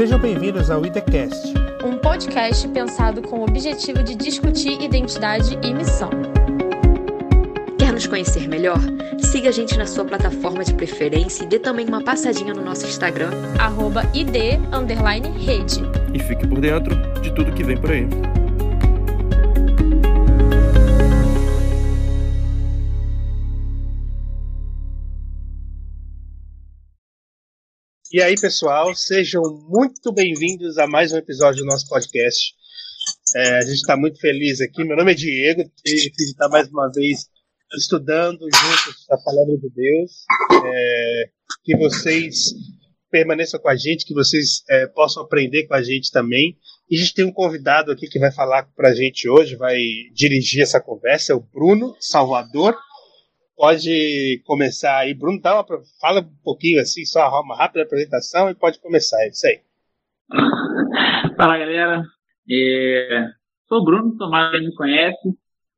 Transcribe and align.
Sejam 0.00 0.18
bem-vindos 0.18 0.70
ao 0.70 0.86
IDECast, 0.86 1.52
um 1.84 1.98
podcast 1.98 2.66
pensado 2.68 3.20
com 3.20 3.40
o 3.40 3.42
objetivo 3.42 4.02
de 4.02 4.14
discutir 4.14 4.80
identidade 4.80 5.58
e 5.62 5.74
missão. 5.74 6.08
Quer 7.78 7.92
nos 7.92 8.06
conhecer 8.06 8.48
melhor? 8.48 8.78
Siga 9.18 9.50
a 9.50 9.52
gente 9.52 9.76
na 9.76 9.84
sua 9.84 10.06
plataforma 10.06 10.64
de 10.64 10.72
preferência 10.72 11.44
e 11.44 11.46
dê 11.46 11.58
também 11.58 11.86
uma 11.86 12.02
passadinha 12.02 12.54
no 12.54 12.64
nosso 12.64 12.86
Instagram, 12.86 13.28
arroba 13.58 14.02
id, 14.14 14.34
rede. 15.36 15.82
E 16.14 16.18
fique 16.18 16.48
por 16.48 16.62
dentro 16.62 16.96
de 17.20 17.30
tudo 17.34 17.52
que 17.52 17.62
vem 17.62 17.76
por 17.76 17.90
aí. 17.90 18.08
E 28.12 28.20
aí, 28.20 28.34
pessoal, 28.34 28.92
sejam 28.92 29.40
muito 29.68 30.12
bem-vindos 30.12 30.78
a 30.78 30.86
mais 30.88 31.12
um 31.12 31.16
episódio 31.16 31.60
do 31.60 31.66
nosso 31.66 31.88
podcast. 31.88 32.56
É, 33.36 33.58
a 33.58 33.60
gente 33.60 33.76
está 33.76 33.96
muito 33.96 34.18
feliz 34.18 34.60
aqui. 34.60 34.82
Meu 34.82 34.96
nome 34.96 35.12
é 35.12 35.14
Diego 35.14 35.62
e 35.86 36.10
está 36.18 36.48
mais 36.48 36.68
uma 36.70 36.90
vez 36.90 37.28
estudando 37.72 38.40
juntos 38.40 39.06
a 39.08 39.16
palavra 39.16 39.56
de 39.56 39.70
Deus. 39.70 40.24
É, 40.66 41.28
que 41.62 41.76
vocês 41.76 42.52
permaneçam 43.12 43.60
com 43.60 43.68
a 43.68 43.76
gente, 43.76 44.04
que 44.04 44.12
vocês 44.12 44.64
é, 44.68 44.88
possam 44.88 45.22
aprender 45.22 45.68
com 45.68 45.74
a 45.74 45.82
gente 45.82 46.10
também. 46.10 46.58
E 46.90 46.96
a 46.96 47.00
gente 47.00 47.14
tem 47.14 47.24
um 47.24 47.32
convidado 47.32 47.92
aqui 47.92 48.08
que 48.08 48.18
vai 48.18 48.32
falar 48.32 48.64
para 48.74 48.88
a 48.88 48.94
gente 48.94 49.28
hoje, 49.28 49.54
vai 49.54 49.78
dirigir 50.12 50.62
essa 50.62 50.80
conversa, 50.80 51.32
é 51.32 51.36
o 51.36 51.40
Bruno 51.40 51.94
Salvador 52.00 52.76
pode 53.60 54.42
começar 54.46 55.00
aí. 55.00 55.12
Bruno, 55.12 55.38
dá 55.38 55.54
uma, 55.54 55.66
fala 56.00 56.20
um 56.20 56.42
pouquinho 56.42 56.80
assim, 56.80 57.04
só 57.04 57.28
uma 57.42 57.54
rápida 57.54 57.82
apresentação 57.82 58.48
e 58.48 58.54
pode 58.54 58.80
começar. 58.80 59.20
É 59.20 59.28
isso 59.28 59.46
aí. 59.46 59.60
Fala 61.36 61.58
galera, 61.58 62.02
é, 62.50 63.26
sou 63.68 63.82
o 63.82 63.84
Bruno, 63.84 64.16
Tomás 64.16 64.58
me 64.62 64.74
conhece, 64.74 65.28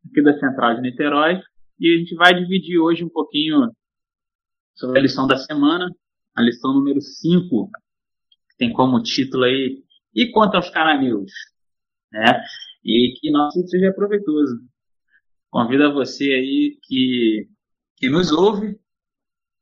aqui 0.08 0.22
da 0.22 0.38
Central 0.38 0.76
de 0.76 0.82
Niterói, 0.82 1.40
e 1.80 1.92
a 1.92 1.98
gente 1.98 2.14
vai 2.14 2.32
dividir 2.32 2.78
hoje 2.78 3.02
um 3.02 3.08
pouquinho 3.08 3.68
sobre 4.76 5.00
a 5.00 5.02
lição 5.02 5.26
da 5.26 5.36
semana, 5.36 5.90
a 6.36 6.42
lição 6.42 6.72
número 6.72 7.00
5, 7.00 7.68
que 8.50 8.56
tem 8.58 8.72
como 8.72 9.02
título 9.02 9.42
aí, 9.42 9.82
e 10.14 10.30
quanto 10.30 10.54
aos 10.54 10.70
cananeus, 10.70 11.32
né? 12.12 12.44
E 12.84 13.14
que 13.18 13.30
nosso 13.32 13.66
seja 13.66 13.92
proveitoso. 13.92 14.60
Convido 15.50 15.84
a 15.84 15.92
você 15.92 16.24
aí 16.24 16.78
que 16.84 17.48
que 18.02 18.10
nos 18.10 18.32
ouve, 18.32 18.76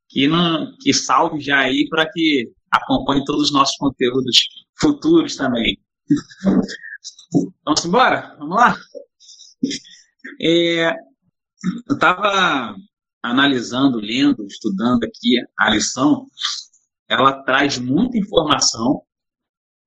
que, 0.08 0.27
não, 0.27 0.74
que 0.80 0.94
salve 0.94 1.41
já 1.41 1.58
aí 1.58 1.86
para 1.91 2.10
que 2.10 2.50
acompanhe 2.70 3.22
todos 3.27 3.48
os 3.48 3.52
nossos 3.52 3.77
conteúdos 3.77 4.38
futuros 4.80 5.36
também. 5.36 5.78
Vamos 7.62 7.84
embora? 7.84 8.34
Vamos 8.38 8.56
lá? 8.56 8.74
É, 10.41 10.88
eu 10.88 11.94
estava 11.94 12.74
analisando, 13.22 14.00
lendo, 14.00 14.46
estudando 14.46 15.05
aqui 15.05 15.36
a 15.58 15.68
lição. 15.68 16.24
Ela 17.06 17.42
traz 17.42 17.77
muita 17.77 18.16
informação. 18.16 19.02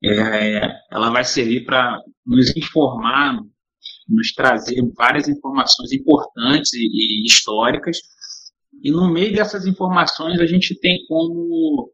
É, 0.03 0.61
ela 0.91 1.09
vai 1.09 1.25
servir 1.25 1.65
para 1.65 1.99
nos 2.23 2.55
informar, 2.55 3.39
nos 4.07 4.31
trazer 4.33 4.79
várias 4.95 5.27
informações 5.27 5.91
importantes 5.91 6.71
e, 6.73 6.85
e 6.85 7.25
históricas 7.25 7.97
e 8.83 8.91
no 8.91 9.09
meio 9.09 9.33
dessas 9.33 9.65
informações 9.65 10.41
a 10.41 10.45
gente 10.45 10.77
tem 10.77 11.05
como 11.07 11.89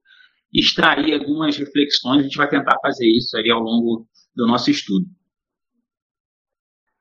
extrair 0.52 1.14
algumas 1.14 1.56
reflexões, 1.56 2.22
a 2.22 2.23
gente 2.23 2.38
vai 2.38 2.50
tentar 2.50 2.80
fazer 2.82 3.06
isso 3.06 3.38
aí 3.38 3.52
ao 3.52 3.59
longo 3.59 4.08
do 4.36 4.48
nosso 4.48 4.72
estudo. 4.72 5.06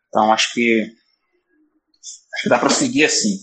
Então 0.08 0.30
acho 0.30 0.52
que, 0.52 0.82
acho 0.82 2.42
que 2.42 2.48
dá 2.50 2.58
para 2.58 2.68
seguir 2.68 3.04
assim. 3.04 3.38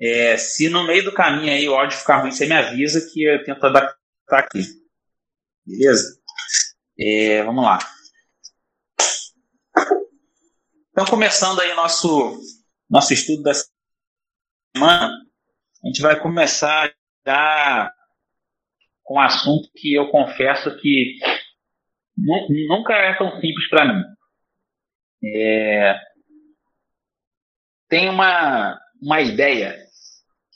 É, 0.00 0.36
se 0.36 0.68
no 0.68 0.86
meio 0.86 1.02
do 1.04 1.12
caminho 1.12 1.52
aí 1.52 1.68
o 1.68 1.74
áudio 1.74 1.98
ficar 1.98 2.20
ruim, 2.20 2.30
você 2.30 2.46
me 2.46 2.54
avisa 2.54 3.10
que 3.12 3.24
eu 3.24 3.42
tento 3.42 3.64
adaptar 3.64 3.96
aqui. 4.38 4.62
Beleza? 5.66 6.20
É, 6.98 7.42
vamos 7.42 7.64
lá. 7.64 7.78
Então, 10.90 11.04
começando 11.06 11.60
aí 11.60 11.74
nosso, 11.74 12.40
nosso 12.88 13.12
estudo 13.12 13.42
dessa 13.42 13.66
semana, 14.76 15.10
a 15.82 15.86
gente 15.86 16.02
vai 16.02 16.20
começar 16.20 16.92
já 17.26 17.90
com 19.02 19.14
um 19.14 19.20
assunto 19.20 19.70
que 19.74 19.94
eu 19.94 20.08
confesso 20.10 20.76
que 20.78 21.18
nunca 22.68 22.92
é 22.92 23.16
tão 23.16 23.30
simples 23.40 23.68
para 23.70 23.94
mim. 23.94 24.04
É, 25.24 25.98
tem 27.88 28.10
uma, 28.10 28.78
uma 29.00 29.20
ideia 29.22 29.78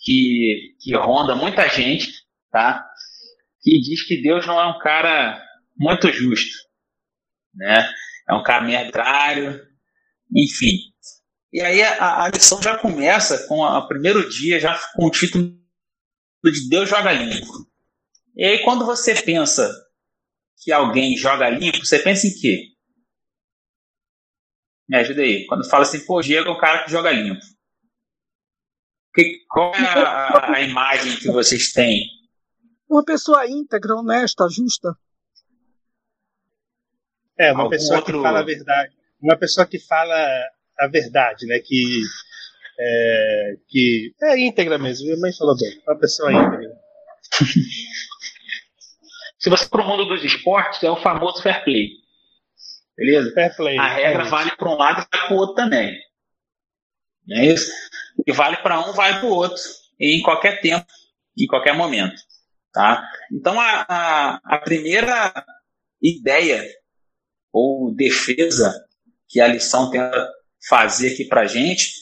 que, 0.05 0.77
que 0.81 0.95
ronda 0.95 1.35
muita 1.35 1.67
gente, 1.69 2.13
tá? 2.51 2.87
Que 3.63 3.81
diz 3.81 4.07
que 4.07 4.21
Deus 4.21 4.47
não 4.47 4.61
é 4.61 4.67
um 4.67 4.79
cara 4.79 5.43
muito 5.77 6.13
justo, 6.13 6.69
né? 7.55 7.91
É 8.29 8.35
um 8.35 8.43
cara 8.43 8.65
meio 8.65 8.79
arbitrário, 8.79 9.67
enfim. 10.35 10.77
E 11.53 11.61
aí 11.61 11.83
a, 11.83 12.25
a 12.25 12.29
lição 12.29 12.63
já 12.63 12.79
começa 12.79 13.47
com 13.47 13.63
o 13.63 13.89
primeiro 13.89 14.29
dia, 14.29 14.61
já 14.61 14.79
com 14.95 15.07
o 15.07 15.11
título 15.11 15.59
de 16.45 16.69
Deus 16.69 16.89
joga 16.89 17.13
limpo. 17.13 17.69
E 18.37 18.45
aí 18.45 18.63
quando 18.63 18.87
você 18.87 19.21
pensa 19.21 19.71
que 20.63 20.71
alguém 20.71 21.17
joga 21.17 21.51
limpo, 21.51 21.85
você 21.85 21.99
pensa 21.99 22.27
em 22.27 22.35
quê? 22.35 22.67
Me 24.89 24.99
ajuda 24.99 25.23
aí. 25.23 25.47
Quando 25.47 25.69
fala 25.69 25.83
assim, 25.83 26.05
pô, 26.05 26.21
Diego 26.21 26.49
é 26.49 26.53
o 26.53 26.59
cara 26.59 26.85
que 26.85 26.91
joga 26.91 27.11
limpo. 27.11 27.41
Que, 29.15 29.45
qual 29.49 29.75
é 29.75 29.79
a, 29.79 30.29
a, 30.29 30.55
a 30.57 30.61
imagem 30.63 31.17
que 31.17 31.29
vocês 31.29 31.73
têm? 31.73 32.07
Uma 32.89 33.05
pessoa 33.05 33.49
íntegra, 33.49 33.95
honesta, 33.97 34.49
justa. 34.49 34.97
É, 37.39 37.53
uma 37.53 37.63
Algum 37.63 37.71
pessoa 37.71 37.99
outro... 37.99 38.17
que 38.19 38.23
fala 38.23 38.41
a 38.41 38.45
verdade. 38.45 38.95
Uma 39.21 39.37
pessoa 39.37 39.67
que 39.67 39.79
fala 39.79 40.17
a 40.81 40.89
verdade, 40.89 41.47
né? 41.47 41.59
Que 41.61 42.01
é, 42.79 43.55
que 43.69 44.15
é 44.23 44.39
íntegra 44.39 44.79
mesmo. 44.79 45.07
Minha 45.07 45.19
mãe 45.19 45.33
falou 45.33 45.57
bem, 45.57 45.81
uma 45.87 45.99
pessoa 45.99 46.33
íntegra. 46.33 46.73
Se 49.39 49.49
você 49.49 49.69
para 49.69 49.83
o 49.83 49.87
mundo 49.87 50.07
dos 50.07 50.25
esportes, 50.25 50.83
é 50.83 50.91
o 50.91 51.01
famoso 51.01 51.43
fair 51.43 51.63
play. 51.65 51.89
Beleza? 52.97 53.33
Fair 53.33 53.57
play. 53.57 53.79
A 53.79 53.89
regra 53.89 54.25
é 54.25 54.29
vale 54.29 54.57
para 54.57 54.69
um 54.69 54.77
lado 54.77 55.01
e 55.01 55.07
vale 55.11 55.27
para 55.29 55.35
o 55.35 55.39
outro 55.39 55.55
também. 55.55 55.99
Não 57.27 57.39
é 57.39 57.47
isso? 57.47 57.73
E 58.27 58.33
vale 58.33 58.57
para 58.59 58.81
um, 58.81 58.93
vale 58.93 59.19
para 59.21 59.29
o 59.29 59.33
outro. 59.33 59.63
E 59.99 60.19
em 60.19 60.23
qualquer 60.23 60.61
tempo, 60.61 60.87
em 61.39 61.47
qualquer 61.47 61.75
momento. 61.75 62.21
Tá? 62.73 63.03
Então, 63.33 63.59
a, 63.59 63.87
a, 63.89 64.41
a 64.45 64.59
primeira 64.59 65.33
ideia 66.03 66.67
ou 67.53 67.95
defesa 67.95 68.87
que 69.29 69.41
a 69.41 69.49
lição 69.49 69.91
tenta 69.91 70.29
fazer 70.69 71.13
aqui 71.13 71.25
para 71.25 71.43
a 71.43 71.47
gente 71.47 71.93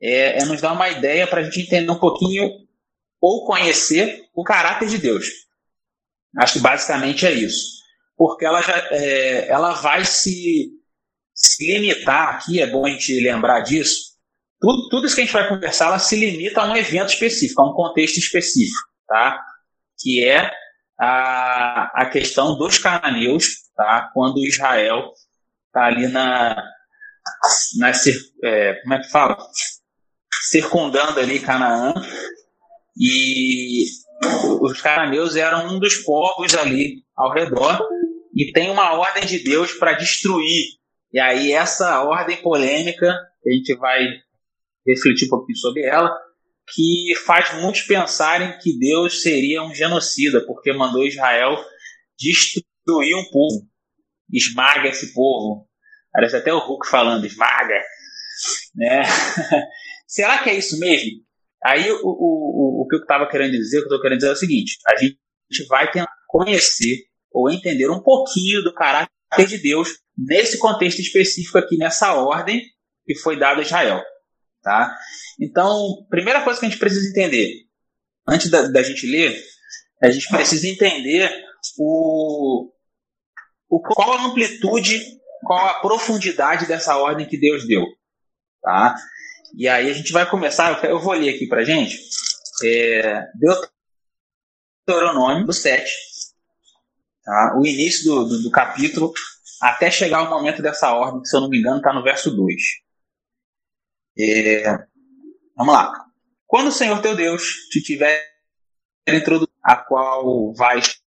é, 0.00 0.42
é, 0.42 0.44
nos 0.44 0.60
dar 0.60 0.72
uma 0.72 0.88
ideia 0.88 1.26
para 1.26 1.40
a 1.40 1.44
gente 1.44 1.60
entender 1.60 1.90
um 1.90 1.98
pouquinho 1.98 2.50
ou 3.20 3.46
conhecer 3.46 4.24
o 4.34 4.44
caráter 4.44 4.88
de 4.88 4.98
Deus. 4.98 5.26
Acho 6.38 6.54
que 6.54 6.58
basicamente 6.60 7.26
é 7.26 7.32
isso. 7.32 7.76
Porque 8.16 8.44
ela, 8.44 8.60
já, 8.62 8.76
é, 8.90 9.48
ela 9.48 9.72
vai 9.72 10.04
se, 10.04 10.70
se 11.34 11.66
limitar 11.72 12.34
aqui, 12.34 12.60
é 12.60 12.66
bom 12.66 12.86
a 12.86 12.90
gente 12.90 13.18
lembrar 13.20 13.60
disso. 13.60 14.16
Tudo, 14.60 14.88
tudo 14.88 15.06
isso 15.06 15.14
que 15.14 15.22
a 15.22 15.24
gente 15.24 15.32
vai 15.32 15.48
conversar, 15.48 15.86
ela 15.86 15.98
se 15.98 16.16
limita 16.16 16.62
a 16.62 16.70
um 16.70 16.76
evento 16.76 17.10
específico, 17.10 17.60
a 17.60 17.70
um 17.70 17.74
contexto 17.74 18.18
específico, 18.18 18.88
tá? 19.06 19.42
Que 19.98 20.24
é 20.24 20.50
a, 20.98 22.02
a 22.02 22.06
questão 22.06 22.56
dos 22.56 22.78
cananeus, 22.78 23.46
tá? 23.74 24.10
Quando 24.14 24.44
Israel 24.44 25.12
está 25.68 25.86
ali 25.86 26.08
na, 26.08 26.56
na, 27.78 27.90
é, 28.44 28.74
como 28.82 28.94
é 28.94 28.98
que 29.00 29.10
fala? 29.10 29.38
Circundando 30.48 31.20
ali 31.20 31.40
Canaã. 31.40 31.94
E 32.98 33.84
os 34.60 34.80
cananeus 34.80 35.36
eram 35.36 35.74
um 35.74 35.78
dos 35.78 35.96
povos 35.98 36.54
ali 36.54 37.04
ao 37.16 37.32
redor. 37.32 37.80
E 38.34 38.52
tem 38.52 38.70
uma 38.70 38.92
ordem 38.92 39.26
de 39.26 39.38
Deus 39.38 39.72
para 39.72 39.94
destruir. 39.94 40.76
E 41.12 41.18
aí, 41.18 41.52
essa 41.52 42.02
ordem 42.04 42.36
polêmica, 42.42 43.06
a 43.08 43.50
gente 43.50 43.74
vai 43.76 44.06
refletir 44.86 45.26
um 45.26 45.30
pouquinho 45.30 45.56
sobre 45.58 45.84
ela, 45.84 46.14
que 46.74 47.14
faz 47.24 47.54
muitos 47.60 47.82
pensarem 47.82 48.58
que 48.58 48.78
Deus 48.78 49.22
seria 49.22 49.62
um 49.62 49.74
genocida, 49.74 50.44
porque 50.44 50.72
mandou 50.72 51.04
Israel 51.04 51.56
destruir 52.18 53.14
um 53.14 53.24
povo, 53.30 53.66
esmaga 54.32 54.88
esse 54.88 55.12
povo, 55.12 55.65
Parece 56.16 56.36
até 56.36 56.50
o 56.50 56.58
Hulk 56.58 56.88
falando, 56.88 57.26
esmaga. 57.26 57.78
Né? 58.74 59.02
Será 60.08 60.42
que 60.42 60.48
é 60.48 60.54
isso 60.54 60.80
mesmo? 60.80 61.10
Aí 61.62 61.90
o, 61.90 62.00
o, 62.02 62.82
o, 62.82 62.88
que 62.88 62.96
eu 62.96 63.00
estava 63.00 63.28
querendo 63.28 63.52
dizer, 63.52 63.78
o 63.78 63.80
que 63.80 63.84
eu 63.84 63.96
estou 63.96 64.00
querendo 64.00 64.18
dizer 64.20 64.30
é 64.30 64.32
o 64.32 64.36
seguinte: 64.36 64.78
a 64.88 64.96
gente 64.96 65.18
vai 65.68 65.90
tentar 65.90 66.10
conhecer 66.26 67.04
ou 67.30 67.50
entender 67.50 67.90
um 67.90 68.02
pouquinho 68.02 68.62
do 68.62 68.72
caráter 68.72 69.46
de 69.46 69.58
Deus 69.58 69.90
nesse 70.16 70.56
contexto 70.56 71.00
específico 71.00 71.58
aqui, 71.58 71.76
nessa 71.76 72.14
ordem 72.14 72.62
que 73.04 73.14
foi 73.16 73.38
dada 73.38 73.60
a 73.60 73.62
Israel. 73.62 74.02
Tá? 74.62 74.96
Então, 75.38 76.06
primeira 76.08 76.42
coisa 76.42 76.58
que 76.58 76.64
a 76.64 76.68
gente 76.70 76.78
precisa 76.78 77.10
entender, 77.10 77.50
antes 78.26 78.50
da, 78.50 78.62
da 78.68 78.82
gente 78.82 79.06
ler, 79.06 79.38
a 80.02 80.10
gente 80.10 80.28
precisa 80.28 80.66
entender 80.66 81.30
o, 81.78 82.70
o, 83.68 83.80
qual 83.82 84.14
a 84.14 84.24
amplitude, 84.24 84.98
qual 85.42 85.68
a 85.68 85.80
profundidade 85.80 86.66
dessa 86.66 86.96
ordem 86.96 87.26
que 87.26 87.38
Deus 87.38 87.66
deu. 87.66 87.84
Tá? 88.62 88.96
E 89.56 89.68
aí 89.68 89.90
a 89.90 89.92
gente 89.92 90.12
vai 90.12 90.28
começar, 90.28 90.84
eu 90.84 91.00
vou 91.00 91.14
ler 91.14 91.34
aqui 91.34 91.46
para 91.46 91.64
gente, 91.64 91.98
é, 92.64 93.24
Deuteronômio 94.86 95.52
7, 95.52 95.90
tá? 97.24 97.58
o 97.58 97.66
início 97.66 98.04
do, 98.04 98.24
do, 98.24 98.42
do 98.42 98.50
capítulo, 98.50 99.12
até 99.60 99.90
chegar 99.90 100.22
o 100.22 100.30
momento 100.30 100.60
dessa 100.60 100.92
ordem, 100.92 101.22
que 101.22 101.28
se 101.28 101.36
eu 101.36 101.40
não 101.40 101.48
me 101.48 101.58
engano 101.58 101.78
está 101.78 101.92
no 101.92 102.02
verso 102.02 102.30
2. 102.30 102.54
É, 104.18 104.78
vamos 105.56 105.74
lá. 105.74 106.06
Quando 106.46 106.68
o 106.68 106.72
Senhor 106.72 107.00
teu 107.00 107.16
Deus 107.16 107.42
te 107.70 107.82
tiver 107.82 108.24
introduzido, 109.06 109.52
a 109.62 109.76
qual 109.76 110.54
vais 110.54 111.00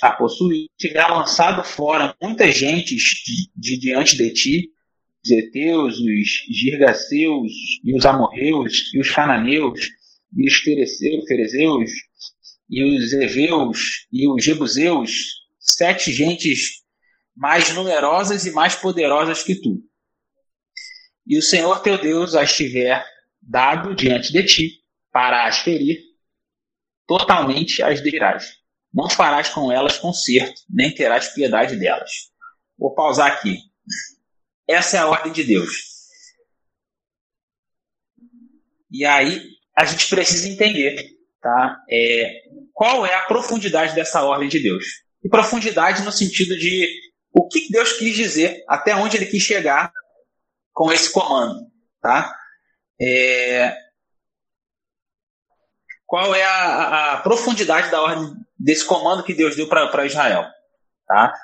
a 0.00 0.12
possuir, 0.12 0.68
tiver 0.78 1.06
lançado 1.06 1.62
fora 1.64 2.14
muitas 2.20 2.56
gentes 2.56 3.02
de, 3.24 3.50
de 3.54 3.78
diante 3.78 4.16
de 4.16 4.30
ti, 4.32 4.70
os 5.24 5.30
Eteus, 5.30 5.98
os 5.98 6.28
Girgaceus, 6.50 7.52
e 7.84 7.96
os 7.96 8.04
Amorreus, 8.04 8.92
e 8.94 9.00
os 9.00 9.10
Cananeus, 9.10 9.80
e 10.36 10.46
os 10.46 10.54
Ferezeus, 10.54 11.90
e 12.68 12.82
os 12.82 13.12
Eveus, 13.12 14.06
e 14.12 14.28
os 14.28 14.44
Jebuseus, 14.44 15.10
sete 15.58 16.12
gentes 16.12 16.82
mais 17.34 17.72
numerosas 17.74 18.46
e 18.46 18.50
mais 18.50 18.74
poderosas 18.74 19.42
que 19.42 19.54
tu. 19.54 19.82
E 21.26 21.38
o 21.38 21.42
Senhor 21.42 21.80
teu 21.80 21.98
Deus 21.98 22.34
as 22.34 22.56
tiver 22.56 23.04
dado 23.40 23.94
diante 23.94 24.32
de 24.32 24.42
ti, 24.44 24.82
para 25.10 25.46
as 25.46 25.58
ferir, 25.58 26.00
totalmente 27.06 27.82
as 27.82 28.02
dirás. 28.02 28.61
Não 28.92 29.08
farás 29.08 29.48
com 29.48 29.72
elas 29.72 29.98
conserto, 29.98 30.62
nem 30.68 30.94
terás 30.94 31.28
piedade 31.28 31.76
delas. 31.76 32.10
Vou 32.78 32.94
pausar 32.94 33.32
aqui. 33.32 33.58
Essa 34.68 34.96
é 34.96 35.00
a 35.00 35.08
ordem 35.08 35.32
de 35.32 35.44
Deus. 35.44 35.72
E 38.90 39.04
aí 39.04 39.42
a 39.76 39.86
gente 39.86 40.08
precisa 40.08 40.48
entender, 40.48 41.02
tá? 41.40 41.82
É, 41.90 42.42
qual 42.74 43.06
é 43.06 43.14
a 43.14 43.22
profundidade 43.22 43.94
dessa 43.94 44.22
ordem 44.22 44.48
de 44.48 44.60
Deus? 44.60 44.84
E 45.24 45.28
profundidade 45.28 46.02
no 46.02 46.12
sentido 46.12 46.56
de 46.58 46.88
o 47.32 47.48
que 47.48 47.70
Deus 47.70 47.94
quis 47.94 48.14
dizer, 48.14 48.62
até 48.68 48.94
onde 48.94 49.16
Ele 49.16 49.26
quis 49.26 49.42
chegar 49.42 49.90
com 50.72 50.92
esse 50.92 51.10
comando, 51.10 51.66
tá? 52.00 52.34
É, 53.00 53.74
qual 56.06 56.34
é 56.34 56.44
a, 56.44 57.12
a, 57.14 57.20
profundidade 57.20 57.90
da 57.90 58.02
ordem 58.02 58.34
desse 58.62 58.84
comando 58.84 59.24
que 59.24 59.34
Deus 59.34 59.56
deu 59.56 59.68
para 59.68 60.06
Israel, 60.06 60.46
tá? 61.06 61.34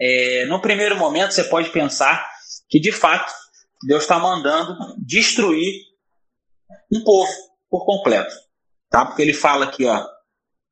É, 0.00 0.46
no 0.46 0.60
primeiro 0.60 0.96
momento 0.96 1.32
você 1.32 1.44
pode 1.44 1.70
pensar 1.70 2.26
que 2.68 2.80
de 2.80 2.90
fato 2.90 3.30
Deus 3.86 4.02
está 4.02 4.18
mandando 4.18 4.76
destruir 4.98 5.72
um 6.90 7.04
povo 7.04 7.30
por 7.68 7.84
completo, 7.84 8.34
tá? 8.88 9.04
Porque 9.04 9.22
ele 9.22 9.34
fala 9.34 9.66
aqui, 9.66 9.84
ó, 9.84 10.06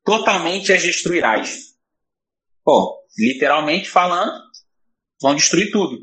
totalmente 0.05 0.73
as 0.73 0.82
destruirás. 0.82 1.75
Pô, 2.64 2.99
literalmente 3.19 3.88
falando, 3.88 4.32
vão 5.20 5.35
destruir 5.35 5.70
tudo. 5.70 5.99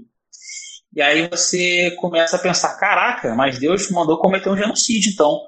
E 0.94 1.01
aí 1.01 1.27
você 1.27 1.91
começa 1.99 2.35
a 2.35 2.39
pensar, 2.39 2.77
caraca, 2.77 3.33
mas 3.35 3.59
Deus 3.59 3.89
mandou 3.89 4.19
cometer 4.19 4.49
um 4.49 4.57
genocídio, 4.57 5.11
então, 5.11 5.39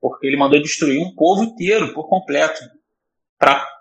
porque 0.00 0.26
ele 0.26 0.36
mandou 0.36 0.60
destruir 0.60 1.00
um 1.00 1.14
povo 1.14 1.44
inteiro 1.44 1.92
por 1.94 2.08
completo 2.08 2.60
para 3.38 3.73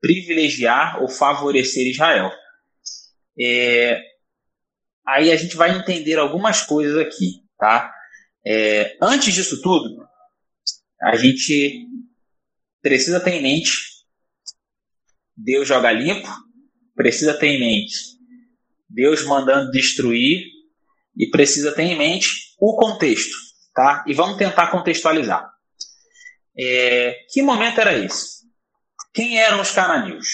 privilegiar 0.00 1.02
ou 1.02 1.08
favorecer 1.08 1.86
Israel. 1.86 2.30
É, 3.38 4.00
aí 5.06 5.30
a 5.30 5.36
gente 5.36 5.56
vai 5.56 5.76
entender 5.76 6.18
algumas 6.18 6.62
coisas 6.62 6.96
aqui, 6.98 7.42
tá? 7.58 7.92
É, 8.46 8.96
antes 9.02 9.34
disso 9.34 9.60
tudo, 9.60 10.06
a 11.02 11.16
gente 11.16 11.86
precisa 12.80 13.20
ter 13.20 13.32
em 13.32 13.42
mente 13.42 13.96
Deus 15.36 15.68
joga 15.68 15.92
limpo, 15.92 16.28
precisa 16.94 17.34
ter 17.34 17.48
em 17.48 17.60
mente 17.60 18.16
Deus 18.88 19.24
mandando 19.24 19.70
destruir 19.70 20.46
e 21.16 21.28
precisa 21.30 21.72
ter 21.72 21.82
em 21.82 21.98
mente 21.98 22.54
o 22.58 22.76
contexto, 22.76 23.34
tá? 23.74 24.04
E 24.06 24.14
vamos 24.14 24.38
tentar 24.38 24.70
contextualizar. 24.70 25.50
É, 26.58 27.14
que 27.30 27.42
momento 27.42 27.80
era 27.80 27.98
esse? 27.98 28.45
Quem 29.16 29.40
eram 29.40 29.62
os 29.62 29.70
cananeus? 29.70 30.26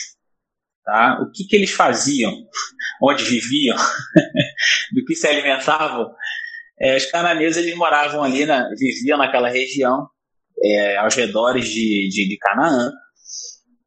Tá? 0.84 1.20
O 1.22 1.30
que, 1.30 1.44
que 1.44 1.54
eles 1.54 1.70
faziam? 1.70 2.32
Onde 3.00 3.22
viviam? 3.22 3.76
Do 4.92 5.04
que 5.06 5.14
se 5.14 5.28
alimentavam? 5.28 6.12
É, 6.80 6.96
os 6.96 7.06
cananeus 7.06 7.56
eles 7.56 7.76
moravam 7.76 8.24
ali, 8.24 8.44
na, 8.44 8.68
viviam 8.76 9.16
naquela 9.16 9.48
região, 9.48 10.08
é, 10.60 10.96
aos 10.96 11.14
redores 11.14 11.66
de, 11.66 12.08
de, 12.10 12.28
de 12.28 12.36
Canaã, 12.38 12.90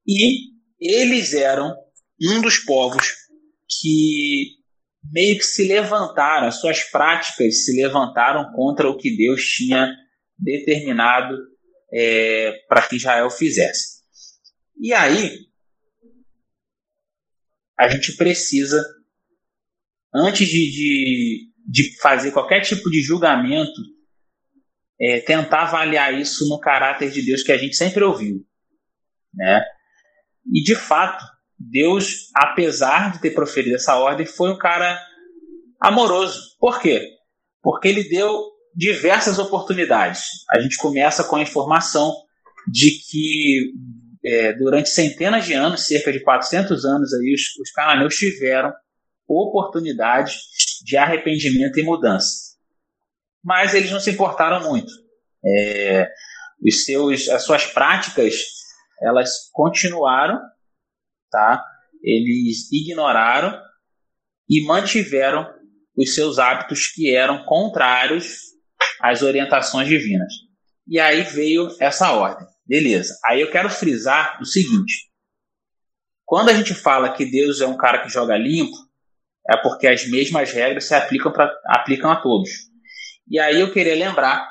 e 0.07 0.37
eles 0.79 1.33
eram 1.33 1.75
um 2.21 2.39
dos 2.39 2.59
povos 2.59 3.05
que 3.81 4.51
meio 5.11 5.37
que 5.37 5.43
se 5.43 5.67
levantaram, 5.67 6.47
as 6.47 6.61
suas 6.61 6.83
práticas 6.85 7.65
se 7.65 7.75
levantaram 7.75 8.49
contra 8.53 8.89
o 8.89 8.97
que 8.97 9.15
Deus 9.15 9.43
tinha 9.43 9.91
determinado 10.37 11.37
é, 11.93 12.53
para 12.69 12.83
que 12.83 12.95
Israel 12.95 13.29
fizesse. 13.29 13.94
E 14.85 14.93
aí, 14.93 15.39
a 17.75 17.87
gente 17.87 18.15
precisa, 18.15 18.85
antes 20.13 20.47
de, 20.47 20.71
de, 20.71 21.51
de 21.67 21.97
fazer 21.99 22.31
qualquer 22.31 22.61
tipo 22.61 22.87
de 22.91 23.01
julgamento, 23.01 23.81
é, 25.01 25.21
tentar 25.21 25.63
avaliar 25.63 26.13
isso 26.13 26.47
no 26.47 26.59
caráter 26.59 27.09
de 27.09 27.23
Deus 27.23 27.41
que 27.41 27.51
a 27.51 27.57
gente 27.57 27.75
sempre 27.75 28.03
ouviu. 28.03 28.45
Né? 29.33 29.65
E 30.53 30.61
de 30.61 30.75
fato, 30.75 31.25
Deus, 31.57 32.29
apesar 32.35 33.11
de 33.13 33.21
ter 33.21 33.31
proferido 33.31 33.77
essa 33.77 33.95
ordem, 33.95 34.27
foi 34.27 34.51
um 34.51 34.57
cara 34.59 35.03
amoroso. 35.81 36.55
Por 36.59 36.79
quê? 36.79 37.09
Porque 37.59 37.87
ele 37.87 38.03
deu 38.03 38.39
diversas 38.75 39.39
oportunidades. 39.39 40.25
A 40.51 40.59
gente 40.59 40.77
começa 40.77 41.23
com 41.23 41.37
a 41.37 41.41
informação 41.41 42.13
de 42.71 42.91
que 42.91 43.73
é, 44.25 44.53
durante 44.53 44.89
centenas 44.89 45.45
de 45.45 45.53
anos, 45.53 45.87
cerca 45.87 46.11
de 46.11 46.19
400 46.19 46.85
anos, 46.85 47.13
aí, 47.13 47.33
os, 47.33 47.55
os 47.61 47.71
cananeus 47.71 48.15
tiveram 48.15 48.73
oportunidade 49.27 50.35
de 50.83 50.97
arrependimento 50.97 51.79
e 51.79 51.83
mudança. 51.83 52.55
Mas 53.43 53.73
eles 53.73 53.91
não 53.91 53.99
se 53.99 54.11
importaram 54.11 54.67
muito. 54.67 54.91
É, 55.45 56.09
os 56.63 56.85
seus, 56.85 57.29
as 57.29 57.43
suas 57.43 57.65
práticas 57.65 58.35
elas 59.01 59.49
continuaram 59.51 60.39
tá? 61.35 61.65
Eles 62.01 62.71
ignoraram 62.71 63.59
e 64.49 64.65
mantiveram 64.65 65.45
os 65.97 66.15
seus 66.15 66.39
hábitos 66.39 66.87
que 66.87 67.13
eram 67.13 67.43
contrários 67.45 68.37
às 69.01 69.21
orientações 69.21 69.87
divinas. 69.87 70.31
E 70.87 70.97
aí 70.99 71.23
veio 71.23 71.75
essa 71.79 72.13
ordem. 72.13 72.47
Beleza. 72.65 73.17
Aí 73.25 73.41
eu 73.41 73.51
quero 73.51 73.69
frisar 73.69 74.39
o 74.41 74.45
seguinte: 74.45 75.09
quando 76.25 76.49
a 76.49 76.53
gente 76.53 76.73
fala 76.73 77.13
que 77.13 77.25
Deus 77.25 77.61
é 77.61 77.67
um 77.67 77.77
cara 77.77 78.01
que 78.01 78.09
joga 78.09 78.37
limpo, 78.37 78.75
é 79.47 79.57
porque 79.57 79.87
as 79.87 80.07
mesmas 80.07 80.51
regras 80.51 80.85
se 80.85 80.95
aplicam, 80.95 81.31
pra, 81.31 81.51
aplicam 81.67 82.11
a 82.11 82.15
todos. 82.15 82.49
E 83.29 83.39
aí 83.39 83.59
eu 83.59 83.71
queria 83.71 83.95
lembrar 83.95 84.47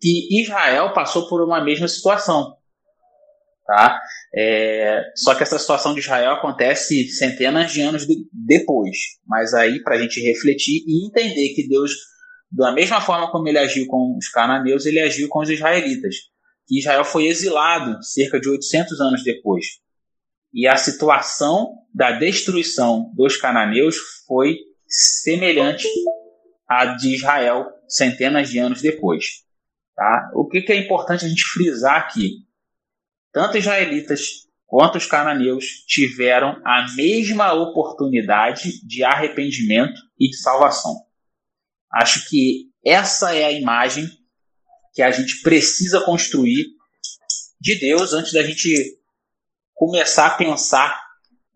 que 0.00 0.42
Israel 0.42 0.92
passou 0.92 1.28
por 1.28 1.42
uma 1.42 1.62
mesma 1.64 1.88
situação. 1.88 2.56
Tá? 3.66 3.98
É, 4.36 5.02
só 5.16 5.34
que 5.34 5.42
essa 5.42 5.58
situação 5.58 5.94
de 5.94 6.00
Israel 6.00 6.32
acontece 6.32 7.08
centenas 7.08 7.72
de 7.72 7.80
anos 7.80 8.06
de, 8.06 8.26
depois. 8.30 8.96
Mas 9.26 9.54
aí, 9.54 9.82
para 9.82 9.94
a 9.94 9.98
gente 9.98 10.20
refletir 10.20 10.84
e 10.86 11.06
entender 11.06 11.54
que 11.54 11.66
Deus, 11.66 11.92
da 12.50 12.72
mesma 12.72 13.00
forma 13.00 13.30
como 13.30 13.48
ele 13.48 13.58
agiu 13.58 13.86
com 13.86 14.18
os 14.18 14.28
cananeus, 14.28 14.84
ele 14.84 15.00
agiu 15.00 15.28
com 15.28 15.40
os 15.40 15.48
israelitas. 15.48 16.16
Que 16.66 16.78
Israel 16.78 17.04
foi 17.04 17.26
exilado 17.26 18.02
cerca 18.02 18.40
de 18.40 18.48
800 18.48 19.00
anos 19.00 19.24
depois. 19.24 19.66
E 20.52 20.66
a 20.66 20.76
situação 20.76 21.74
da 21.92 22.12
destruição 22.12 23.12
dos 23.14 23.36
cananeus 23.36 23.96
foi 24.26 24.56
semelhante 24.86 25.88
à 26.68 26.86
de 26.86 27.14
Israel 27.14 27.66
centenas 27.88 28.48
de 28.48 28.58
anos 28.58 28.80
depois. 28.80 29.44
Tá? 29.94 30.30
O 30.34 30.48
que, 30.48 30.62
que 30.62 30.72
é 30.72 30.76
importante 30.76 31.24
a 31.24 31.28
gente 31.28 31.44
frisar 31.44 31.96
aqui? 31.96 32.44
tanto 33.34 33.58
israelitas 33.58 34.46
quanto 34.64 34.96
os 34.96 35.06
cananeus 35.06 35.84
tiveram 35.88 36.62
a 36.64 36.86
mesma 36.94 37.52
oportunidade 37.52 38.80
de 38.86 39.02
arrependimento 39.02 40.00
e 40.18 40.30
de 40.30 40.36
salvação. 40.36 40.94
Acho 41.92 42.28
que 42.30 42.70
essa 42.86 43.34
é 43.34 43.44
a 43.44 43.52
imagem 43.52 44.08
que 44.94 45.02
a 45.02 45.10
gente 45.10 45.42
precisa 45.42 46.00
construir 46.00 46.66
de 47.60 47.74
Deus 47.76 48.12
antes 48.12 48.32
da 48.32 48.42
gente 48.42 48.98
começar 49.74 50.26
a 50.26 50.34
pensar 50.36 51.02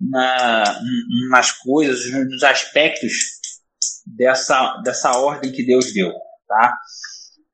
na, 0.00 0.80
nas 1.30 1.52
coisas, 1.52 2.10
nos 2.10 2.42
aspectos 2.42 3.12
dessa, 4.06 4.76
dessa 4.84 5.16
ordem 5.18 5.52
que 5.52 5.64
Deus 5.64 5.92
deu. 5.92 6.12
Tá? 6.46 6.76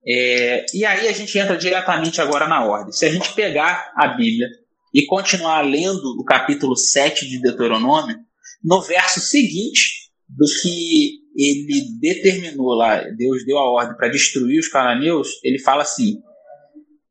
É, 0.06 0.64
e 0.72 0.84
aí 0.84 1.08
a 1.08 1.12
gente 1.12 1.38
entra 1.38 1.56
diretamente 1.56 2.20
agora 2.20 2.46
na 2.46 2.64
ordem. 2.64 2.92
Se 2.92 3.04
a 3.04 3.12
gente 3.12 3.34
pegar 3.34 3.92
a 3.96 4.08
Bíblia 4.08 4.48
e 4.92 5.04
continuar 5.06 5.62
lendo 5.62 6.16
o 6.18 6.24
capítulo 6.24 6.76
7 6.76 7.28
de 7.28 7.40
Deuteronômio, 7.40 8.16
no 8.62 8.80
verso 8.80 9.20
seguinte 9.20 10.10
do 10.28 10.46
que 10.62 11.23
ele 11.36 11.98
determinou 12.00 12.74
lá, 12.74 13.00
Deus 13.02 13.44
deu 13.44 13.58
a 13.58 13.70
ordem 13.70 13.96
para 13.96 14.08
destruir 14.08 14.58
os 14.60 14.68
cananeus, 14.68 15.28
ele 15.42 15.58
fala 15.58 15.82
assim: 15.82 16.22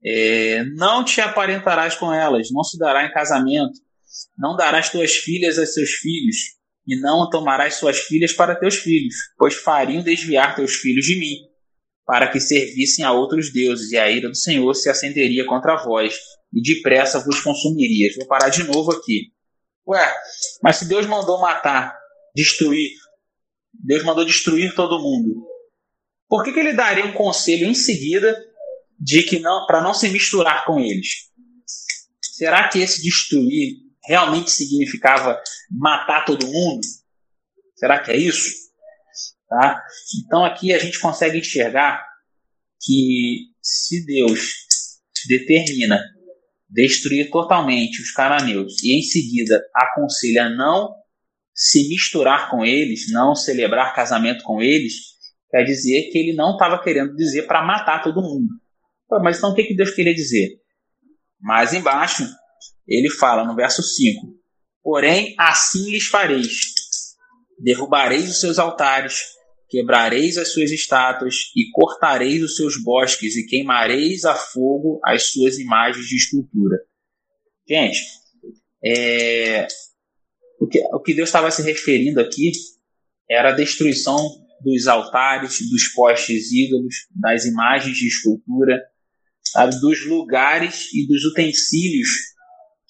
é, 0.04 0.64
Não 0.76 1.04
te 1.04 1.20
aparentarás 1.20 1.96
com 1.96 2.14
elas, 2.14 2.50
não 2.52 2.64
se 2.64 2.78
dará 2.78 3.06
em 3.06 3.12
casamento, 3.12 3.74
não 4.38 4.56
darás 4.56 4.90
tuas 4.90 5.14
filhas 5.16 5.58
a 5.58 5.66
seus 5.66 5.92
filhos, 5.92 6.38
e 6.88 7.00
não 7.00 7.30
tomarás 7.30 7.76
suas 7.76 8.00
filhas 8.00 8.34
para 8.34 8.56
teus 8.56 8.76
filhos, 8.76 9.16
pois 9.38 9.56
fariam 9.56 10.04
desviar 10.04 10.56
teus 10.56 10.76
filhos 10.76 11.06
de 11.06 11.18
mim, 11.18 11.36
para 12.06 12.28
que 12.28 12.40
servissem 12.40 13.04
a 13.04 13.12
outros 13.12 13.52
deuses, 13.52 13.92
e 13.92 13.98
a 13.98 14.10
ira 14.10 14.30
do 14.30 14.36
Senhor 14.36 14.74
se 14.74 14.90
acenderia 14.90 15.46
contra 15.46 15.76
vós, 15.84 16.16
e 16.54 16.62
depressa 16.62 17.24
vos 17.24 17.40
consumirias. 17.42 18.16
Vou 18.16 18.28
parar 18.28 18.50
de 18.50 18.64
novo 18.64 18.92
aqui. 18.92 19.32
Ué, 19.88 20.14
mas 20.62 20.78
se 20.78 20.86
Deus 20.86 21.06
mandou 21.06 21.40
matar, 21.42 21.98
destruir, 22.36 22.92
Deus 23.74 24.04
mandou 24.04 24.26
destruir 24.26 24.74
todo 24.76 25.02
mundo, 25.02 25.46
por 26.28 26.44
que, 26.44 26.52
que 26.52 26.60
ele 26.60 26.74
daria 26.74 27.06
um 27.06 27.14
conselho 27.14 27.68
em 27.68 27.74
seguida 27.74 28.36
de 29.00 29.24
que 29.24 29.40
não 29.40 29.66
para 29.66 29.82
não 29.82 29.94
se 29.94 30.10
misturar 30.10 30.66
com 30.66 30.80
eles? 30.80 31.30
Será 32.22 32.68
que 32.68 32.80
esse 32.80 33.02
destruir 33.02 33.78
realmente 34.04 34.50
significava 34.52 35.40
matar 35.70 36.26
todo 36.26 36.48
mundo? 36.48 36.82
Será 37.76 38.00
que 38.00 38.12
é 38.12 38.18
isso? 38.18 38.50
Tá? 39.48 39.84
Então 40.26 40.44
aqui 40.44 40.74
a 40.74 40.80
gente 40.80 41.00
consegue 41.00 41.38
enxergar 41.38 42.04
que 42.82 43.50
se 43.62 44.06
Deus 44.06 44.40
determina 45.28 46.04
destruir 46.68 47.30
totalmente 47.30 48.02
os 48.02 48.12
cananeus 48.12 48.82
e 48.84 48.98
em 48.98 49.04
seguida 49.04 49.64
aconselha 49.76 50.50
não 50.50 50.94
se 51.54 51.88
misturar 51.88 52.50
com 52.50 52.66
eles, 52.66 53.12
não 53.12 53.36
celebrar 53.36 53.96
casamento 53.96 54.44
com 54.44 54.62
eles, 54.62 54.94
quer 55.50 55.64
dizer 55.64 56.10
que 56.12 56.18
ele 56.18 56.34
não 56.34 56.54
estava 56.54 56.82
querendo 56.82 57.16
dizer 57.16 57.44
para 57.44 57.64
matar 57.64 58.04
todo 58.04 58.22
mundo. 58.22 58.50
Mas 59.22 59.38
então 59.38 59.52
o 59.52 59.56
que, 59.56 59.64
que 59.64 59.76
Deus 59.76 59.92
queria 59.92 60.14
dizer? 60.14 60.50
Mais 61.40 61.74
embaixo, 61.74 62.28
ele 62.88 63.10
fala 63.10 63.46
no 63.46 63.56
verso 63.56 63.84
5: 63.84 64.28
Porém, 64.82 65.36
assim 65.38 65.92
lhes 65.92 66.08
fareis: 66.08 66.50
derrubareis 67.60 68.30
os 68.30 68.40
seus 68.40 68.58
altares, 68.58 69.22
quebrareis 69.70 70.38
as 70.38 70.50
suas 70.50 70.72
estátuas 70.72 71.36
e 71.56 71.70
cortareis 71.72 72.42
os 72.44 72.56
seus 72.56 72.82
bosques 72.82 73.36
e 73.36 73.46
queimareis 73.46 74.26
a 74.26 74.36
fogo 74.36 75.00
as 75.04 75.32
suas 75.32 75.60
imagens 75.60 76.06
de 76.08 76.16
escultura. 76.16 76.78
Gente, 77.68 78.00
é, 78.84 79.68
o, 80.64 80.68
que, 80.68 80.80
o 80.94 81.00
que 81.00 81.14
Deus 81.14 81.30
estava 81.30 81.52
se 81.52 81.62
referindo 81.62 82.22
aqui 82.22 82.52
era 83.30 83.50
a 83.50 83.56
destruição 83.56 84.18
dos 84.62 84.88
altares, 84.88 85.60
dos 85.70 85.90
postes 85.90 86.52
ídolos, 86.54 86.96
das 87.12 87.46
imagens 87.46 87.98
de 87.98 88.08
escultura, 88.08 88.82
sabe, 89.44 89.78
dos 89.82 90.06
lugares 90.06 90.94
e 90.94 91.06
dos 91.06 91.26
utensílios 91.26 92.08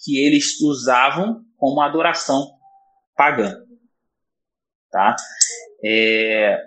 que 0.03 0.19
eles 0.19 0.59
usavam 0.61 1.43
como 1.57 1.81
adoração 1.81 2.47
pagã. 3.15 3.55
Tá? 4.91 5.15
É, 5.83 6.59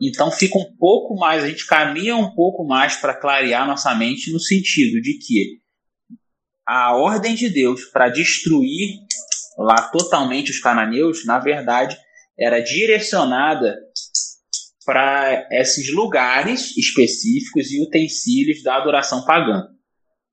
então 0.00 0.30
fica 0.30 0.58
um 0.58 0.76
pouco 0.76 1.16
mais, 1.16 1.42
a 1.42 1.48
gente 1.48 1.66
caminha 1.66 2.16
um 2.16 2.32
pouco 2.36 2.64
mais 2.64 2.96
para 2.96 3.16
clarear 3.16 3.66
nossa 3.66 3.92
mente 3.96 4.32
no 4.32 4.38
sentido 4.38 5.00
de 5.00 5.18
que 5.18 5.60
a 6.64 6.94
ordem 6.94 7.34
de 7.34 7.48
Deus 7.48 7.86
para 7.86 8.08
destruir 8.08 9.00
lá 9.62 9.88
totalmente 9.88 10.50
os 10.50 10.60
cananeus, 10.60 11.24
na 11.24 11.38
verdade, 11.38 11.96
era 12.38 12.60
direcionada 12.60 13.76
para 14.84 15.48
esses 15.52 15.92
lugares 15.92 16.76
específicos 16.76 17.70
e 17.70 17.82
utensílios 17.82 18.62
da 18.62 18.76
adoração 18.76 19.24
pagã, 19.24 19.68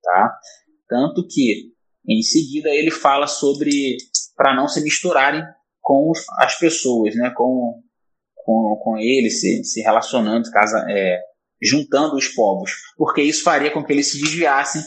tá? 0.01 0.39
Tanto 0.87 1.25
que 1.27 1.71
em 2.07 2.21
seguida 2.21 2.69
ele 2.69 2.89
fala 2.89 3.27
sobre 3.27 3.97
para 4.35 4.55
não 4.55 4.67
se 4.67 4.81
misturarem 4.81 5.43
com 5.81 6.11
as 6.39 6.57
pessoas, 6.57 7.13
né? 7.15 7.31
Com, 7.35 7.81
com, 8.35 8.79
com 8.83 8.97
eles, 8.97 9.39
se, 9.39 9.63
se 9.63 9.81
relacionando, 9.81 10.49
casa, 10.49 10.83
é, 10.89 11.19
juntando 11.61 12.15
os 12.15 12.27
povos, 12.29 12.71
porque 12.97 13.21
isso 13.21 13.43
faria 13.43 13.71
com 13.71 13.83
que 13.83 13.93
eles 13.93 14.11
se 14.11 14.19
desviassem 14.19 14.81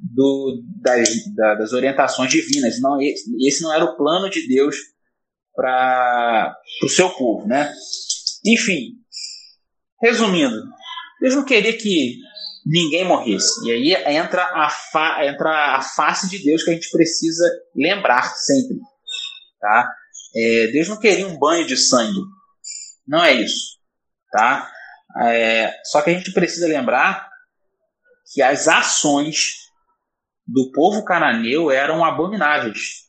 do, 0.00 0.62
das, 0.80 1.08
das 1.34 1.72
orientações 1.72 2.30
divinas. 2.30 2.80
Não, 2.80 2.98
esse 3.00 3.62
não 3.62 3.72
era 3.72 3.84
o 3.84 3.96
plano 3.96 4.30
de 4.30 4.46
Deus 4.48 4.76
para 5.54 6.56
o 6.82 6.88
seu 6.88 7.10
povo, 7.10 7.46
né? 7.46 7.72
Enfim, 8.44 8.94
resumindo, 10.00 10.56
Deus 11.20 11.34
não 11.34 11.44
queria 11.44 11.76
que 11.76 12.16
ninguém 12.64 13.04
morresse. 13.04 13.66
E 13.66 13.72
aí 13.72 14.16
entra 14.16 14.42
a, 14.42 14.70
fa, 14.70 15.24
entra 15.26 15.76
a 15.76 15.82
face 15.82 16.28
de 16.28 16.42
Deus 16.42 16.62
que 16.62 16.70
a 16.70 16.74
gente 16.74 16.90
precisa 16.90 17.44
lembrar 17.74 18.34
sempre. 18.34 18.78
Tá? 19.60 19.92
É, 20.34 20.66
Deus 20.68 20.88
não 20.88 20.98
queria 20.98 21.26
um 21.26 21.38
banho 21.38 21.66
de 21.66 21.76
sangue. 21.76 22.20
Não 23.06 23.22
é 23.22 23.32
isso. 23.32 23.78
Tá? 24.30 24.70
É, 25.22 25.74
só 25.84 26.00
que 26.00 26.10
a 26.10 26.12
gente 26.14 26.32
precisa 26.32 26.66
lembrar 26.66 27.28
que 28.32 28.40
as 28.40 28.68
ações 28.68 29.56
do 30.50 30.70
povo 30.72 31.04
cananeu 31.04 31.70
eram 31.70 32.04
abomináveis. 32.04 33.08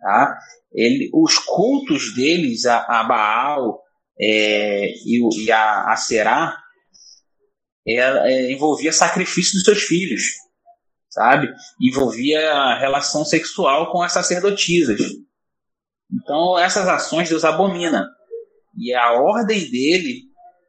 Tá? 0.00 0.38
Ele, 0.72 1.10
os 1.12 1.38
cultos 1.38 2.14
deles 2.14 2.64
a, 2.64 2.78
a 2.78 3.04
Baal 3.04 3.80
é, 4.18 4.86
e, 5.04 5.44
e, 5.44 5.52
a, 5.52 5.92
a 5.92 5.96
Será 5.96 6.56
é, 7.86 8.50
envolvia 8.52 8.92
sacrifício 8.92 9.54
dos 9.54 9.64
seus 9.64 9.82
filhos, 9.82 10.22
sabe? 11.10 11.52
Envolvia 11.80 12.74
relação 12.78 13.24
sexual 13.24 13.92
com 13.92 14.02
as 14.02 14.12
sacerdotisas. 14.12 15.00
Então 16.10 16.58
essas 16.58 16.88
ações 16.88 17.28
Deus 17.28 17.44
abomina. 17.44 18.08
E 18.76 18.94
a 18.94 19.12
ordem 19.12 19.70
dele 19.70 20.22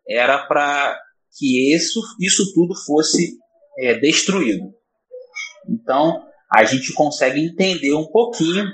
era 0.07 0.45
para 0.45 1.00
que 1.38 1.74
isso, 1.74 2.00
isso 2.19 2.53
tudo 2.53 2.75
fosse 2.86 3.38
é, 3.79 3.95
destruído. 3.95 4.74
Então, 5.67 6.24
a 6.53 6.63
gente 6.63 6.93
consegue 6.93 7.39
entender 7.39 7.93
um 7.93 8.05
pouquinho 8.05 8.65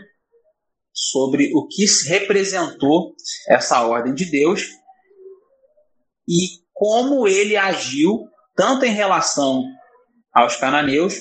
sobre 0.94 1.52
o 1.54 1.68
que 1.68 1.86
representou 2.08 3.14
essa 3.48 3.82
ordem 3.82 4.14
de 4.14 4.26
Deus 4.26 4.64
e 6.28 6.60
como 6.74 7.28
ele 7.28 7.56
agiu 7.56 8.28
tanto 8.56 8.86
em 8.86 8.92
relação 8.92 9.64
aos 10.34 10.56
cananeus, 10.58 11.16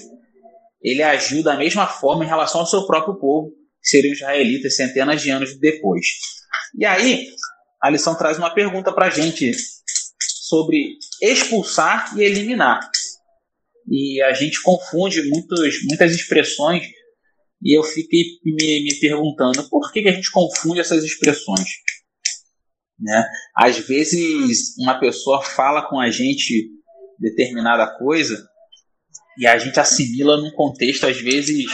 ele 0.83 1.03
agiu 1.03 1.43
da 1.43 1.57
mesma 1.57 1.87
forma 1.87 2.25
em 2.25 2.29
relação 2.29 2.61
ao 2.61 2.67
seu 2.67 2.87
próprio 2.87 3.19
povo, 3.19 3.51
que 3.81 3.89
seriam 3.89 4.13
israelitas 4.13 4.77
centenas 4.77 5.23
de 5.23 5.31
anos 5.31 5.59
depois. 5.59 6.05
E 6.77 6.85
aí, 6.85 7.29
a 7.81 7.91
lição 7.91 8.17
traz 8.17 8.39
uma 8.39 8.53
pergunta 8.53 8.93
para 8.93 9.07
a 9.07 9.11
gente 9.11 9.53
sobre 10.21 10.97
expulsar 11.23 12.17
e 12.17 12.23
eliminar 12.23 12.81
e 13.91 14.21
a 14.23 14.33
gente 14.33 14.61
confunde 14.63 15.23
muitos, 15.29 15.83
muitas 15.85 16.13
expressões 16.13 16.85
e 17.63 17.77
eu 17.77 17.83
fiquei 17.83 18.23
me, 18.45 18.85
me 18.85 18.95
perguntando 19.01 19.69
por 19.69 19.91
que, 19.93 20.03
que 20.03 20.09
a 20.09 20.13
gente 20.13 20.31
confunde 20.31 20.81
essas 20.81 21.03
expressões. 21.03 21.69
Né? 23.01 23.25
Às 23.57 23.79
vezes 23.79 24.77
uma 24.79 25.01
pessoa 25.01 25.43
fala 25.43 25.89
com 25.89 25.99
a 25.99 26.11
gente 26.11 26.71
determinada 27.19 27.99
coisa 27.99 28.47
e 29.39 29.47
a 29.47 29.57
gente 29.57 29.81
assimila 29.81 30.37
num 30.37 30.51
contexto 30.53 31.07
às 31.07 31.21
vezes 31.21 31.65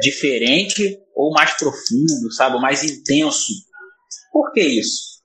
diferente 0.00 0.98
ou 1.14 1.32
mais 1.32 1.54
profundo, 1.54 2.32
sabe, 2.32 2.60
mais 2.60 2.84
intenso. 2.84 3.52
Por 4.32 4.52
que 4.52 4.60
isso? 4.60 5.20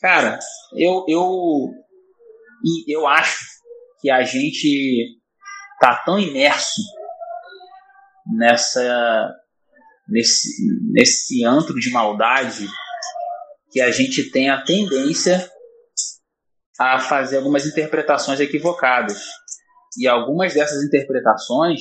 Cara, 0.00 0.38
eu 0.76 1.04
eu 1.08 1.70
eu 2.86 3.06
acho 3.06 3.59
que 4.00 4.10
a 4.10 4.22
gente 4.22 5.18
tá 5.80 5.96
tão 6.04 6.18
imerso 6.18 6.80
nessa 8.26 9.34
nesse, 10.08 10.48
nesse 10.92 11.44
antro 11.44 11.78
de 11.78 11.90
maldade 11.90 12.68
que 13.70 13.80
a 13.80 13.90
gente 13.90 14.30
tem 14.30 14.50
a 14.50 14.62
tendência 14.62 15.48
a 16.78 16.98
fazer 16.98 17.36
algumas 17.36 17.66
interpretações 17.66 18.40
equivocadas. 18.40 19.22
E 19.98 20.08
algumas 20.08 20.54
dessas 20.54 20.82
interpretações, 20.82 21.80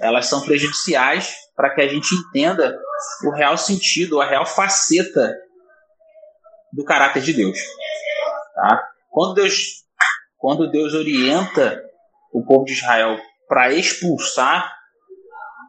elas 0.00 0.26
são 0.26 0.42
prejudiciais 0.42 1.34
para 1.54 1.74
que 1.74 1.80
a 1.80 1.88
gente 1.88 2.14
entenda 2.14 2.78
o 3.24 3.30
real 3.30 3.56
sentido, 3.56 4.20
a 4.20 4.26
real 4.26 4.44
faceta 4.44 5.34
do 6.72 6.84
caráter 6.84 7.22
de 7.22 7.32
Deus. 7.32 7.58
Tá? 8.54 8.88
Quando 9.10 9.34
Deus 9.34 9.85
quando 10.46 10.70
Deus 10.70 10.94
orienta 10.94 11.82
o 12.32 12.40
povo 12.44 12.64
de 12.66 12.72
Israel 12.74 13.18
para 13.48 13.72
expulsar 13.72 14.72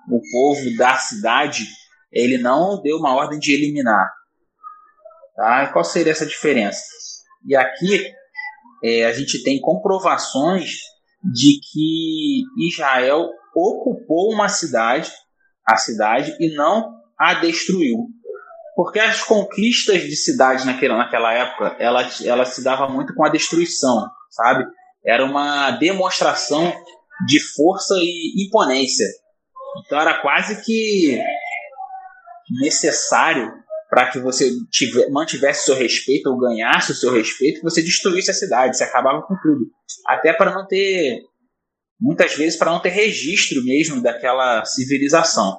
o 0.07 0.21
povo 0.31 0.77
da 0.77 0.95
cidade, 0.97 1.65
ele 2.11 2.37
não 2.37 2.79
deu 2.83 2.97
uma 2.97 3.15
ordem 3.15 3.39
de 3.39 3.55
eliminar. 3.55 4.07
Tá? 5.35 5.73
Qual 5.73 5.83
seria 5.83 6.11
essa 6.11 6.27
diferença? 6.27 6.79
E 7.43 7.55
aqui 7.55 8.05
é, 8.83 9.05
a 9.05 9.13
gente 9.13 9.41
tem 9.41 9.59
comprovações 9.59 10.73
de 11.23 11.59
que 11.59 12.43
Israel 12.67 13.31
ocupou 13.55 14.31
uma 14.31 14.47
cidade, 14.47 15.11
a 15.67 15.75
cidade, 15.75 16.37
e 16.39 16.53
não 16.53 16.93
a 17.17 17.33
destruiu. 17.33 18.09
Porque 18.75 18.99
as 18.99 19.23
conquistas 19.23 20.03
de 20.03 20.15
cidade 20.15 20.67
naquela, 20.67 20.97
naquela 20.97 21.33
época, 21.33 21.75
ela, 21.79 22.07
ela 22.23 22.45
se 22.45 22.63
dava 22.63 22.87
muito 22.87 23.15
com 23.15 23.25
a 23.25 23.29
destruição, 23.29 24.07
sabe? 24.37 24.65
Era 25.05 25.25
uma 25.25 25.71
demonstração 25.71 26.71
de 27.27 27.39
força 27.55 27.95
e 27.97 28.45
imponência. 28.45 29.05
Então 29.85 29.99
era 29.99 30.21
quase 30.21 30.63
que 30.63 31.19
necessário 32.61 33.51
para 33.89 34.11
que 34.11 34.19
você 34.19 34.51
tiver, 34.69 35.09
mantivesse 35.09 35.65
seu 35.65 35.75
respeito 35.75 36.29
ou 36.29 36.37
ganhasse 36.37 36.91
o 36.91 36.95
seu 36.95 37.11
respeito, 37.11 37.61
você 37.61 37.81
destruísse 37.81 38.31
a 38.31 38.33
cidade, 38.33 38.77
você 38.77 38.83
acabava 38.83 39.21
com 39.21 39.35
tudo. 39.41 39.65
Até 40.05 40.33
para 40.33 40.53
não 40.53 40.67
ter, 40.67 41.21
muitas 41.99 42.35
vezes, 42.35 42.57
para 42.57 42.71
não 42.71 42.81
ter 42.81 42.89
registro 42.89 43.63
mesmo 43.63 44.01
daquela 44.01 44.65
civilização. 44.65 45.57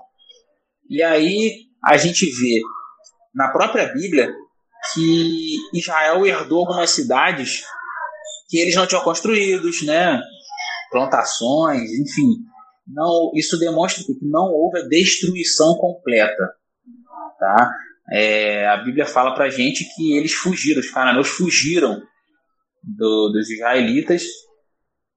E 0.89 1.03
aí 1.03 1.69
a 1.85 1.97
gente 1.97 2.27
vê 2.27 2.61
na 3.35 3.49
própria 3.49 3.87
Bíblia 3.93 4.31
que 4.93 5.57
Israel 5.75 6.25
herdou 6.27 6.61
algumas 6.61 6.91
cidades 6.91 7.65
que 8.49 8.59
eles 8.59 8.75
não 8.75 8.87
tinham 8.87 9.05
construídos, 9.05 9.83
né? 9.83 10.21
Plantações, 10.91 11.91
enfim. 11.93 12.37
Não, 12.87 13.31
isso 13.35 13.59
demonstra 13.59 14.03
que 14.03 14.17
não 14.23 14.51
houve 14.51 14.81
a 14.81 14.89
destruição 14.89 15.75
completa, 15.77 16.55
tá? 17.39 17.71
É, 18.11 18.67
a 18.67 18.79
Bíblia 18.79 19.05
fala 19.05 19.35
para 19.35 19.51
gente 19.51 19.85
que 19.95 20.17
eles 20.17 20.33
fugiram, 20.33 20.81
os 20.81 20.91
cananeus 20.91 21.29
fugiram 21.29 22.01
do, 22.83 23.29
dos 23.29 23.51
israelitas 23.51 24.23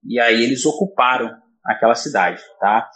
e 0.04 0.20
aí 0.20 0.44
eles 0.44 0.66
ocuparam 0.66 1.32
aquela 1.64 1.96
cidade, 1.96 2.42
tá? 2.60 2.90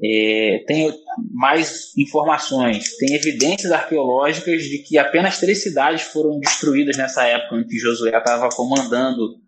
É, 0.00 0.62
tem 0.68 0.94
mais 1.32 1.92
informações, 1.98 2.96
tem 2.98 3.16
evidências 3.16 3.72
arqueológicas 3.72 4.62
de 4.62 4.78
que 4.84 4.96
apenas 4.96 5.40
três 5.40 5.60
cidades 5.60 6.02
foram 6.02 6.38
destruídas 6.38 6.96
nessa 6.96 7.24
época 7.24 7.56
em 7.56 7.66
que 7.66 7.78
Josué 7.78 8.16
estava 8.16 8.48
comandando 8.50 9.40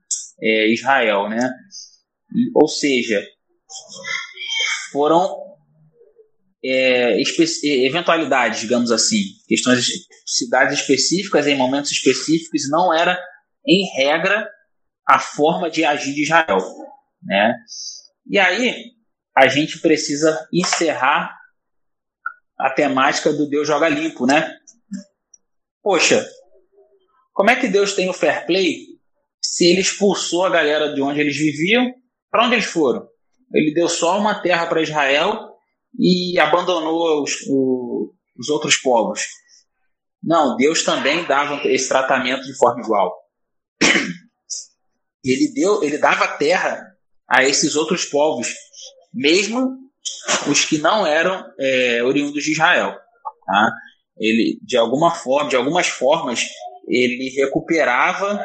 é, 0.42 0.72
Israel, 0.72 1.28
né? 1.28 1.50
Ou 2.54 2.68
seja, 2.68 3.26
foram 4.92 5.36
é, 6.64 7.16
eventualidades, 7.86 8.60
digamos 8.60 8.90
assim, 8.90 9.22
questões 9.48 9.86
cidades 10.26 10.78
específicas 10.80 11.46
em 11.46 11.56
momentos 11.56 11.90
específicos, 11.90 12.68
não 12.70 12.92
era 12.92 13.18
em 13.66 13.84
regra 13.96 14.48
a 15.06 15.18
forma 15.18 15.70
de 15.70 15.84
agir 15.84 16.14
de 16.14 16.22
Israel, 16.22 16.58
né? 17.22 17.54
E 18.26 18.38
aí 18.38 18.92
a 19.36 19.48
gente 19.48 19.80
precisa 19.80 20.46
encerrar 20.52 21.34
a 22.58 22.70
temática 22.70 23.32
do 23.32 23.48
Deus 23.48 23.66
joga 23.66 23.88
limpo, 23.88 24.26
né? 24.26 24.56
Poxa, 25.82 26.28
como 27.32 27.50
é 27.50 27.56
que 27.56 27.68
Deus 27.68 27.94
tem 27.94 28.08
o 28.08 28.12
fair 28.12 28.46
play 28.46 28.89
se 29.42 29.66
ele 29.66 29.80
expulsou 29.80 30.44
a 30.44 30.50
galera 30.50 30.92
de 30.92 31.00
onde 31.00 31.20
eles 31.20 31.36
viviam? 31.36 31.92
Para 32.30 32.46
onde 32.46 32.54
eles 32.54 32.66
foram? 32.66 33.06
Ele 33.52 33.74
deu 33.74 33.88
só 33.88 34.18
uma 34.18 34.40
terra 34.40 34.66
para 34.66 34.82
Israel 34.82 35.50
e 35.98 36.38
abandonou 36.38 37.22
os, 37.22 37.32
os 38.38 38.48
outros 38.48 38.76
povos. 38.76 39.22
Não, 40.22 40.56
Deus 40.56 40.84
também 40.84 41.24
dava 41.24 41.66
esse 41.68 41.88
tratamento 41.88 42.42
de 42.42 42.56
forma 42.56 42.82
igual. 42.82 43.16
Ele 45.22 45.52
deu, 45.52 45.84
ele 45.84 45.98
dava 45.98 46.26
terra 46.38 46.82
a 47.28 47.44
esses 47.44 47.76
outros 47.76 48.06
povos, 48.06 48.54
mesmo 49.12 49.76
os 50.50 50.64
que 50.64 50.78
não 50.78 51.06
eram 51.06 51.44
é, 51.58 52.02
oriundos 52.02 52.42
de 52.42 52.52
Israel. 52.52 52.96
Tá? 53.44 53.70
Ele, 54.16 54.58
de 54.62 54.78
alguma 54.78 55.14
forma, 55.14 55.50
de 55.50 55.56
algumas 55.56 55.88
formas, 55.88 56.46
ele 56.88 57.28
recuperava 57.36 58.42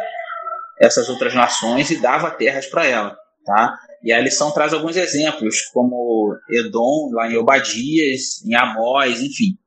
essas 0.80 1.10
outras 1.10 1.34
nações 1.34 1.90
e 1.92 2.02
dava 2.02 2.32
terras 2.32 2.66
para 2.68 2.86
elas. 2.86 3.16
Tá? 3.46 3.78
E 4.04 4.12
a 4.12 4.20
lição 4.20 4.52
traz 4.52 4.74
alguns 4.74 4.96
exemplos, 4.96 5.62
como 5.74 6.36
Edom, 6.50 7.12
lá 7.12 7.30
em 7.30 7.38
Obadias, 7.38 8.44
em 8.46 8.56
Amós, 8.56 9.22
enfim. 9.22 9.58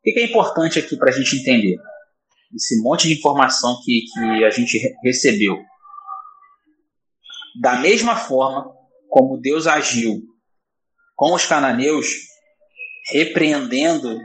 O 0.00 0.12
que 0.12 0.18
é 0.18 0.24
importante 0.24 0.78
aqui 0.78 0.96
para 0.96 1.10
a 1.10 1.12
gente 1.12 1.36
entender? 1.36 1.76
Esse 2.54 2.80
monte 2.82 3.08
de 3.08 3.14
informação 3.14 3.80
que, 3.84 4.04
que 4.12 4.44
a 4.44 4.50
gente 4.50 4.78
recebeu. 5.02 5.58
Da 7.60 7.76
mesma 7.76 8.16
forma 8.16 8.70
como 9.08 9.40
Deus 9.40 9.66
agiu 9.66 10.22
com 11.14 11.34
os 11.34 11.46
cananeus, 11.46 12.08
repreendendo 13.10 14.18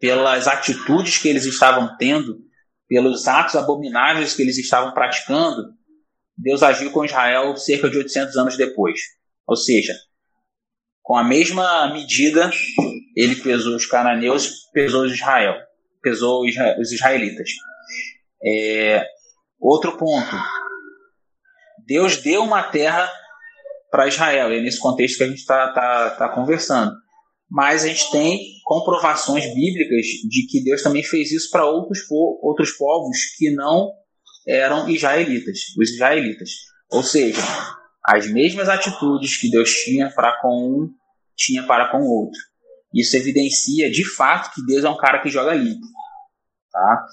pelas 0.00 0.48
atitudes 0.48 1.18
que 1.18 1.28
eles 1.28 1.44
estavam 1.44 1.96
tendo, 1.96 2.38
pelos 2.94 3.26
atos 3.26 3.56
abomináveis 3.56 4.34
que 4.34 4.42
eles 4.42 4.56
estavam 4.56 4.94
praticando, 4.94 5.74
Deus 6.38 6.62
agiu 6.62 6.92
com 6.92 7.04
Israel 7.04 7.56
cerca 7.56 7.90
de 7.90 7.98
800 7.98 8.36
anos 8.36 8.56
depois. 8.56 9.00
Ou 9.48 9.56
seja, 9.56 9.92
com 11.02 11.16
a 11.16 11.24
mesma 11.24 11.92
medida, 11.92 12.52
ele 13.16 13.34
pesou 13.34 13.74
os 13.74 13.84
cananeus, 13.84 14.70
pesou 14.72 15.06
Israel, 15.06 15.56
pesou 16.00 16.44
os 16.44 16.92
israelitas. 16.92 17.50
É, 18.46 19.04
outro 19.58 19.96
ponto. 19.96 20.36
Deus 21.84 22.18
deu 22.18 22.44
uma 22.44 22.62
terra 22.62 23.10
para 23.90 24.06
Israel, 24.06 24.52
é 24.52 24.60
nesse 24.60 24.78
contexto 24.78 25.18
que 25.18 25.24
a 25.24 25.28
gente 25.28 25.40
está 25.40 25.72
tá, 25.72 26.10
tá 26.10 26.28
conversando. 26.28 26.94
Mas 27.54 27.84
a 27.84 27.86
gente 27.86 28.10
tem 28.10 28.40
comprovações 28.64 29.44
bíblicas 29.54 30.06
de 30.28 30.44
que 30.50 30.60
Deus 30.64 30.82
também 30.82 31.04
fez 31.04 31.30
isso 31.30 31.48
para 31.52 31.64
outros, 31.64 32.00
outros 32.10 32.72
povos 32.72 33.16
que 33.38 33.48
não 33.52 33.92
eram 34.44 34.88
israelitas, 34.90 35.60
os 35.78 35.90
israelitas. 35.90 36.50
Ou 36.90 37.04
seja, 37.04 37.40
as 38.04 38.26
mesmas 38.26 38.68
atitudes 38.68 39.36
que 39.36 39.48
Deus 39.48 39.70
tinha 39.70 40.10
para 40.10 40.36
com 40.42 40.48
um, 40.48 40.90
tinha 41.36 41.62
para 41.62 41.92
com 41.92 41.98
o 41.98 42.24
outro. 42.24 42.40
Isso 42.92 43.16
evidencia 43.16 43.88
de 43.88 44.04
fato 44.04 44.52
que 44.52 44.66
Deus 44.66 44.82
é 44.82 44.90
um 44.90 44.96
cara 44.96 45.22
que 45.22 45.28
joga 45.28 45.54
limpo. 45.54 45.86
Tá? 46.72 47.06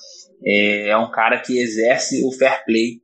É, 0.43 0.88
é 0.88 0.97
um 0.97 1.12
cara 1.12 1.39
que 1.39 1.60
exerce 1.60 2.25
o 2.25 2.32
fair 2.32 2.65
play. 2.65 2.99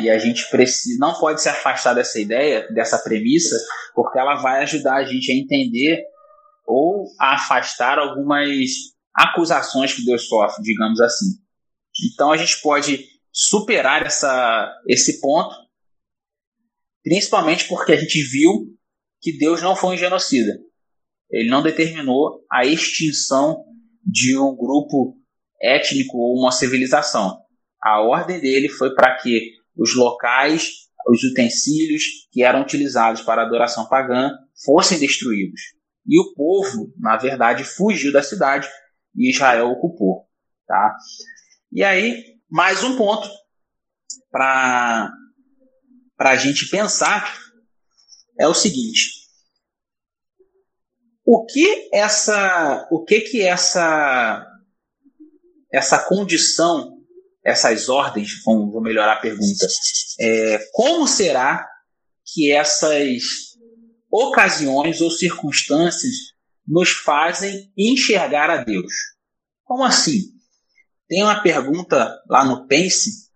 E 0.00 0.10
a 0.10 0.18
gente 0.18 0.50
precisa, 0.50 0.98
não 0.98 1.14
pode 1.14 1.40
se 1.40 1.48
afastar 1.48 1.94
dessa 1.94 2.18
ideia, 2.18 2.66
dessa 2.72 2.98
premissa, 2.98 3.56
porque 3.94 4.18
ela 4.18 4.34
vai 4.42 4.62
ajudar 4.62 4.96
a 4.96 5.04
gente 5.04 5.30
a 5.30 5.34
entender 5.36 6.10
ou 6.72 7.06
a 7.20 7.34
afastar 7.34 7.98
algumas 7.98 8.48
acusações 9.14 9.92
que 9.92 10.04
Deus 10.04 10.26
sofre, 10.26 10.62
digamos 10.62 11.00
assim. 11.00 11.26
Então 12.12 12.32
a 12.32 12.36
gente 12.36 12.60
pode 12.62 13.06
superar 13.30 14.04
essa, 14.06 14.72
esse 14.88 15.20
ponto, 15.20 15.54
principalmente 17.02 17.68
porque 17.68 17.92
a 17.92 17.96
gente 17.96 18.22
viu 18.22 18.66
que 19.20 19.36
Deus 19.36 19.60
não 19.62 19.76
foi 19.76 19.94
um 19.94 19.98
genocida. 19.98 20.52
Ele 21.30 21.48
não 21.48 21.62
determinou 21.62 22.44
a 22.50 22.64
extinção 22.64 23.64
de 24.04 24.36
um 24.36 24.54
grupo 24.56 25.16
étnico 25.60 26.18
ou 26.18 26.38
uma 26.40 26.52
civilização. 26.52 27.38
A 27.80 28.00
ordem 28.00 28.40
dele 28.40 28.68
foi 28.68 28.94
para 28.94 29.16
que 29.16 29.52
os 29.76 29.94
locais, 29.94 30.68
os 31.08 31.22
utensílios 31.24 32.04
que 32.30 32.42
eram 32.42 32.62
utilizados 32.62 33.22
para 33.22 33.42
adoração 33.42 33.88
pagã 33.88 34.30
fossem 34.64 34.98
destruídos. 34.98 35.60
E 36.06 36.20
o 36.20 36.34
povo, 36.34 36.92
na 36.98 37.16
verdade, 37.16 37.64
fugiu 37.64 38.12
da 38.12 38.22
cidade 38.22 38.68
e 39.14 39.30
Israel 39.30 39.70
ocupou. 39.70 40.26
Tá? 40.66 40.96
E 41.70 41.82
aí, 41.82 42.36
mais 42.50 42.82
um 42.82 42.96
ponto 42.96 43.28
para 44.30 45.10
a 46.18 46.36
gente 46.36 46.68
pensar 46.68 47.38
é 48.38 48.48
o 48.48 48.54
seguinte: 48.54 49.22
o 51.24 51.44
que 51.46 51.88
essa, 51.92 52.88
o 52.90 53.04
que 53.04 53.20
que 53.20 53.42
essa, 53.42 54.46
essa 55.72 55.98
condição, 55.98 56.98
essas 57.44 57.88
ordens, 57.88 58.42
vou 58.44 58.80
melhorar 58.80 59.14
a 59.14 59.20
pergunta, 59.20 59.66
é, 60.20 60.58
como 60.72 61.06
será 61.06 61.68
que 62.24 62.50
essas 62.50 63.51
ocasiões 64.12 65.00
ou 65.00 65.10
circunstâncias 65.10 66.12
nos 66.66 66.90
fazem 66.90 67.72
enxergar 67.76 68.50
a 68.50 68.62
Deus? 68.62 68.92
Como 69.64 69.82
assim? 69.82 70.18
Tem 71.08 71.22
uma 71.22 71.42
pergunta 71.42 72.20
lá 72.28 72.44
no 72.44 72.66
Pense 72.66 73.30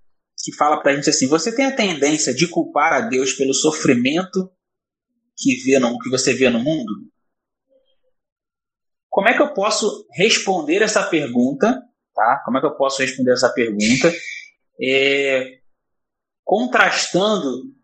que 0.44 0.54
fala 0.54 0.80
para 0.80 0.92
a 0.92 0.94
gente 0.94 1.10
assim: 1.10 1.26
você 1.26 1.54
tem 1.54 1.66
a 1.66 1.74
tendência 1.74 2.34
de 2.34 2.46
culpar 2.46 2.92
a 2.92 3.00
Deus 3.00 3.32
pelo 3.32 3.54
sofrimento 3.54 4.50
que, 5.36 5.56
vê 5.64 5.78
no, 5.78 5.98
que 5.98 6.08
você 6.08 6.34
vê 6.34 6.48
no 6.50 6.60
mundo? 6.60 6.92
Como 9.08 9.28
é 9.28 9.34
que 9.34 9.42
eu 9.42 9.54
posso 9.54 10.06
responder 10.12 10.82
essa 10.82 11.02
pergunta? 11.02 11.82
Tá? 12.14 12.42
Como 12.44 12.58
é 12.58 12.60
que 12.60 12.66
eu 12.66 12.76
posso 12.76 13.02
responder 13.02 13.32
essa 13.32 13.48
pergunta? 13.50 14.12
É, 14.80 15.58
contrastando 16.44 17.74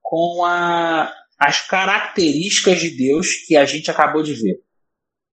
com 0.00 0.44
a, 0.44 1.12
as 1.40 1.66
características 1.66 2.78
de 2.78 2.90
Deus 2.90 3.28
que 3.46 3.56
a 3.56 3.64
gente 3.64 3.90
acabou 3.90 4.22
de 4.22 4.34
ver. 4.34 4.60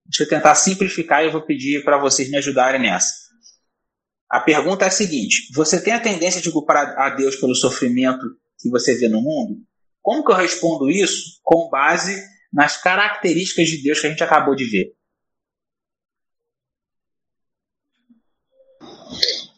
Deixa 0.06 0.24
eu 0.24 0.30
tentar 0.30 0.56
simplificar 0.56 1.22
e 1.22 1.26
eu 1.26 1.34
vou 1.34 1.42
pedir 1.42 1.84
para 1.84 1.98
vocês 1.98 2.30
me 2.30 2.38
ajudarem 2.38 2.82
nessa. 2.82 3.28
A 4.30 4.40
pergunta 4.40 4.86
é 4.86 4.88
a 4.88 4.92
seguinte: 4.92 5.52
você 5.54 5.84
tem 5.84 5.92
a 5.92 6.00
tendência 6.00 6.42
de 6.42 6.50
culpar 6.50 6.98
a 6.98 7.10
Deus 7.10 7.36
pelo 7.36 7.54
sofrimento 7.54 8.26
que 8.58 8.70
você 8.70 8.96
vê 8.96 9.10
no 9.10 9.22
mundo? 9.22 9.58
Como 10.02 10.24
que 10.24 10.32
eu 10.32 10.36
respondo 10.36 10.90
isso 10.90 11.42
com 11.44 11.70
base 11.70 12.24
nas 12.54 12.82
características 12.82 13.68
de 13.68 13.84
Deus 13.84 14.00
que 14.00 14.08
a 14.08 14.10
gente 14.10 14.24
acabou 14.24 14.56
de 14.56 14.64
ver? 14.64 14.94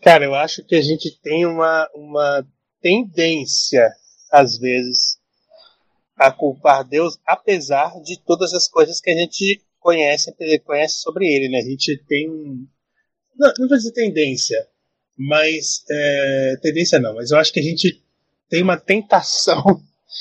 Cara, 0.01 0.25
eu 0.25 0.33
acho 0.33 0.65
que 0.65 0.75
a 0.75 0.81
gente 0.81 1.19
tem 1.21 1.45
uma, 1.45 1.87
uma 1.93 2.47
tendência, 2.81 3.87
às 4.31 4.57
vezes, 4.57 5.18
a 6.19 6.31
culpar 6.31 6.83
Deus, 6.83 7.17
apesar 7.25 7.99
de 8.01 8.19
todas 8.19 8.53
as 8.53 8.67
coisas 8.67 8.99
que 8.99 9.09
a 9.09 9.15
gente 9.15 9.61
conhece, 9.79 10.31
conhece 10.65 11.01
sobre 11.01 11.25
ele, 11.25 11.49
né? 11.49 11.59
A 11.59 11.69
gente 11.69 11.97
tem. 12.07 12.27
Não, 13.37 13.53
não 13.57 13.67
vou 13.67 13.77
dizer 13.77 13.93
tendência, 13.93 14.67
mas. 15.17 15.83
É, 15.89 16.57
tendência 16.61 16.99
não, 16.99 17.15
mas 17.15 17.31
eu 17.31 17.37
acho 17.37 17.53
que 17.53 17.59
a 17.59 17.63
gente 17.63 18.03
tem 18.49 18.61
uma 18.61 18.77
tentação 18.77 19.63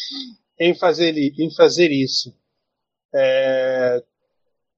em 0.58 0.74
fazer, 0.74 1.14
em 1.16 1.54
fazer 1.54 1.90
isso. 1.90 2.32
É, 3.14 4.02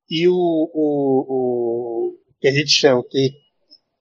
e 0.09 0.27
o, 0.27 0.33
o, 0.35 2.15
o 2.15 2.19
que 2.41 2.49
a 2.49 2.53
gente 2.53 2.71
chama, 2.71 3.05
que 3.09 3.35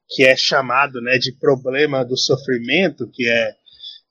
que 0.10 0.26
é 0.26 0.36
chamado 0.36 1.00
né, 1.02 1.18
de 1.20 1.32
problema 1.34 2.04
do 2.04 2.18
sofrimento, 2.18 3.08
que 3.08 3.30
é 3.30 3.56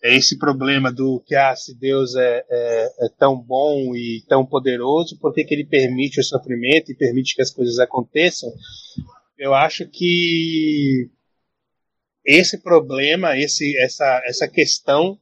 esse 0.02 0.38
problema 0.38 0.92
do 0.92 1.20
que 1.26 1.34
ah, 1.34 1.54
se 1.56 1.74
Deus 1.74 2.14
é, 2.14 2.44
é, 2.48 3.06
é 3.06 3.08
tão 3.18 3.37
bom 3.37 3.94
e 3.96 4.22
tão 4.28 4.46
poderoso, 4.46 5.18
por 5.18 5.34
que, 5.34 5.44
que 5.44 5.54
ele 5.54 5.64
permite 5.64 6.20
o 6.20 6.24
sofrimento 6.24 6.92
e 6.92 6.96
permite 6.96 7.34
que 7.34 7.42
as 7.42 7.50
coisas 7.50 7.78
aconteçam? 7.78 8.52
Eu 9.37 9.54
acho 9.54 9.87
que 9.88 11.11
esse 12.24 12.58
problema, 12.58 13.37
esse, 13.38 13.76
essa, 13.78 14.22
essa 14.24 14.48
questão 14.48 15.18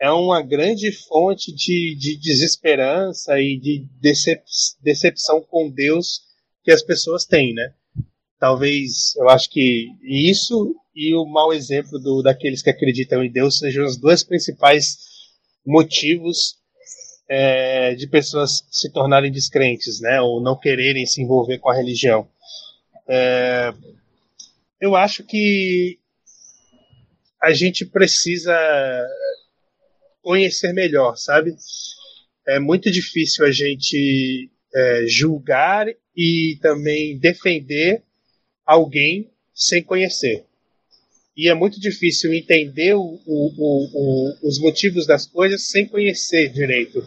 é 0.00 0.10
uma 0.10 0.42
grande 0.42 0.90
fonte 0.90 1.54
de, 1.54 1.94
de 1.94 2.16
desesperança 2.16 3.38
e 3.40 3.56
de 3.56 3.86
decep 4.00 4.42
decepção 4.82 5.40
com 5.40 5.70
Deus 5.70 6.22
que 6.64 6.72
as 6.72 6.82
pessoas 6.82 7.24
têm, 7.24 7.54
né? 7.54 7.72
Talvez, 8.42 9.14
eu 9.14 9.28
acho 9.28 9.48
que 9.48 9.86
isso 10.02 10.74
e 10.96 11.14
o 11.14 11.24
mau 11.24 11.52
exemplo 11.52 11.96
do, 12.00 12.24
daqueles 12.24 12.60
que 12.60 12.70
acreditam 12.70 13.22
em 13.22 13.30
Deus 13.30 13.58
sejam 13.58 13.84
os 13.84 13.96
dois 13.96 14.24
principais 14.24 14.96
motivos 15.64 16.56
é, 17.28 17.94
de 17.94 18.08
pessoas 18.08 18.66
se 18.68 18.90
tornarem 18.90 19.30
descrentes, 19.30 20.00
né, 20.00 20.20
ou 20.20 20.42
não 20.42 20.58
quererem 20.58 21.06
se 21.06 21.22
envolver 21.22 21.58
com 21.58 21.70
a 21.70 21.76
religião. 21.76 22.28
É, 23.08 23.72
eu 24.80 24.96
acho 24.96 25.22
que 25.22 26.00
a 27.40 27.52
gente 27.52 27.86
precisa 27.86 28.58
conhecer 30.20 30.72
melhor, 30.72 31.16
sabe? 31.16 31.54
É 32.48 32.58
muito 32.58 32.90
difícil 32.90 33.46
a 33.46 33.52
gente 33.52 34.50
é, 34.74 35.04
julgar 35.06 35.86
e 36.16 36.58
também 36.60 37.16
defender 37.20 38.02
alguém 38.72 39.30
sem 39.54 39.82
conhecer. 39.82 40.44
E 41.36 41.48
é 41.48 41.54
muito 41.54 41.80
difícil 41.80 42.32
entender 42.34 42.94
o, 42.94 43.18
o, 43.26 44.38
os 44.42 44.58
motivos 44.60 45.06
das 45.06 45.26
coisas 45.26 45.62
sem 45.70 45.86
conhecer 45.86 46.52
direito 46.52 47.02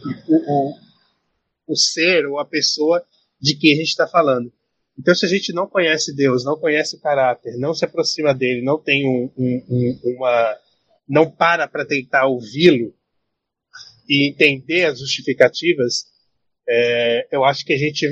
o, 1.67 1.75
ser 1.75 2.25
ou 2.25 2.39
a 2.39 2.45
pessoa 2.45 3.05
de 3.39 3.55
quem 3.55 3.73
a 3.73 3.75
gente 3.75 3.89
está 3.89 4.07
falando. 4.07 4.51
Então, 4.97 5.13
se 5.13 5.25
a 5.25 5.29
gente 5.29 5.53
não 5.53 5.67
conhece 5.67 6.15
Deus, 6.15 6.43
não 6.43 6.57
conhece 6.57 6.95
o 6.95 6.99
caráter, 6.99 7.57
não 7.57 7.73
se 7.73 7.83
aproxima 7.85 8.33
dele, 8.33 8.61
não 8.61 8.79
tem 8.81 9.05
um, 9.05 9.29
um, 9.37 9.99
uma. 10.15 10.57
não 11.07 11.29
para 11.29 11.67
para 11.67 11.85
tentar 11.85 12.27
ouvi-lo 12.27 12.93
e 14.07 14.29
entender 14.29 14.85
as 14.85 14.99
justificativas, 14.99 16.05
é, 16.67 17.27
eu 17.31 17.43
acho 17.43 17.65
que 17.65 17.73
a 17.73 17.77
gente 17.77 18.07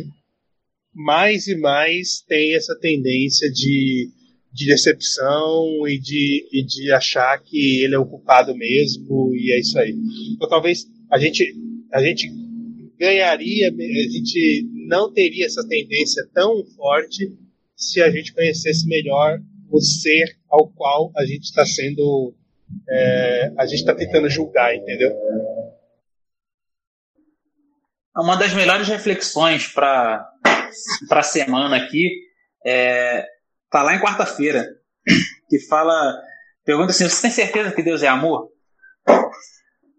mais 0.94 1.48
e 1.48 1.56
mais 1.56 2.22
tem 2.28 2.56
essa 2.56 2.78
tendência 2.80 3.52
de, 3.52 4.10
de 4.52 4.66
decepção 4.68 5.88
e 5.88 6.00
de, 6.00 6.48
e 6.52 6.64
de 6.64 6.92
achar 6.92 7.38
que 7.42 7.84
ele 7.84 7.96
é 7.96 8.00
o 8.00 8.06
culpado 8.06 8.56
mesmo, 8.56 9.34
e 9.36 9.52
é 9.52 9.60
isso 9.60 9.78
aí. 9.80 9.96
Então 10.36 10.48
talvez 10.48 10.86
a 11.12 11.18
gente, 11.18 11.56
a 11.92 12.02
gente 12.02 12.32
ganharia, 12.98 13.70
a 13.70 14.12
gente 14.12 14.70
não 14.88 15.12
teria 15.12 15.46
essa 15.46 15.68
tendência 15.68 16.28
tão 16.34 16.64
forte 16.76 17.32
se 17.76 18.02
a 18.02 18.10
gente 18.10 18.34
conhecesse 18.34 18.88
melhor 18.88 19.40
o 19.70 19.82
ser 19.82 20.38
ao 20.50 20.70
qual 20.70 21.12
a 21.18 21.26
gente 21.26 21.44
está 21.44 21.66
sendo. 21.66 22.34
É, 22.90 23.54
a 23.58 23.66
gente 23.66 23.80
está 23.80 23.94
tentando 23.94 24.30
julgar, 24.30 24.76
entendeu? 24.76 25.12
Uma 28.16 28.36
das 28.36 28.54
melhores 28.54 28.88
reflexões 28.88 29.68
para 29.68 30.33
para 31.08 31.20
a 31.20 31.24
semana 31.24 31.78
aqui, 31.78 32.10
é, 32.66 33.26
tá 33.70 33.84
lá 33.84 33.96
em 33.96 34.00
quarta-feira, 34.00 34.68
que 35.50 35.60
fala, 35.68 36.16
pergunta 36.66 36.92
assim, 36.92 37.08
você 37.08 37.22
tem 37.22 37.32
certeza 37.32 37.72
que 37.72 37.84
Deus 37.84 38.04
é 38.04 38.08
amor? 38.08 38.50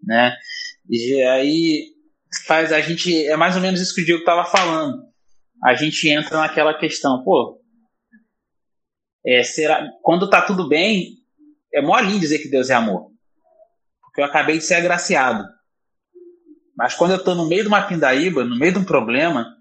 Né? 0.03 0.35
E 0.89 1.21
aí 1.23 1.95
faz 2.45 2.71
a 2.71 2.81
gente, 2.81 3.25
é 3.27 3.35
mais 3.35 3.55
ou 3.55 3.61
menos 3.61 3.81
isso 3.81 3.93
que 3.95 4.01
o 4.01 4.05
Diego 4.05 4.19
estava 4.19 4.45
falando. 4.45 5.03
A 5.63 5.73
gente 5.73 6.07
entra 6.09 6.37
naquela 6.37 6.77
questão, 6.77 7.23
pô, 7.23 7.61
é, 9.25 9.41
será, 9.43 9.87
quando 10.03 10.29
tá 10.29 10.41
tudo 10.41 10.67
bem, 10.67 11.15
é 11.73 11.81
molinho 11.81 12.19
dizer 12.19 12.39
que 12.39 12.49
Deus 12.49 12.69
é 12.69 12.73
amor. 12.75 13.11
Porque 14.01 14.21
eu 14.21 14.25
acabei 14.25 14.57
de 14.57 14.63
ser 14.63 14.75
agraciado. 14.75 15.43
Mas 16.77 16.93
quando 16.93 17.11
eu 17.11 17.17
estou 17.17 17.35
no 17.35 17.47
meio 17.47 17.63
de 17.63 17.67
uma 17.67 17.87
pindaíba, 17.87 18.43
no 18.43 18.57
meio 18.57 18.73
de 18.73 18.79
um 18.79 18.85
problema, 18.85 19.54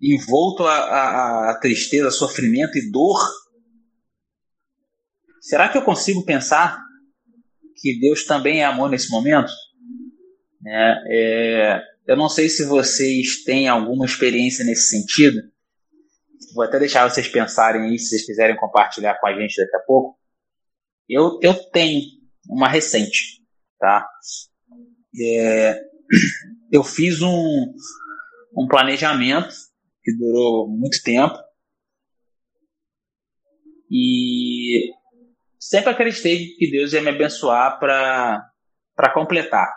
envolto 0.00 0.64
a, 0.64 0.76
a, 0.76 1.50
a 1.50 1.58
tristeza, 1.58 2.10
sofrimento 2.10 2.76
e 2.78 2.90
dor, 2.90 3.18
será 5.40 5.68
que 5.68 5.78
eu 5.78 5.82
consigo 5.82 6.24
pensar 6.24 6.78
que 7.76 7.98
Deus 7.98 8.24
também 8.24 8.60
é 8.60 8.64
amor 8.64 8.90
nesse 8.90 9.10
momento? 9.10 9.50
É, 10.66 10.94
é, 11.08 11.82
eu 12.06 12.16
não 12.16 12.28
sei 12.28 12.48
se 12.48 12.64
vocês 12.64 13.42
têm 13.44 13.68
alguma 13.68 14.04
experiência 14.04 14.64
nesse 14.64 14.88
sentido. 14.88 15.40
Vou 16.54 16.64
até 16.64 16.78
deixar 16.78 17.08
vocês 17.08 17.28
pensarem 17.28 17.82
aí, 17.82 17.98
se 17.98 18.08
vocês 18.08 18.26
quiserem 18.26 18.56
compartilhar 18.56 19.18
com 19.20 19.26
a 19.26 19.38
gente 19.38 19.56
daqui 19.56 19.76
a 19.76 19.80
pouco. 19.80 20.18
Eu, 21.08 21.38
eu 21.42 21.54
tenho 21.70 22.02
uma 22.48 22.68
recente, 22.68 23.42
tá? 23.78 24.08
É, 25.20 25.80
eu 26.70 26.82
fiz 26.82 27.22
um, 27.22 27.74
um 28.56 28.66
planejamento 28.66 29.54
que 30.06 30.16
durou 30.16 30.68
muito 30.68 31.02
tempo. 31.02 31.36
E 33.90 34.92
sempre 35.58 35.90
acreditei 35.90 36.54
que 36.54 36.70
Deus 36.70 36.92
ia 36.92 37.02
me 37.02 37.08
abençoar 37.08 37.80
para 37.80 39.12
completar. 39.12 39.68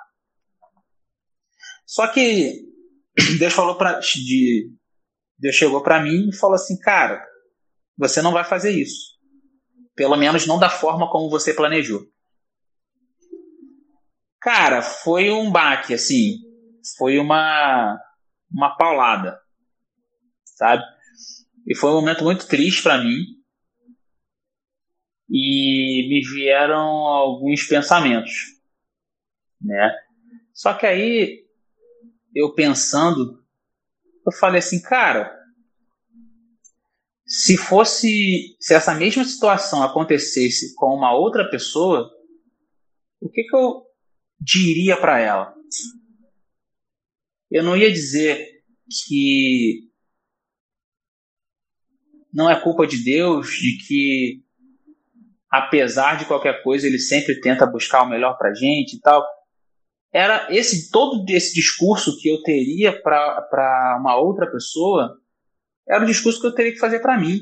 Só 1.84 2.08
que 2.08 2.62
Deus 3.40 3.54
falou 3.54 3.76
para 3.76 4.00
de 4.00 4.72
Deus 5.40 5.56
chegou 5.56 5.82
para 5.82 6.00
mim 6.00 6.30
e 6.30 6.36
falou 6.36 6.56
assim, 6.56 6.78
cara, 6.78 7.26
você 7.98 8.22
não 8.22 8.32
vai 8.32 8.44
fazer 8.44 8.72
isso. 8.72 9.18
Pelo 9.96 10.16
menos 10.16 10.46
não 10.46 10.60
da 10.60 10.70
forma 10.70 11.10
como 11.10 11.30
você 11.30 11.56
planejou. 11.56 12.04
Cara, 14.40 14.82
foi 14.84 15.32
um 15.32 15.52
baque, 15.52 15.94
assim. 15.94 16.38
Foi 16.98 17.18
uma, 17.18 18.00
uma 18.52 18.76
paulada 18.78 19.40
sabe? 20.60 20.84
E 21.66 21.74
foi 21.74 21.90
um 21.92 21.96
momento 21.96 22.24
muito 22.24 22.46
triste 22.46 22.84
para 22.84 23.02
mim. 23.02 23.38
E 25.30 26.10
me 26.10 26.22
vieram 26.22 26.82
alguns 26.82 27.64
pensamentos, 27.64 28.32
né? 29.62 29.96
Só 30.54 30.74
que 30.74 30.86
aí 30.86 31.46
eu 32.36 32.54
pensando, 32.54 33.42
eu 34.26 34.32
falei 34.32 34.60
assim, 34.60 34.82
cara, 34.82 35.38
se 37.26 37.56
fosse, 37.56 38.58
se 38.60 38.74
essa 38.74 38.96
mesma 38.96 39.24
situação 39.24 39.84
acontecesse 39.84 40.74
com 40.76 40.88
uma 40.96 41.16
outra 41.16 41.48
pessoa, 41.48 42.10
o 43.22 43.30
que, 43.30 43.44
que 43.44 43.56
eu 43.56 43.86
diria 44.42 44.98
para 44.98 45.20
ela? 45.20 45.54
Eu 47.52 47.64
não 47.64 47.78
ia 47.78 47.92
dizer 47.92 48.64
que 49.08 49.89
não 52.34 52.50
é 52.50 52.60
culpa 52.60 52.86
de 52.86 53.04
Deus, 53.04 53.50
de 53.50 53.78
que 53.86 54.44
apesar 55.50 56.18
de 56.18 56.26
qualquer 56.26 56.62
coisa 56.62 56.86
ele 56.86 57.00
sempre 57.00 57.40
tenta 57.42 57.66
buscar 57.66 58.04
o 58.04 58.10
melhor 58.10 58.38
para 58.38 58.54
gente 58.54 58.96
e 58.96 59.00
tal. 59.00 59.26
Era 60.12 60.48
esse 60.50 60.92
todo 60.92 61.24
esse 61.30 61.54
discurso 61.54 62.18
que 62.20 62.30
eu 62.30 62.42
teria 62.44 62.92
para 63.02 63.98
uma 64.00 64.16
outra 64.18 64.50
pessoa 64.50 65.20
era 65.88 66.04
o 66.04 66.08
discurso 66.08 66.40
que 66.40 66.46
eu 66.46 66.54
teria 66.54 66.72
que 66.72 66.80
fazer 66.80 67.00
para 67.00 67.18
mim. 67.20 67.40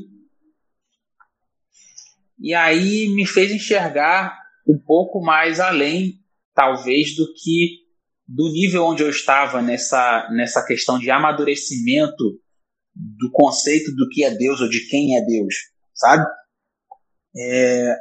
E 2.39 2.53
aí 2.53 3.09
me 3.09 3.25
fez 3.25 3.51
enxergar 3.51 4.37
um 4.65 4.79
pouco 4.79 5.21
mais 5.21 5.59
além, 5.59 6.21
talvez, 6.53 7.15
do 7.15 7.33
que 7.33 7.85
do 8.25 8.49
nível 8.51 8.85
onde 8.85 9.03
eu 9.03 9.09
estava 9.09 9.61
nessa, 9.61 10.29
nessa 10.31 10.65
questão 10.65 10.97
de 10.99 11.09
amadurecimento 11.09 12.39
do 13.17 13.31
conceito 13.31 13.93
do 13.95 14.09
que 14.09 14.23
é 14.23 14.31
Deus 14.31 14.59
ou 14.61 14.69
de 14.69 14.87
quem 14.87 15.17
é 15.17 15.21
Deus, 15.21 15.53
sabe? 15.93 16.25
É, 17.35 17.95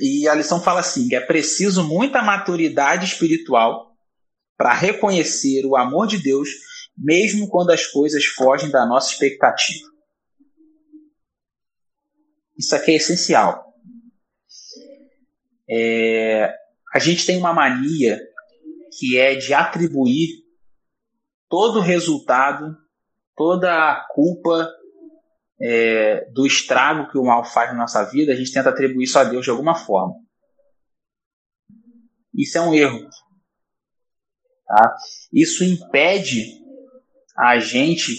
e 0.00 0.28
a 0.28 0.34
lição 0.34 0.60
fala 0.60 0.80
assim: 0.80 1.08
que 1.08 1.16
é 1.16 1.20
preciso 1.20 1.82
muita 1.82 2.22
maturidade 2.22 3.06
espiritual 3.06 3.96
para 4.56 4.74
reconhecer 4.74 5.66
o 5.66 5.76
amor 5.76 6.06
de 6.06 6.18
Deus, 6.18 6.48
mesmo 6.96 7.48
quando 7.48 7.70
as 7.70 7.86
coisas 7.86 8.24
fogem 8.24 8.70
da 8.70 8.86
nossa 8.86 9.12
expectativa. 9.12 9.90
Isso 12.56 12.76
aqui 12.76 12.92
é 12.92 12.96
essencial. 12.96 13.72
É, 15.68 16.54
a 16.94 16.98
gente 16.98 17.24
tem 17.24 17.38
uma 17.38 17.52
mania 17.52 18.20
que 18.98 19.16
é 19.16 19.34
de 19.34 19.54
atribuir 19.54 20.42
todo 21.48 21.78
o 21.78 21.82
resultado, 21.82 22.76
toda 23.36 23.90
a 23.90 24.06
culpa 24.08 24.68
é, 25.60 26.28
do 26.32 26.46
estrago 26.46 27.10
que 27.10 27.18
o 27.18 27.24
mal 27.24 27.44
faz 27.44 27.70
na 27.70 27.78
nossa 27.78 28.04
vida, 28.04 28.32
a 28.32 28.36
gente 28.36 28.52
tenta 28.52 28.70
atribuir 28.70 29.04
isso 29.04 29.18
a 29.18 29.24
Deus 29.24 29.44
de 29.44 29.50
alguma 29.50 29.74
forma. 29.74 30.14
Isso 32.34 32.58
é 32.58 32.60
um 32.60 32.74
erro. 32.74 33.08
Tá? 34.66 34.96
Isso 35.32 35.62
impede 35.64 36.62
a 37.36 37.58
gente 37.58 38.12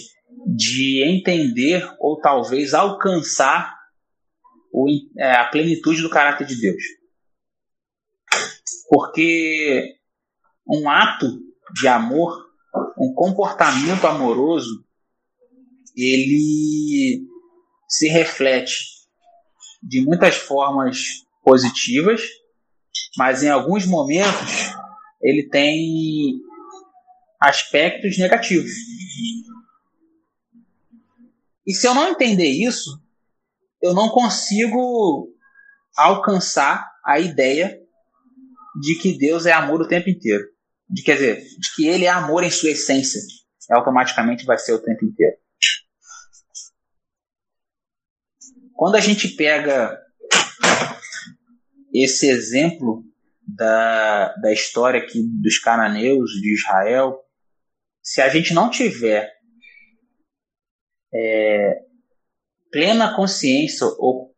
de 0.46 1.02
entender 1.04 1.88
ou 1.98 2.20
talvez 2.20 2.74
alcançar 2.74 3.74
o, 4.72 4.86
é, 5.18 5.36
a 5.36 5.48
plenitude 5.48 6.02
do 6.02 6.10
caráter 6.10 6.46
de 6.46 6.60
Deus. 6.60 6.82
Porque 8.88 9.96
um 10.66 10.88
ato 10.88 11.40
de 11.74 11.88
amor, 11.88 12.46
um 12.98 13.12
comportamento 13.14 14.06
amoroso, 14.06 14.84
ele 15.96 17.26
se 17.88 18.08
reflete 18.08 18.94
de 19.82 20.00
muitas 20.00 20.34
formas 20.34 21.24
positivas, 21.42 22.22
mas 23.16 23.42
em 23.42 23.48
alguns 23.48 23.86
momentos 23.86 24.72
ele 25.22 25.48
tem 25.48 26.40
aspectos 27.40 28.18
negativos. 28.18 28.72
E 31.66 31.72
se 31.72 31.86
eu 31.86 31.94
não 31.94 32.08
entender 32.08 32.48
isso, 32.48 33.00
eu 33.80 33.94
não 33.94 34.08
consigo 34.08 35.28
alcançar 35.96 36.90
a 37.04 37.18
ideia 37.18 37.80
de 38.80 38.96
que 38.96 39.16
Deus 39.16 39.46
é 39.46 39.52
amor 39.52 39.80
o 39.80 39.88
tempo 39.88 40.10
inteiro. 40.10 40.44
De, 40.88 41.02
quer 41.02 41.14
dizer, 41.14 41.44
de 41.58 41.74
que 41.74 41.86
ele 41.86 42.04
é 42.04 42.10
amor 42.10 42.42
em 42.42 42.50
sua 42.50 42.70
essência. 42.70 43.20
Automaticamente 43.70 44.44
vai 44.44 44.58
ser 44.58 44.72
o 44.72 44.82
tempo 44.82 45.04
inteiro. 45.04 45.36
Quando 48.74 48.96
a 48.96 49.00
gente 49.00 49.28
pega 49.28 49.98
esse 51.92 52.28
exemplo 52.28 53.04
da, 53.46 54.34
da 54.36 54.52
história 54.52 55.00
aqui 55.00 55.22
dos 55.22 55.58
cananeus, 55.58 56.30
de 56.32 56.54
Israel, 56.54 57.20
se 58.02 58.20
a 58.20 58.28
gente 58.28 58.52
não 58.52 58.68
tiver 58.68 59.32
é, 61.14 61.82
plena 62.70 63.14
consciência 63.14 63.86
ou 63.98 64.34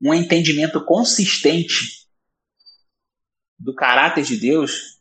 um 0.00 0.14
entendimento 0.14 0.84
consistente 0.84 2.06
do 3.58 3.74
caráter 3.74 4.24
de 4.24 4.36
Deus, 4.36 5.00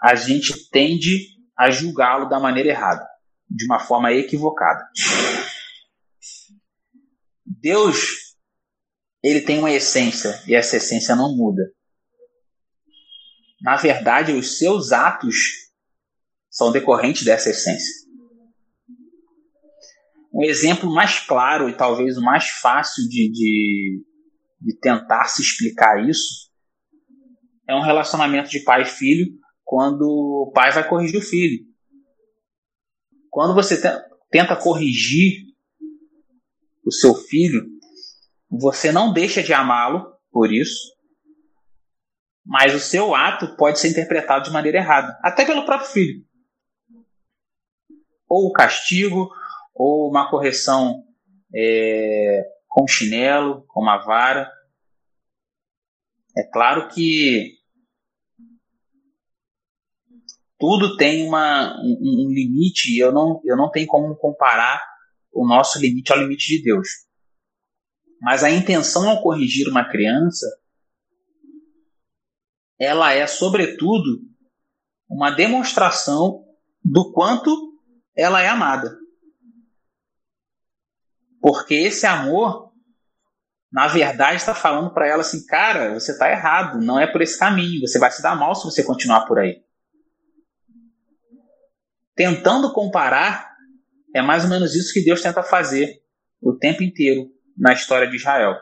a 0.00 0.14
gente 0.14 0.68
tende 0.70 1.28
a 1.56 1.70
julgá-lo 1.70 2.28
da 2.28 2.40
maneira 2.40 2.70
errada, 2.70 3.06
de 3.48 3.66
uma 3.66 3.78
forma 3.78 4.12
equivocada. 4.12 4.88
Deus, 7.44 8.29
ele 9.22 9.40
tem 9.40 9.58
uma 9.58 9.70
essência 9.70 10.42
e 10.46 10.54
essa 10.54 10.76
essência 10.76 11.14
não 11.14 11.36
muda. 11.36 11.70
Na 13.60 13.76
verdade, 13.76 14.32
os 14.32 14.58
seus 14.58 14.92
atos 14.92 15.36
são 16.48 16.72
decorrentes 16.72 17.24
dessa 17.24 17.50
essência. 17.50 18.08
Um 20.32 20.44
exemplo 20.44 20.90
mais 20.90 21.20
claro 21.20 21.68
e 21.68 21.76
talvez 21.76 22.16
o 22.16 22.22
mais 22.22 22.48
fácil 22.48 23.06
de, 23.08 23.30
de, 23.30 24.04
de 24.60 24.78
tentar 24.78 25.26
se 25.26 25.42
explicar 25.42 26.08
isso 26.08 26.50
é 27.68 27.74
um 27.74 27.82
relacionamento 27.82 28.48
de 28.48 28.60
pai 28.60 28.82
e 28.82 28.86
filho 28.86 29.26
quando 29.64 30.02
o 30.02 30.50
pai 30.52 30.72
vai 30.72 30.88
corrigir 30.88 31.18
o 31.18 31.22
filho. 31.22 31.64
Quando 33.28 33.54
você 33.54 33.80
tenta 34.30 34.56
corrigir 34.56 35.44
o 36.84 36.90
seu 36.90 37.14
filho, 37.14 37.64
você 38.50 38.90
não 38.90 39.12
deixa 39.12 39.42
de 39.42 39.52
amá-lo 39.52 40.12
por 40.30 40.52
isso, 40.52 40.92
mas 42.44 42.74
o 42.74 42.80
seu 42.80 43.14
ato 43.14 43.56
pode 43.56 43.78
ser 43.78 43.90
interpretado 43.90 44.44
de 44.44 44.50
maneira 44.50 44.78
errada, 44.78 45.18
até 45.22 45.44
pelo 45.44 45.64
próprio 45.64 45.88
filho. 45.88 46.24
Ou 48.28 48.48
o 48.48 48.52
castigo, 48.52 49.30
ou 49.74 50.10
uma 50.10 50.28
correção 50.28 51.04
é, 51.54 52.44
com 52.68 52.86
chinelo, 52.86 53.64
com 53.68 53.80
uma 53.80 53.98
vara. 53.98 54.50
É 56.36 56.42
claro 56.44 56.88
que 56.88 57.56
tudo 60.58 60.96
tem 60.96 61.26
uma, 61.26 61.76
um, 61.80 62.26
um 62.26 62.30
limite 62.30 62.92
e 62.92 62.98
eu 62.98 63.12
não, 63.12 63.40
eu 63.44 63.56
não 63.56 63.70
tenho 63.70 63.86
como 63.86 64.14
comparar 64.16 64.82
o 65.32 65.46
nosso 65.46 65.80
limite 65.80 66.12
ao 66.12 66.18
limite 66.18 66.56
de 66.56 66.62
Deus. 66.62 66.88
Mas 68.20 68.44
a 68.44 68.50
intenção 68.50 69.08
ao 69.08 69.22
corrigir 69.22 69.68
uma 69.68 69.88
criança, 69.88 70.46
ela 72.78 73.12
é, 73.12 73.26
sobretudo, 73.26 74.20
uma 75.08 75.30
demonstração 75.30 76.44
do 76.84 77.12
quanto 77.12 77.50
ela 78.14 78.42
é 78.42 78.48
amada. 78.48 78.98
Porque 81.40 81.74
esse 81.74 82.06
amor, 82.06 82.72
na 83.72 83.88
verdade, 83.88 84.36
está 84.36 84.54
falando 84.54 84.92
para 84.92 85.06
ela 85.06 85.22
assim: 85.22 85.46
cara, 85.46 85.94
você 85.94 86.12
está 86.12 86.30
errado, 86.30 86.78
não 86.80 87.00
é 87.00 87.06
por 87.06 87.22
esse 87.22 87.38
caminho, 87.38 87.80
você 87.80 87.98
vai 87.98 88.10
se 88.10 88.22
dar 88.22 88.36
mal 88.36 88.54
se 88.54 88.64
você 88.64 88.84
continuar 88.84 89.26
por 89.26 89.38
aí 89.38 89.64
tentando 92.20 92.70
comparar, 92.74 93.56
é 94.14 94.20
mais 94.20 94.44
ou 94.44 94.50
menos 94.50 94.74
isso 94.74 94.92
que 94.92 95.02
Deus 95.02 95.22
tenta 95.22 95.42
fazer 95.42 96.02
o 96.38 96.52
tempo 96.52 96.82
inteiro 96.82 97.30
na 97.56 97.72
história 97.72 98.08
de 98.08 98.16
Israel. 98.16 98.56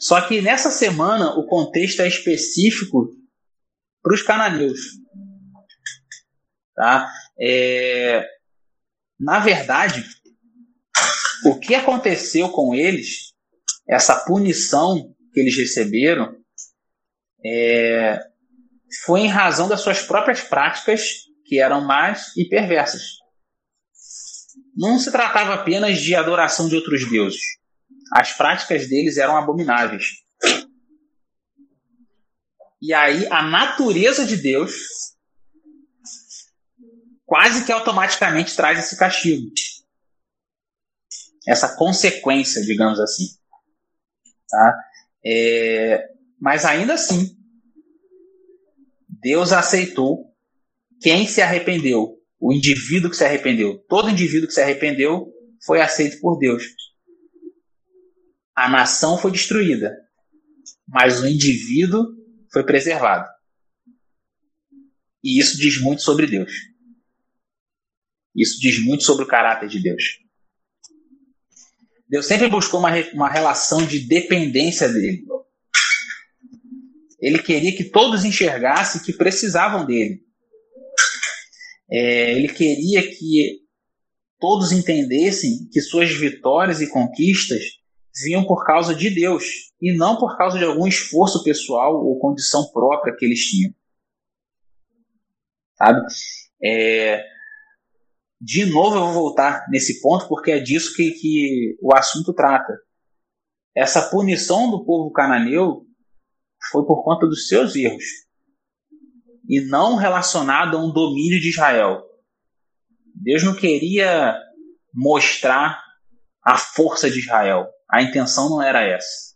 Só 0.00 0.20
que 0.26 0.40
nessa 0.40 0.70
semana 0.70 1.34
o 1.34 1.46
contexto 1.46 2.00
é 2.00 2.08
específico 2.08 3.10
para 4.02 4.14
os 4.14 4.22
cananeus. 4.22 4.78
Tá? 6.74 7.10
É, 7.38 8.26
na 9.18 9.38
verdade, 9.38 10.04
o 11.44 11.58
que 11.58 11.74
aconteceu 11.74 12.50
com 12.50 12.74
eles, 12.74 13.32
essa 13.88 14.24
punição 14.24 15.14
que 15.32 15.40
eles 15.40 15.56
receberam, 15.56 16.36
é, 17.44 18.20
foi 19.04 19.20
em 19.20 19.28
razão 19.28 19.68
das 19.68 19.80
suas 19.80 20.02
próprias 20.02 20.40
práticas 20.40 21.26
que 21.44 21.60
eram 21.60 21.84
más 21.84 22.36
e 22.36 22.48
perversas. 22.48 23.02
Não 24.76 24.98
se 24.98 25.10
tratava 25.10 25.54
apenas 25.54 25.98
de 26.00 26.14
adoração 26.14 26.68
de 26.68 26.76
outros 26.76 27.08
deuses. 27.08 27.40
As 28.12 28.32
práticas 28.32 28.88
deles 28.88 29.16
eram 29.16 29.36
abomináveis. 29.36 30.24
E 32.80 32.92
aí 32.92 33.26
a 33.28 33.42
natureza 33.42 34.24
de 34.24 34.36
Deus 34.36 34.74
quase 37.24 37.64
que 37.64 37.72
automaticamente 37.72 38.54
traz 38.54 38.78
esse 38.78 38.96
castigo. 38.96 39.50
Essa 41.46 41.76
consequência, 41.76 42.62
digamos 42.62 43.00
assim. 43.00 43.26
Tá? 44.48 44.78
É, 45.24 46.08
mas 46.40 46.64
ainda 46.64 46.94
assim, 46.94 47.36
Deus 49.08 49.52
aceitou 49.52 50.32
quem 51.00 51.26
se 51.26 51.42
arrependeu, 51.42 52.15
o 52.38 52.52
indivíduo 52.52 53.10
que 53.10 53.16
se 53.16 53.24
arrependeu. 53.24 53.78
Todo 53.88 54.10
indivíduo 54.10 54.48
que 54.48 54.54
se 54.54 54.60
arrependeu 54.60 55.32
foi 55.64 55.80
aceito 55.80 56.20
por 56.20 56.38
Deus. 56.38 56.64
A 58.54 58.68
nação 58.68 59.18
foi 59.18 59.30
destruída, 59.30 59.94
mas 60.88 61.20
o 61.20 61.26
indivíduo 61.26 62.06
foi 62.52 62.64
preservado. 62.64 63.28
E 65.22 65.40
isso 65.40 65.58
diz 65.58 65.80
muito 65.80 66.02
sobre 66.02 66.26
Deus. 66.26 66.52
Isso 68.34 68.60
diz 68.60 68.78
muito 68.78 69.02
sobre 69.02 69.24
o 69.24 69.28
caráter 69.28 69.68
de 69.68 69.82
Deus. 69.82 70.20
Deus 72.08 72.26
sempre 72.26 72.48
buscou 72.48 72.78
uma, 72.78 72.90
uma 73.12 73.28
relação 73.28 73.84
de 73.84 73.98
dependência 74.00 74.88
dele. 74.88 75.24
Ele 77.18 77.42
queria 77.42 77.74
que 77.76 77.84
todos 77.84 78.24
enxergassem 78.24 79.02
que 79.02 79.12
precisavam 79.12 79.84
dele. 79.84 80.22
É, 81.90 82.32
ele 82.32 82.48
queria 82.48 83.02
que 83.02 83.60
todos 84.38 84.72
entendessem 84.72 85.68
que 85.70 85.80
suas 85.80 86.10
vitórias 86.12 86.80
e 86.80 86.90
conquistas 86.90 87.62
vinham 88.24 88.44
por 88.44 88.64
causa 88.64 88.94
de 88.94 89.10
Deus 89.10 89.44
e 89.80 89.96
não 89.96 90.18
por 90.18 90.36
causa 90.36 90.58
de 90.58 90.64
algum 90.64 90.86
esforço 90.86 91.44
pessoal 91.44 91.94
ou 92.04 92.18
condição 92.18 92.70
própria 92.72 93.14
que 93.16 93.24
eles 93.24 93.40
tinham. 93.40 93.74
Sabe? 95.76 96.00
É, 96.62 97.22
de 98.40 98.64
novo 98.66 98.96
eu 98.96 99.04
vou 99.04 99.12
voltar 99.12 99.66
nesse 99.70 100.00
ponto 100.00 100.26
porque 100.28 100.50
é 100.50 100.58
disso 100.58 100.94
que, 100.94 101.10
que 101.12 101.76
o 101.80 101.94
assunto 101.94 102.32
trata. 102.32 102.72
Essa 103.74 104.08
punição 104.10 104.70
do 104.70 104.84
povo 104.84 105.12
cananeu 105.12 105.86
foi 106.72 106.84
por 106.86 107.04
conta 107.04 107.26
dos 107.26 107.46
seus 107.46 107.76
erros 107.76 108.25
e 109.48 109.60
não 109.60 109.96
relacionado 109.96 110.76
a 110.76 110.84
um 110.84 110.92
domínio 110.92 111.40
de 111.40 111.50
Israel. 111.50 112.02
Deus 113.14 113.42
não 113.42 113.54
queria 113.54 114.36
mostrar 114.92 115.82
a 116.42 116.56
força 116.56 117.10
de 117.10 117.20
Israel. 117.20 117.66
A 117.90 118.02
intenção 118.02 118.50
não 118.50 118.62
era 118.62 118.82
essa. 118.82 119.34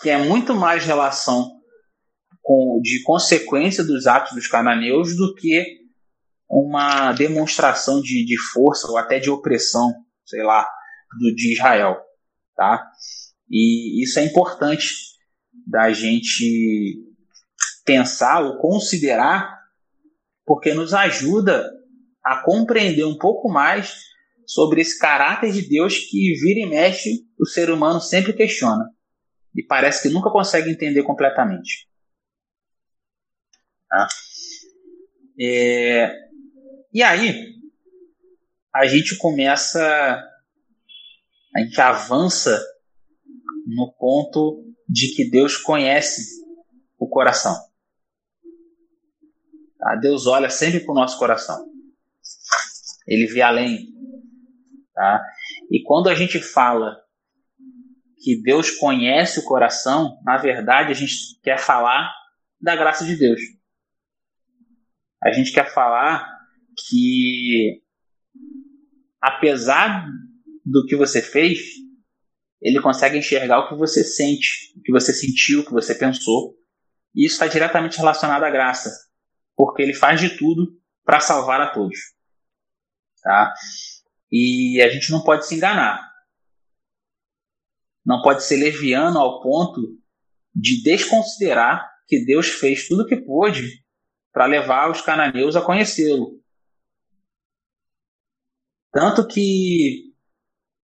Que 0.00 0.10
é 0.10 0.18
muito 0.18 0.54
mais 0.54 0.84
relação 0.84 1.50
com, 2.42 2.80
de 2.82 3.02
consequência 3.02 3.82
dos 3.82 4.06
atos 4.06 4.32
dos 4.34 4.46
cananeus 4.46 5.16
do 5.16 5.34
que 5.34 5.64
uma 6.48 7.12
demonstração 7.12 8.00
de, 8.00 8.24
de 8.24 8.36
força 8.52 8.86
ou 8.88 8.98
até 8.98 9.18
de 9.18 9.30
opressão, 9.30 9.92
sei 10.26 10.42
lá, 10.42 10.68
do, 11.18 11.34
de 11.34 11.52
Israel. 11.54 11.96
Tá? 12.54 12.86
E 13.50 14.02
isso 14.02 14.18
é 14.18 14.24
importante 14.24 14.88
da 15.66 15.92
gente 15.92 17.13
pensar 17.84 18.42
ou 18.42 18.58
considerar, 18.58 19.60
porque 20.44 20.72
nos 20.74 20.94
ajuda 20.94 21.70
a 22.22 22.42
compreender 22.42 23.04
um 23.04 23.18
pouco 23.18 23.50
mais 23.50 24.02
sobre 24.46 24.80
esse 24.80 24.98
caráter 24.98 25.52
de 25.52 25.68
Deus 25.68 25.98
que 25.98 26.34
vira 26.40 26.60
e 26.60 26.66
mexe 26.66 27.26
o 27.38 27.46
ser 27.46 27.70
humano 27.70 28.00
sempre 28.00 28.32
questiona 28.32 28.84
e 29.54 29.62
parece 29.62 30.02
que 30.02 30.12
nunca 30.12 30.30
consegue 30.30 30.70
entender 30.70 31.02
completamente. 31.04 31.88
Tá? 33.88 34.08
É, 35.40 36.12
e 36.92 37.02
aí 37.02 37.54
a 38.74 38.86
gente 38.86 39.16
começa, 39.16 39.80
a 41.54 41.60
gente 41.60 41.80
avança 41.80 42.60
no 43.66 43.92
ponto 43.92 44.64
de 44.88 45.14
que 45.14 45.30
Deus 45.30 45.56
conhece 45.56 46.42
o 46.98 47.08
coração. 47.08 47.54
Tá? 49.84 49.96
Deus 49.96 50.26
olha 50.26 50.48
sempre 50.48 50.80
para 50.80 50.92
o 50.92 50.94
nosso 50.94 51.18
coração. 51.18 51.62
Ele 53.06 53.26
vê 53.26 53.42
além. 53.42 53.92
Tá? 54.94 55.22
E 55.70 55.82
quando 55.82 56.08
a 56.08 56.14
gente 56.14 56.40
fala 56.40 56.96
que 58.22 58.40
Deus 58.42 58.70
conhece 58.70 59.40
o 59.40 59.44
coração, 59.44 60.18
na 60.24 60.38
verdade 60.38 60.90
a 60.90 60.94
gente 60.94 61.38
quer 61.42 61.58
falar 61.58 62.10
da 62.58 62.74
graça 62.74 63.04
de 63.04 63.14
Deus. 63.14 63.38
A 65.22 65.30
gente 65.32 65.52
quer 65.52 65.70
falar 65.70 66.26
que, 66.88 67.82
apesar 69.20 70.08
do 70.64 70.86
que 70.86 70.96
você 70.96 71.20
fez, 71.20 71.58
ele 72.62 72.80
consegue 72.80 73.18
enxergar 73.18 73.58
o 73.58 73.68
que 73.68 73.74
você 73.74 74.02
sente, 74.02 74.72
o 74.78 74.80
que 74.80 74.90
você 74.90 75.12
sentiu, 75.12 75.60
o 75.60 75.66
que 75.66 75.72
você 75.72 75.94
pensou. 75.94 76.54
E 77.14 77.26
isso 77.26 77.34
está 77.34 77.46
diretamente 77.46 77.98
relacionado 77.98 78.44
à 78.44 78.50
graça 78.50 78.90
porque 79.56 79.82
ele 79.82 79.94
faz 79.94 80.20
de 80.20 80.36
tudo 80.36 80.78
para 81.04 81.20
salvar 81.20 81.60
a 81.60 81.70
todos. 81.70 81.98
Tá? 83.22 83.54
E 84.30 84.80
a 84.82 84.88
gente 84.88 85.10
não 85.10 85.22
pode 85.22 85.46
se 85.46 85.54
enganar. 85.54 86.12
Não 88.04 88.20
pode 88.22 88.44
ser 88.44 88.56
leviano 88.56 89.18
ao 89.18 89.42
ponto 89.42 89.80
de 90.54 90.82
desconsiderar 90.82 91.90
que 92.06 92.24
Deus 92.24 92.48
fez 92.48 92.86
tudo 92.86 93.02
o 93.02 93.06
que 93.06 93.16
pôde 93.16 93.82
para 94.32 94.46
levar 94.46 94.90
os 94.90 95.00
cananeus 95.00 95.56
a 95.56 95.62
conhecê-lo. 95.62 96.40
Tanto 98.92 99.26
que 99.26 100.12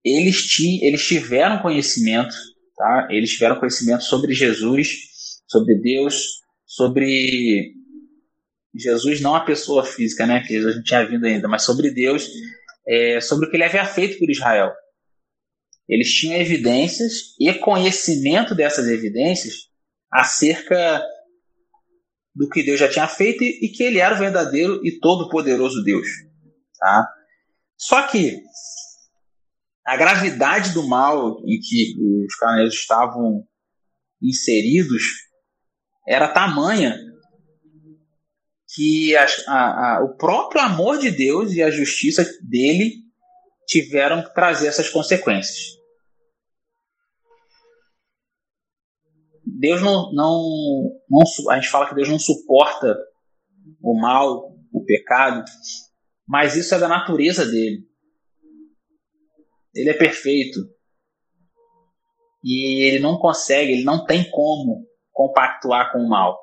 eles, 0.03 0.59
eles 0.81 1.07
tiveram 1.07 1.61
conhecimento, 1.61 2.33
tá? 2.75 3.07
eles 3.11 3.31
tiveram 3.31 3.59
conhecimento 3.59 4.03
sobre 4.03 4.33
Jesus, 4.33 5.41
sobre 5.47 5.75
Deus, 5.75 6.41
sobre 6.65 7.75
Jesus 8.81 9.21
não 9.21 9.35
a 9.35 9.45
pessoa 9.45 9.85
física, 9.85 10.25
né, 10.25 10.41
que 10.41 10.53
Jesus 10.53 10.75
não 10.75 10.83
tinha 10.83 11.05
vindo 11.05 11.25
ainda, 11.25 11.47
mas 11.47 11.63
sobre 11.63 11.91
Deus, 11.91 12.27
é, 12.87 13.21
sobre 13.21 13.47
o 13.47 13.49
que 13.49 13.57
ele 13.57 13.63
havia 13.63 13.85
feito 13.85 14.17
por 14.19 14.29
Israel. 14.29 14.71
Eles 15.87 16.11
tinham 16.13 16.39
evidências 16.39 17.35
e 17.39 17.53
conhecimento 17.53 18.55
dessas 18.55 18.87
evidências 18.87 19.69
acerca 20.11 21.03
do 22.33 22.47
que 22.47 22.63
Deus 22.63 22.79
já 22.79 22.89
tinha 22.89 23.07
feito 23.07 23.43
e, 23.43 23.69
que 23.69 23.83
ele 23.83 23.99
era 23.99 24.15
o 24.15 24.17
verdadeiro 24.17 24.85
e 24.85 24.99
todo-poderoso 24.99 25.83
Deus. 25.83 26.07
Tá? 26.79 27.07
Só 27.77 28.07
que 28.07 28.41
a 29.85 29.97
gravidade 29.97 30.73
do 30.73 30.87
mal 30.87 31.39
em 31.45 31.59
que 31.59 31.95
os 32.25 32.35
cananeus 32.35 32.73
estavam 32.73 33.45
inseridos 34.21 35.03
era 36.07 36.33
tamanha 36.33 36.97
que 38.73 39.15
a, 39.15 39.25
a, 39.47 39.97
a, 39.97 40.03
o 40.03 40.15
próprio 40.15 40.61
amor 40.61 40.97
de 40.97 41.11
Deus 41.11 41.53
e 41.53 41.61
a 41.61 41.69
justiça 41.69 42.23
dele 42.41 43.03
tiveram 43.67 44.23
que 44.23 44.33
trazer 44.33 44.67
essas 44.67 44.89
consequências. 44.89 45.79
Deus 49.45 49.81
não, 49.81 50.11
não, 50.13 51.01
não, 51.09 51.21
a 51.51 51.55
gente 51.59 51.69
fala 51.69 51.87
que 51.87 51.95
Deus 51.95 52.09
não 52.09 52.17
suporta 52.17 52.97
o 53.81 53.99
mal, 53.99 54.55
o 54.71 54.83
pecado, 54.85 55.43
mas 56.27 56.55
isso 56.55 56.73
é 56.73 56.79
da 56.79 56.87
natureza 56.87 57.45
dele. 57.45 57.85
Ele 59.75 59.89
é 59.89 59.93
perfeito. 59.93 60.59
E 62.43 62.83
ele 62.85 62.99
não 62.99 63.19
consegue, 63.19 63.73
ele 63.73 63.83
não 63.83 64.05
tem 64.05 64.29
como 64.31 64.87
compactuar 65.11 65.91
com 65.91 65.99
o 65.99 66.09
mal. 66.09 66.40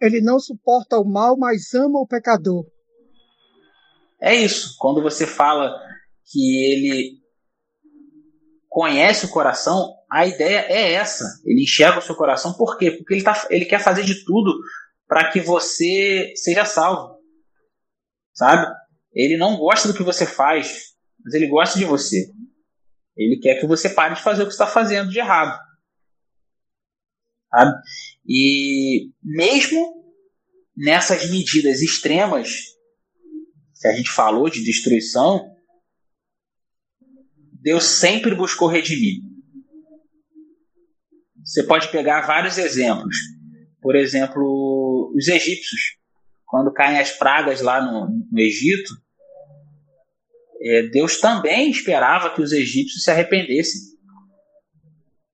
Ele 0.00 0.20
não 0.20 0.38
suporta 0.38 0.98
o 0.98 1.04
mal, 1.04 1.36
mas 1.36 1.74
ama 1.74 2.00
o 2.00 2.06
pecador. 2.06 2.64
É 4.20 4.34
isso. 4.34 4.76
Quando 4.78 5.02
você 5.02 5.26
fala 5.26 5.74
que 6.30 6.72
ele 6.72 7.18
conhece 8.68 9.26
o 9.26 9.30
coração, 9.30 9.94
a 10.10 10.26
ideia 10.26 10.66
é 10.68 10.92
essa. 10.92 11.24
Ele 11.44 11.62
enxerga 11.62 11.98
o 11.98 12.02
seu 12.02 12.14
coração, 12.14 12.54
por 12.54 12.78
quê? 12.78 12.92
Porque 12.92 13.14
ele, 13.14 13.22
tá, 13.22 13.46
ele 13.50 13.64
quer 13.64 13.80
fazer 13.80 14.04
de 14.04 14.24
tudo 14.24 14.52
para 15.06 15.30
que 15.30 15.40
você 15.40 16.32
seja 16.36 16.64
salvo. 16.64 17.16
Sabe? 18.34 18.66
Ele 19.12 19.36
não 19.36 19.56
gosta 19.56 19.88
do 19.88 19.94
que 19.94 20.02
você 20.02 20.26
faz, 20.26 20.94
mas 21.24 21.34
ele 21.34 21.48
gosta 21.48 21.78
de 21.78 21.84
você. 21.84 22.30
Ele 23.16 23.40
quer 23.40 23.58
que 23.58 23.66
você 23.66 23.88
pare 23.88 24.14
de 24.14 24.22
fazer 24.22 24.42
o 24.42 24.46
que 24.46 24.52
está 24.52 24.66
fazendo 24.66 25.10
de 25.10 25.18
errado. 25.18 25.58
Sabe? 27.50 27.72
E 28.26 29.10
mesmo 29.22 30.04
nessas 30.76 31.30
medidas 31.30 31.82
extremas 31.82 32.50
que 33.80 33.88
a 33.88 33.92
gente 33.92 34.10
falou 34.10 34.48
de 34.50 34.62
destruição, 34.62 35.54
Deus 37.60 37.84
sempre 37.84 38.34
buscou 38.34 38.68
redimir. 38.68 39.22
Você 41.44 41.62
pode 41.62 41.90
pegar 41.90 42.26
vários 42.26 42.58
exemplos. 42.58 43.16
Por 43.80 43.96
exemplo, 43.96 45.12
os 45.16 45.28
egípcios. 45.28 45.96
Quando 46.44 46.72
caem 46.72 46.98
as 46.98 47.12
pragas 47.12 47.60
lá 47.60 47.80
no, 47.80 48.08
no 48.30 48.38
Egito, 48.38 48.90
é, 50.60 50.82
Deus 50.88 51.20
também 51.20 51.70
esperava 51.70 52.34
que 52.34 52.42
os 52.42 52.52
egípcios 52.52 53.02
se 53.02 53.10
arrependessem. 53.10 53.80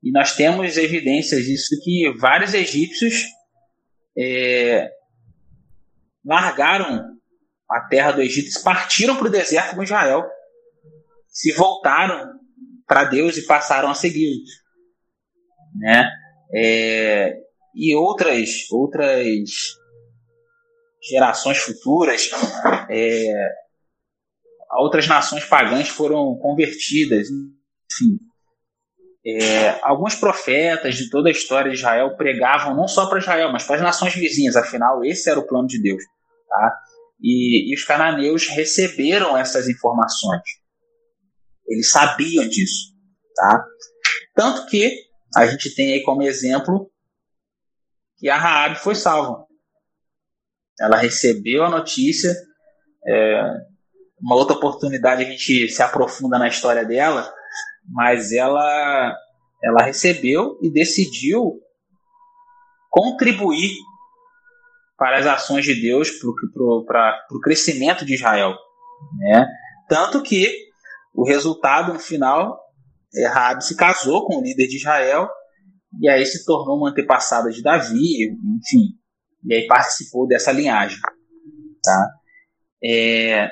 E 0.05 0.12
nós 0.12 0.36
temos 0.36 0.76
evidências 0.76 1.46
disso 1.46 1.80
que 1.82 2.12
vários 2.18 2.52
egípcios 2.52 3.24
é, 4.16 4.90
largaram 6.22 7.02
a 7.70 7.80
terra 7.88 8.12
do 8.12 8.20
Egito, 8.20 8.62
partiram 8.62 9.16
para 9.16 9.28
o 9.28 9.30
deserto 9.30 9.74
com 9.74 9.82
Israel, 9.82 10.22
se 11.26 11.52
voltaram 11.52 12.38
para 12.86 13.05
Deus 13.05 13.38
e 13.38 13.46
passaram 13.46 13.90
a 13.90 13.94
segui-lo, 13.94 14.44
né? 15.74 16.11
É, 16.55 17.38
e 17.74 17.96
outras 17.96 18.70
outras 18.70 19.48
gerações 21.02 21.59
futuras, 21.59 22.30
é, 22.90 23.32
outras 24.78 25.09
nações 25.09 25.46
pagãs 25.46 25.88
foram 25.88 26.36
convertidas, 26.38 27.26
enfim. 27.28 28.18
É, 29.26 29.80
alguns 29.82 30.14
profetas 30.14 30.96
de 30.96 31.08
toda 31.08 31.30
a 31.30 31.32
história 31.32 31.70
de 31.70 31.78
Israel 31.78 32.14
pregavam 32.16 32.76
não 32.76 32.86
só 32.86 33.06
para 33.06 33.18
Israel, 33.18 33.50
mas 33.50 33.64
para 33.64 33.76
as 33.76 33.82
nações 33.82 34.14
vizinhas, 34.14 34.54
afinal, 34.54 35.02
esse 35.02 35.30
era 35.30 35.40
o 35.40 35.46
plano 35.46 35.66
de 35.66 35.80
Deus. 35.80 36.02
Tá? 36.48 36.78
E, 37.20 37.72
e 37.72 37.74
os 37.74 37.84
cananeus 37.84 38.46
receberam 38.48 39.36
essas 39.36 39.66
informações. 39.68 40.42
Eles 41.66 41.90
sabiam 41.90 42.46
disso. 42.46 42.92
Tá? 43.34 43.64
Tanto 44.34 44.66
que 44.66 44.92
a 45.34 45.46
gente 45.46 45.74
tem 45.74 45.94
aí 45.94 46.02
como 46.02 46.22
exemplo 46.22 46.90
que 48.18 48.28
a 48.28 48.36
Raabe 48.36 48.76
foi 48.76 48.94
salva. 48.94 49.46
Ela 50.78 50.96
recebeu 50.96 51.64
a 51.64 51.70
notícia. 51.70 52.34
É, 53.06 53.42
uma 54.20 54.36
outra 54.36 54.56
oportunidade 54.56 55.22
a 55.22 55.26
gente 55.26 55.68
se 55.68 55.82
aprofunda 55.82 56.38
na 56.38 56.48
história 56.48 56.84
dela, 56.84 57.32
mas 57.89 58.32
ela 58.32 59.16
ela 59.62 59.82
recebeu 59.82 60.59
e 60.62 60.70
decidiu 60.70 61.59
contribuir 62.91 63.72
para 64.97 65.18
as 65.18 65.26
ações 65.26 65.64
de 65.64 65.74
Deus 65.80 66.11
para 66.87 67.26
o 67.30 67.41
crescimento 67.41 68.05
de 68.05 68.14
Israel. 68.14 68.55
Né? 69.18 69.47
Tanto 69.89 70.22
que 70.22 70.55
o 71.14 71.26
resultado 71.26 71.93
no 71.93 71.99
final, 71.99 72.61
Rabi 73.32 73.64
se 73.64 73.76
casou 73.76 74.26
com 74.26 74.37
o 74.37 74.43
líder 74.43 74.66
de 74.66 74.76
Israel 74.76 75.28
e 76.01 76.09
aí 76.09 76.24
se 76.26 76.45
tornou 76.45 76.76
uma 76.76 76.91
antepassada 76.91 77.51
de 77.51 77.62
Davi, 77.62 78.30
enfim, 78.59 78.99
e 79.45 79.55
aí 79.55 79.66
participou 79.66 80.26
dessa 80.26 80.53
linhagem. 80.53 80.99
Tá? 81.82 82.11
É, 82.85 83.51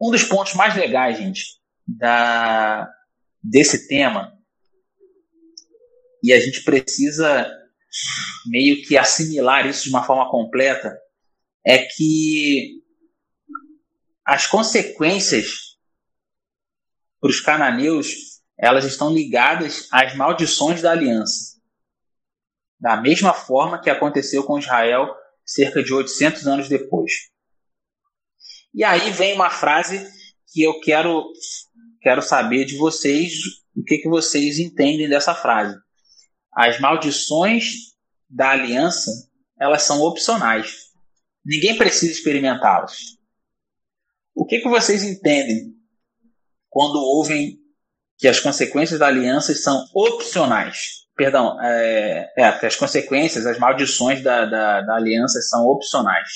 um 0.00 0.10
dos 0.10 0.24
pontos 0.24 0.54
mais 0.54 0.74
legais, 0.74 1.18
gente, 1.18 1.42
da, 1.86 2.88
desse 3.42 3.88
tema, 3.88 4.32
e 6.22 6.32
a 6.32 6.40
gente 6.40 6.62
precisa 6.64 7.50
meio 8.46 8.82
que 8.82 8.96
assimilar 8.96 9.66
isso 9.66 9.84
de 9.84 9.90
uma 9.90 10.04
forma 10.04 10.30
completa, 10.30 10.98
é 11.64 11.78
que 11.78 12.82
as 14.24 14.46
consequências 14.46 15.76
para 17.20 17.30
os 17.30 17.40
cananeus 17.40 18.34
elas 18.56 18.84
estão 18.84 19.12
ligadas 19.12 19.88
às 19.90 20.14
maldições 20.14 20.80
da 20.80 20.92
aliança. 20.92 21.60
Da 22.78 22.96
mesma 22.96 23.32
forma 23.32 23.80
que 23.80 23.90
aconteceu 23.90 24.44
com 24.44 24.58
Israel 24.58 25.14
cerca 25.44 25.82
de 25.82 25.92
800 25.92 26.46
anos 26.46 26.68
depois. 26.68 27.12
E 28.72 28.82
aí 28.82 29.10
vem 29.10 29.34
uma 29.34 29.50
frase 29.50 30.06
que 30.52 30.62
eu 30.62 30.80
quero, 30.80 31.24
quero 32.04 32.20
saber 32.20 32.66
de 32.66 32.76
vocês 32.76 33.32
o 33.74 33.82
que, 33.82 33.96
que 33.96 34.08
vocês 34.08 34.58
entendem 34.58 35.08
dessa 35.08 35.34
frase. 35.34 35.74
As 36.52 36.78
maldições 36.78 37.94
da 38.28 38.50
aliança, 38.50 39.10
elas 39.58 39.82
são 39.82 40.02
opcionais. 40.02 40.90
Ninguém 41.44 41.76
precisa 41.76 42.12
experimentá-las. 42.12 42.98
O 44.34 44.44
que, 44.44 44.60
que 44.60 44.68
vocês 44.68 45.02
entendem 45.02 45.72
quando 46.68 46.96
ouvem 46.96 47.58
que 48.18 48.28
as 48.28 48.38
consequências 48.38 49.00
da 49.00 49.06
aliança 49.06 49.54
são 49.54 49.86
opcionais? 49.94 51.04
Perdão, 51.16 51.58
é, 51.62 52.32
é, 52.36 52.52
que 52.52 52.66
as 52.66 52.76
consequências, 52.76 53.46
as 53.46 53.58
maldições 53.58 54.22
da, 54.22 54.44
da, 54.44 54.80
da 54.82 54.96
aliança 54.96 55.40
são 55.40 55.64
opcionais. 55.66 56.28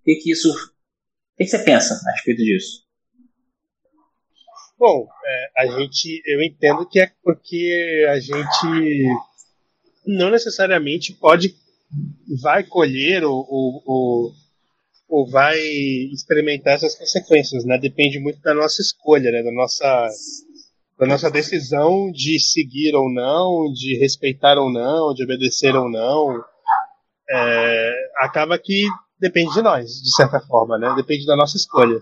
O 0.00 0.02
que, 0.04 0.16
que 0.16 0.32
isso. 0.32 0.50
O 0.50 1.36
que, 1.38 1.44
que 1.44 1.50
você 1.50 1.60
pensa 1.60 1.94
a 1.94 2.12
respeito 2.12 2.42
disso? 2.42 2.85
Bom, 4.78 5.08
é, 5.24 5.62
a 5.62 5.66
gente, 5.66 6.22
eu 6.26 6.42
entendo 6.42 6.86
que 6.86 7.00
é 7.00 7.10
porque 7.24 8.06
a 8.10 8.20
gente 8.20 9.08
não 10.06 10.30
necessariamente 10.30 11.14
pode, 11.14 11.54
vai 12.42 12.62
colher 12.62 13.24
ou, 13.24 13.46
ou, 13.48 13.82
ou, 13.86 14.32
ou 15.08 15.30
vai 15.30 15.58
experimentar 16.12 16.74
essas 16.74 16.94
consequências, 16.94 17.64
né? 17.64 17.78
Depende 17.78 18.20
muito 18.20 18.40
da 18.42 18.52
nossa 18.52 18.82
escolha, 18.82 19.30
né? 19.30 19.42
Da 19.42 19.50
nossa, 19.50 20.08
da 20.98 21.06
nossa 21.06 21.30
decisão 21.30 22.12
de 22.12 22.38
seguir 22.38 22.94
ou 22.94 23.10
não, 23.10 23.72
de 23.72 23.96
respeitar 23.98 24.58
ou 24.58 24.70
não, 24.70 25.14
de 25.14 25.24
obedecer 25.24 25.74
ou 25.74 25.90
não. 25.90 26.38
É, 27.30 27.92
acaba 28.18 28.58
que 28.58 28.86
depende 29.18 29.54
de 29.54 29.62
nós, 29.62 30.02
de 30.02 30.14
certa 30.14 30.38
forma, 30.40 30.78
né? 30.78 30.92
Depende 30.94 31.24
da 31.24 31.34
nossa 31.34 31.56
escolha. 31.56 31.98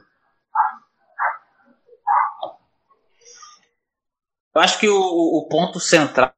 Eu 4.55 4.61
acho 4.61 4.79
que 4.79 4.89
o, 4.89 4.97
o 4.97 5.49
ponto 5.49 5.81
central, 5.81 6.33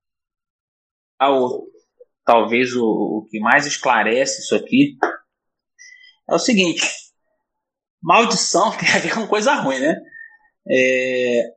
talvez 2.25 2.75
o, 2.75 2.85
o 2.85 3.27
que 3.31 3.39
mais 3.39 3.67
esclarece 3.67 4.41
isso 4.41 4.55
aqui, 4.55 4.97
é 6.29 6.35
o 6.35 6.39
seguinte: 6.39 6.83
maldição 8.03 8.71
tem 8.79 8.89
a 8.91 8.99
ver 8.99 9.15
com 9.15 9.27
coisa 9.27 9.55
ruim, 9.55 9.81
né? 9.81 9.97
É, 10.69 11.57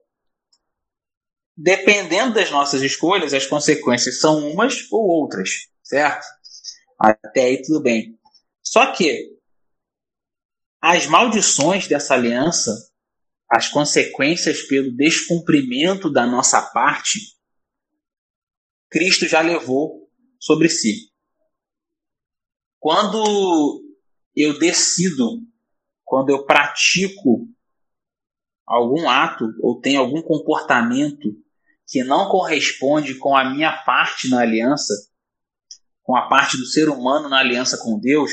dependendo 1.55 2.34
das 2.34 2.51
nossas 2.51 2.82
escolhas, 2.82 3.34
as 3.34 3.45
consequências 3.45 4.20
são 4.20 4.49
umas 4.49 4.89
ou 4.91 5.07
outras, 5.07 5.49
certo? 5.84 6.26
Até 6.99 7.43
aí 7.43 7.62
tudo 7.62 7.82
bem. 7.82 8.20
Só 8.62 8.91
que 8.91 9.38
as 10.82 11.07
maldições 11.07 11.88
dessa 11.88 12.14
aliança 12.14 12.89
as 13.50 13.68
consequências 13.68 14.62
pelo 14.62 14.95
descumprimento 14.95 16.12
da 16.12 16.26
nossa 16.26 16.62
parte, 16.62 17.20
Cristo 18.89 19.28
já 19.28 19.41
levou 19.41 20.08
sobre 20.39 20.70
si. 20.70 21.10
Quando 22.80 23.84
eu 24.36 24.58
decido, 24.60 25.41
quando 26.06 26.30
eu 26.30 26.45
pratico 26.45 27.47
algum 28.66 29.10
ato 29.10 29.45
ou 29.62 29.82
tenho 29.82 30.00
algum 30.00 30.22
comportamento 30.22 31.30
que 31.88 32.04
não 32.04 32.30
corresponde 32.30 33.16
com 33.16 33.36
a 33.36 33.50
minha 33.50 33.72
parte 33.84 34.30
na 34.30 34.41
aliança, 34.41 34.93
com 36.04 36.16
a 36.16 36.28
parte 36.28 36.56
do 36.56 36.66
ser 36.66 36.88
humano 36.88 37.28
na 37.28 37.39
aliança 37.39 37.78
com 37.80 38.00
Deus, 38.00 38.32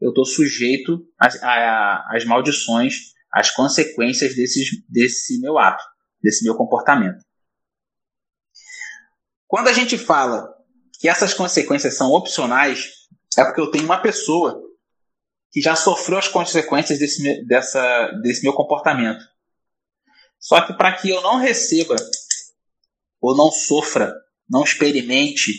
eu 0.00 0.10
estou 0.10 0.24
sujeito 0.24 1.04
às 1.18 2.24
maldições 2.24 3.11
as 3.32 3.50
consequências 3.50 4.34
desse, 4.34 4.84
desse 4.88 5.40
meu 5.40 5.58
ato, 5.58 5.82
desse 6.22 6.44
meu 6.44 6.54
comportamento. 6.54 7.24
Quando 9.46 9.68
a 9.68 9.72
gente 9.72 9.96
fala 9.96 10.52
que 11.00 11.08
essas 11.08 11.34
consequências 11.34 11.96
são 11.96 12.10
opcionais, 12.10 12.90
é 13.36 13.44
porque 13.44 13.60
eu 13.60 13.70
tenho 13.70 13.84
uma 13.84 14.00
pessoa 14.00 14.60
que 15.50 15.60
já 15.60 15.74
sofreu 15.74 16.18
as 16.18 16.28
consequências 16.28 16.98
desse, 16.98 17.44
dessa, 17.46 18.10
desse 18.22 18.42
meu 18.42 18.52
comportamento. 18.52 19.22
Só 20.38 20.66
que 20.66 20.74
para 20.74 20.96
que 20.96 21.10
eu 21.10 21.20
não 21.22 21.36
receba 21.36 21.96
ou 23.20 23.36
não 23.36 23.50
sofra, 23.50 24.12
não 24.48 24.64
experimente 24.64 25.52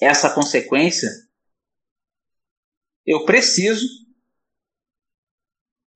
essa 0.00 0.30
consequência, 0.30 1.10
eu 3.06 3.24
preciso 3.24 4.03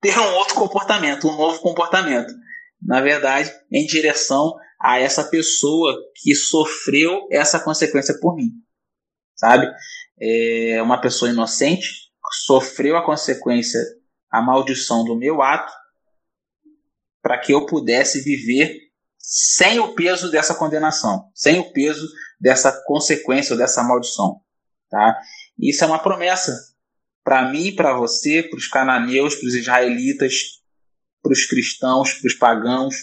ter 0.01 0.17
um 0.17 0.33
outro 0.35 0.55
comportamento, 0.55 1.27
um 1.27 1.35
novo 1.35 1.59
comportamento. 1.59 2.33
Na 2.81 3.01
verdade, 3.01 3.51
em 3.71 3.85
direção 3.85 4.55
a 4.81 4.99
essa 4.99 5.23
pessoa 5.25 5.97
que 6.15 6.33
sofreu 6.33 7.27
essa 7.31 7.59
consequência 7.59 8.17
por 8.19 8.35
mim. 8.35 8.51
Sabe? 9.35 9.69
É 10.21 10.81
uma 10.81 10.99
pessoa 10.99 11.31
inocente 11.31 12.09
sofreu 12.31 12.97
a 12.97 13.05
consequência, 13.05 13.79
a 14.29 14.41
maldição 14.41 15.03
do 15.03 15.15
meu 15.15 15.41
ato, 15.41 15.71
para 17.21 17.37
que 17.37 17.53
eu 17.53 17.65
pudesse 17.65 18.21
viver 18.21 18.77
sem 19.17 19.79
o 19.79 19.93
peso 19.93 20.31
dessa 20.31 20.55
condenação, 20.55 21.29
sem 21.33 21.59
o 21.59 21.71
peso 21.73 22.07
dessa 22.39 22.71
consequência 22.85 23.55
dessa 23.55 23.83
maldição. 23.83 24.41
Tá? 24.89 25.19
Isso 25.57 25.83
é 25.83 25.87
uma 25.87 25.99
promessa 25.99 26.51
para 27.23 27.49
mim, 27.49 27.75
para 27.75 27.93
você, 27.93 28.43
para 28.43 28.57
os 28.57 28.67
cananeus, 28.67 29.35
para 29.35 29.47
os 29.47 29.55
israelitas, 29.55 30.61
para 31.21 31.33
os 31.33 31.45
cristãos, 31.45 32.13
para 32.13 32.27
os 32.27 32.33
pagãos, 32.33 32.95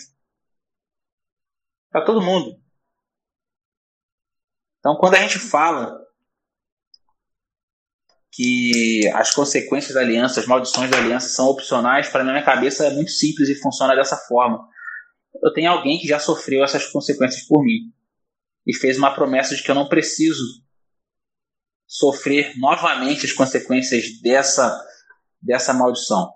para 1.90 2.04
todo 2.04 2.22
mundo. 2.22 2.60
Então, 4.78 4.96
quando 4.96 5.14
a 5.14 5.20
gente 5.20 5.38
fala 5.38 6.06
que 8.32 9.08
as 9.14 9.32
consequências 9.32 9.94
da 9.94 10.00
aliança, 10.00 10.40
as 10.40 10.46
maldições 10.46 10.90
da 10.90 10.98
aliança 10.98 11.28
são 11.28 11.46
opcionais, 11.46 12.08
para 12.08 12.22
minha 12.22 12.44
cabeça 12.44 12.86
é 12.86 12.90
muito 12.90 13.10
simples 13.10 13.48
e 13.48 13.54
funciona 13.54 13.96
dessa 13.96 14.16
forma. 14.16 14.68
Eu 15.42 15.52
tenho 15.52 15.70
alguém 15.70 15.98
que 15.98 16.06
já 16.06 16.18
sofreu 16.18 16.62
essas 16.62 16.86
consequências 16.86 17.46
por 17.46 17.62
mim 17.64 17.92
e 18.66 18.74
fez 18.74 18.98
uma 18.98 19.14
promessa 19.14 19.56
de 19.56 19.62
que 19.62 19.70
eu 19.70 19.74
não 19.74 19.88
preciso 19.88 20.62
sofrer 21.86 22.58
novamente 22.58 23.26
as 23.26 23.32
consequências 23.32 24.20
dessa, 24.20 24.84
dessa 25.40 25.72
maldição. 25.72 26.32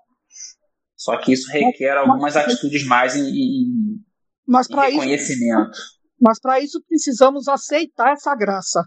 Só 0.96 1.16
que 1.16 1.32
isso 1.32 1.50
requer 1.50 1.96
algumas 1.96 2.36
atitudes 2.36 2.84
mais 2.84 3.16
em, 3.16 3.28
em, 3.28 4.00
mas 4.46 4.68
em 4.68 4.74
reconhecimento. 4.74 5.70
Isso, 5.70 5.98
mas 6.20 6.38
para 6.38 6.60
isso 6.60 6.82
precisamos 6.86 7.48
aceitar 7.48 8.12
essa 8.12 8.34
graça. 8.34 8.84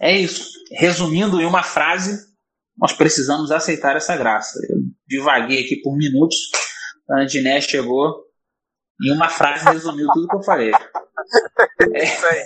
É 0.00 0.18
isso. 0.18 0.50
Resumindo 0.72 1.40
em 1.40 1.46
uma 1.46 1.62
frase, 1.62 2.32
nós 2.76 2.92
precisamos 2.92 3.52
aceitar 3.52 3.96
essa 3.96 4.16
graça. 4.16 4.58
Eu 4.68 4.78
divaguei 5.06 5.64
aqui 5.64 5.76
por 5.76 5.96
minutos. 5.96 6.36
A 7.08 7.20
Andiné 7.20 7.60
chegou 7.60 8.24
em 9.02 9.12
uma 9.12 9.28
frase 9.28 9.64
resumiu 9.64 10.08
tudo 10.12 10.28
que 10.28 10.36
eu 10.36 10.42
falei. 10.42 10.70
É 11.94 12.04
isso 12.04 12.26
aí. 12.26 12.42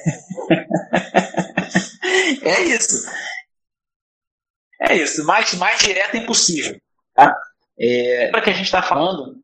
é 2.42 2.62
isso. 2.62 3.10
É 4.80 4.96
isso. 4.96 5.26
Mais, 5.26 5.54
mais 5.54 5.80
direto 5.80 6.16
impossível. 6.16 6.80
Tá? 7.14 7.36
É, 7.78 8.30
que 8.40 8.50
a 8.50 8.54
gente 8.54 8.66
está 8.66 8.82
falando, 8.82 9.36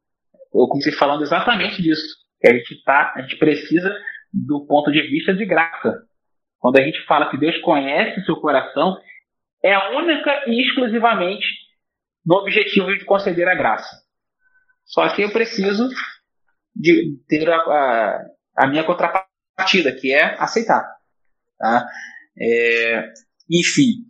eu 0.55 0.67
comecei 0.69 0.93
falando 0.93 1.23
exatamente 1.23 1.83
disso. 1.83 2.17
Que 2.41 2.49
a 2.49 2.55
gente, 2.55 2.83
tá, 2.85 3.13
a 3.17 3.23
gente 3.23 3.37
precisa 3.37 3.95
do 4.33 4.67
ponto 4.67 4.91
de 4.91 5.03
vista 5.03 5.35
de 5.35 5.45
graça. 5.45 6.03
Quando 6.59 6.79
a 6.79 6.83
gente 6.83 7.05
fala 7.07 7.31
que 7.31 7.37
Deus 7.37 7.59
conhece 7.59 8.21
o 8.21 8.25
seu 8.25 8.37
coração, 8.37 8.97
é 9.63 9.77
única 9.97 10.45
e 10.47 10.63
exclusivamente 10.63 11.47
no 12.25 12.37
objetivo 12.37 12.97
de 12.97 13.05
conceder 13.05 13.49
a 13.49 13.55
graça. 13.55 14.03
Só 14.85 15.09
que 15.15 15.23
eu 15.23 15.33
preciso 15.33 15.89
de 16.75 17.19
ter 17.29 17.49
a, 17.51 17.57
a, 17.57 18.27
a 18.57 18.67
minha 18.67 18.85
contrapartida, 18.85 19.95
que 19.95 20.13
é 20.13 20.37
aceitar. 20.41 20.97
Tá? 21.59 21.87
É, 22.39 23.13
enfim. 23.51 24.07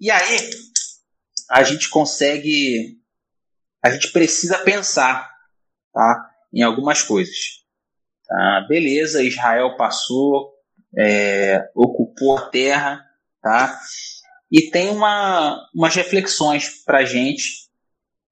E 0.00 0.10
aí, 0.10 0.50
a 1.50 1.62
gente 1.62 1.88
consegue. 1.88 2.98
A 3.82 3.90
gente 3.90 4.12
precisa 4.12 4.58
pensar 4.58 5.30
tá, 5.92 6.30
em 6.52 6.62
algumas 6.62 7.02
coisas. 7.02 7.64
Tá? 8.26 8.66
Beleza, 8.68 9.22
Israel 9.22 9.76
passou, 9.76 10.54
é, 10.96 11.70
ocupou 11.74 12.36
a 12.36 12.50
terra, 12.50 13.04
tá? 13.40 13.80
e 14.50 14.70
tem 14.70 14.90
uma, 14.90 15.68
umas 15.74 15.94
reflexões 15.94 16.82
para 16.84 17.04
gente 17.04 17.68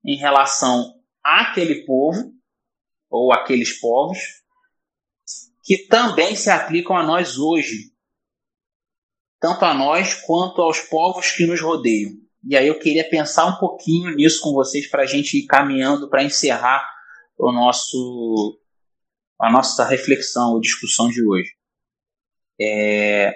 em 0.04 0.16
relação 0.16 0.95
àquele 1.26 1.84
povo, 1.84 2.32
ou 3.10 3.32
aqueles 3.32 3.78
povos, 3.80 4.18
que 5.64 5.86
também 5.88 6.36
se 6.36 6.48
aplicam 6.48 6.96
a 6.96 7.02
nós 7.02 7.36
hoje, 7.36 7.92
tanto 9.40 9.64
a 9.64 9.74
nós 9.74 10.14
quanto 10.14 10.62
aos 10.62 10.80
povos 10.80 11.32
que 11.32 11.44
nos 11.44 11.60
rodeiam. 11.60 12.12
E 12.48 12.56
aí 12.56 12.68
eu 12.68 12.78
queria 12.78 13.08
pensar 13.08 13.46
um 13.46 13.58
pouquinho 13.58 14.14
nisso 14.14 14.40
com 14.40 14.52
vocês 14.52 14.88
para 14.88 15.02
a 15.02 15.06
gente 15.06 15.38
ir 15.38 15.46
caminhando 15.46 16.08
para 16.08 16.22
encerrar 16.22 16.88
o 17.36 17.50
nosso 17.50 18.60
a 19.38 19.50
nossa 19.50 19.84
reflexão 19.84 20.52
ou 20.52 20.60
discussão 20.60 21.08
de 21.08 21.22
hoje. 21.26 21.50
É... 22.58 23.34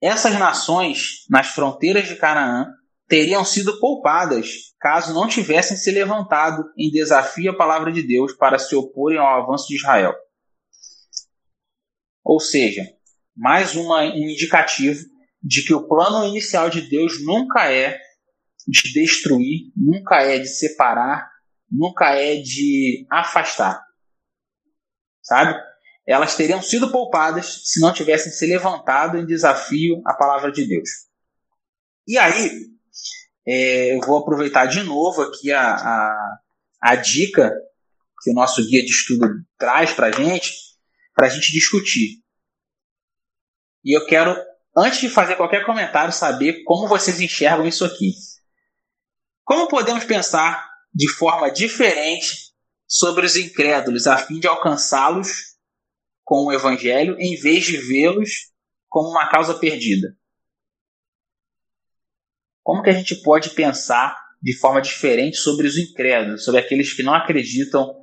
Essas 0.00 0.38
nações 0.38 1.26
nas 1.28 1.48
fronteiras 1.48 2.08
de 2.08 2.16
Canaã 2.16 2.72
teriam 3.10 3.44
sido 3.44 3.78
poupadas 3.80 4.72
caso 4.78 5.12
não 5.12 5.28
tivessem 5.28 5.76
se 5.76 5.90
levantado 5.90 6.64
em 6.78 6.90
desafio 6.90 7.50
à 7.50 7.56
palavra 7.56 7.92
de 7.92 8.02
Deus 8.02 8.32
para 8.32 8.56
se 8.56 8.74
oporem 8.76 9.18
ao 9.18 9.42
avanço 9.42 9.66
de 9.66 9.74
Israel. 9.74 10.14
Ou 12.24 12.38
seja, 12.38 12.86
mais 13.36 13.74
uma, 13.74 14.02
um 14.02 14.28
indicativo 14.30 15.04
de 15.42 15.64
que 15.64 15.74
o 15.74 15.88
plano 15.88 16.24
inicial 16.28 16.70
de 16.70 16.82
Deus 16.82 17.22
nunca 17.24 17.70
é 17.70 17.98
de 18.66 18.92
destruir, 18.92 19.72
nunca 19.76 20.22
é 20.22 20.38
de 20.38 20.46
separar, 20.46 21.28
nunca 21.68 22.14
é 22.14 22.36
de 22.36 23.06
afastar. 23.10 23.82
Sabe? 25.20 25.58
Elas 26.06 26.36
teriam 26.36 26.62
sido 26.62 26.92
poupadas 26.92 27.62
se 27.64 27.80
não 27.80 27.92
tivessem 27.92 28.30
se 28.30 28.46
levantado 28.46 29.18
em 29.18 29.26
desafio 29.26 30.00
à 30.06 30.14
palavra 30.14 30.52
de 30.52 30.64
Deus. 30.66 30.88
E 32.06 32.16
aí, 32.16 32.70
é, 33.46 33.94
eu 33.94 34.00
vou 34.00 34.18
aproveitar 34.18 34.66
de 34.66 34.82
novo 34.82 35.22
aqui 35.22 35.50
a, 35.52 35.74
a, 35.74 36.38
a 36.80 36.96
dica 36.96 37.52
que 38.22 38.30
o 38.30 38.34
nosso 38.34 38.64
guia 38.66 38.84
de 38.84 38.90
estudo 38.90 39.26
traz 39.58 39.92
para 39.92 40.08
a 40.08 40.12
gente, 40.12 40.52
para 41.14 41.26
a 41.26 41.30
gente 41.30 41.52
discutir. 41.52 42.22
E 43.82 43.96
eu 43.96 44.06
quero, 44.06 44.36
antes 44.76 45.00
de 45.00 45.08
fazer 45.08 45.36
qualquer 45.36 45.64
comentário, 45.64 46.12
saber 46.12 46.62
como 46.64 46.86
vocês 46.86 47.20
enxergam 47.20 47.66
isso 47.66 47.84
aqui. 47.84 48.12
Como 49.42 49.68
podemos 49.68 50.04
pensar 50.04 50.68
de 50.94 51.08
forma 51.08 51.50
diferente 51.50 52.50
sobre 52.86 53.24
os 53.24 53.36
incrédulos 53.36 54.06
a 54.06 54.18
fim 54.18 54.38
de 54.38 54.46
alcançá-los 54.46 55.56
com 56.24 56.44
o 56.44 56.52
evangelho 56.52 57.16
em 57.18 57.36
vez 57.36 57.64
de 57.64 57.76
vê-los 57.78 58.50
como 58.88 59.08
uma 59.08 59.28
causa 59.28 59.54
perdida? 59.54 60.14
Como 62.62 62.82
que 62.82 62.90
a 62.90 62.92
gente 62.92 63.16
pode 63.22 63.50
pensar 63.50 64.16
de 64.42 64.56
forma 64.58 64.80
diferente 64.80 65.36
sobre 65.36 65.66
os 65.66 65.76
incrédulos, 65.76 66.44
sobre 66.44 66.60
aqueles 66.60 66.92
que 66.94 67.02
não 67.02 67.14
acreditam 67.14 67.94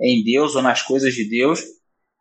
em 0.00 0.22
Deus 0.22 0.54
ou 0.54 0.62
nas 0.62 0.82
coisas 0.82 1.14
de 1.14 1.28
Deus, 1.28 1.62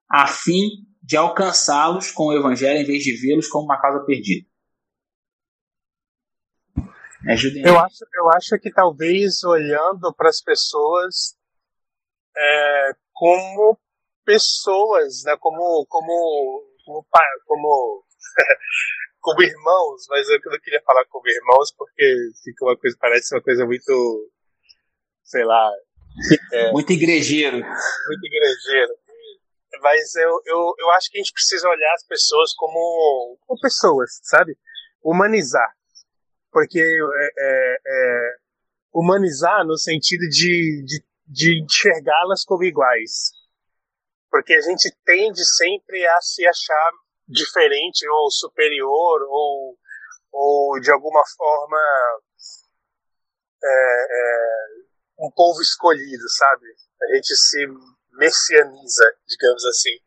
a 0.09 0.27
fim 0.27 0.67
de 1.01 1.15
alcançá-los 1.15 2.11
com 2.11 2.27
o 2.27 2.37
Evangelho 2.37 2.79
em 2.79 2.85
vez 2.85 3.03
de 3.03 3.15
vê-los 3.15 3.47
como 3.47 3.65
uma 3.65 3.79
causa 3.79 4.05
perdida? 4.05 4.47
Eu 7.67 7.79
acho, 7.79 8.05
eu 8.13 8.29
acho 8.31 8.59
que 8.59 8.71
talvez 8.71 9.43
olhando 9.43 10.13
para 10.15 10.29
as 10.29 10.41
pessoas 10.41 11.35
é, 12.37 12.91
como 13.13 13.77
pessoas, 14.23 15.23
né, 15.25 15.35
como, 15.39 15.85
como, 15.89 16.63
como, 16.85 17.05
como 17.45 18.03
como 19.27 19.43
irmãos, 19.43 20.05
mas 20.07 20.29
eu 20.29 20.39
não 20.45 20.59
queria 20.59 20.81
falar 20.83 21.03
como 21.07 21.27
irmãos 21.27 21.69
porque 21.73 22.31
fica 22.45 22.63
uma 22.63 22.77
coisa, 22.77 22.95
parece 22.97 23.35
uma 23.35 23.41
coisa 23.41 23.65
muito, 23.65 24.31
sei 25.21 25.43
lá. 25.43 25.69
É, 26.53 26.71
muito 26.71 26.93
igrejeiro. 26.93 27.57
Muito 27.57 28.25
igrejeiro. 28.25 28.93
Mas 29.81 30.15
eu, 30.15 30.41
eu, 30.45 30.73
eu 30.79 30.91
acho 30.91 31.11
que 31.11 31.17
a 31.17 31.21
gente 31.21 31.33
precisa 31.33 31.67
olhar 31.67 31.93
as 31.93 32.05
pessoas 32.05 32.53
como, 32.53 33.37
como 33.45 33.59
pessoas, 33.59 34.17
sabe? 34.23 34.57
Humanizar. 35.03 35.75
Porque 36.49 36.79
é, 36.79 37.29
é, 37.37 37.77
é 37.85 38.35
humanizar 38.93 39.65
no 39.65 39.77
sentido 39.77 40.21
de, 40.29 40.85
de, 40.85 41.03
de 41.27 41.63
enxergá-las 41.63 42.45
como 42.45 42.63
iguais. 42.63 43.31
Porque 44.31 44.53
a 44.53 44.61
gente 44.61 44.89
tende 45.03 45.45
sempre 45.45 46.07
a 46.07 46.21
se 46.21 46.47
achar 46.47 46.91
diferente 47.27 48.07
ou 48.09 48.31
superior 48.31 49.21
ou, 49.29 49.77
ou 50.31 50.79
de 50.79 50.91
alguma 50.91 51.23
forma 51.35 51.77
é, 53.63 54.07
é, 54.09 54.67
um 55.19 55.31
povo 55.31 55.61
escolhido, 55.61 56.29
sabe? 56.37 56.65
A 57.01 57.15
gente 57.15 57.35
se 57.35 57.67
messianiza, 58.13 59.13
digamos 59.27 59.65
assim. 59.65 59.97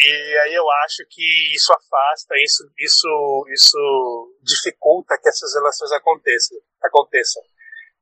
E 0.00 0.38
aí 0.44 0.54
eu 0.54 0.70
acho 0.84 1.04
que 1.10 1.54
isso 1.54 1.72
afasta, 1.72 2.34
isso, 2.44 2.70
isso, 2.78 3.44
isso 3.52 4.38
dificulta 4.42 5.18
que 5.20 5.28
essas 5.28 5.54
relações 5.54 5.90
aconteçam. 5.90 6.56
aconteçam. 6.82 7.42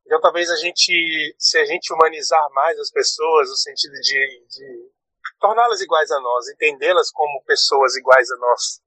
Então 0.05 0.21
talvez 0.21 0.51
a 0.51 0.57
gente, 0.57 1.35
se 1.39 1.59
a 1.59 1.65
gente 1.65 1.93
humanizar 1.93 2.51
mais 2.53 2.79
as 2.79 2.91
pessoas, 2.91 3.49
no 3.49 3.57
sentido 3.57 3.95
de, 3.95 4.47
de 4.49 4.91
torná-las 5.39 5.81
iguais 5.81 6.11
a 6.11 6.21
nós, 6.21 6.49
entendê-las 6.49 7.11
como 7.11 7.43
pessoas 7.45 7.97
iguais 7.97 8.31
a 8.31 8.37
nós, 8.37 8.81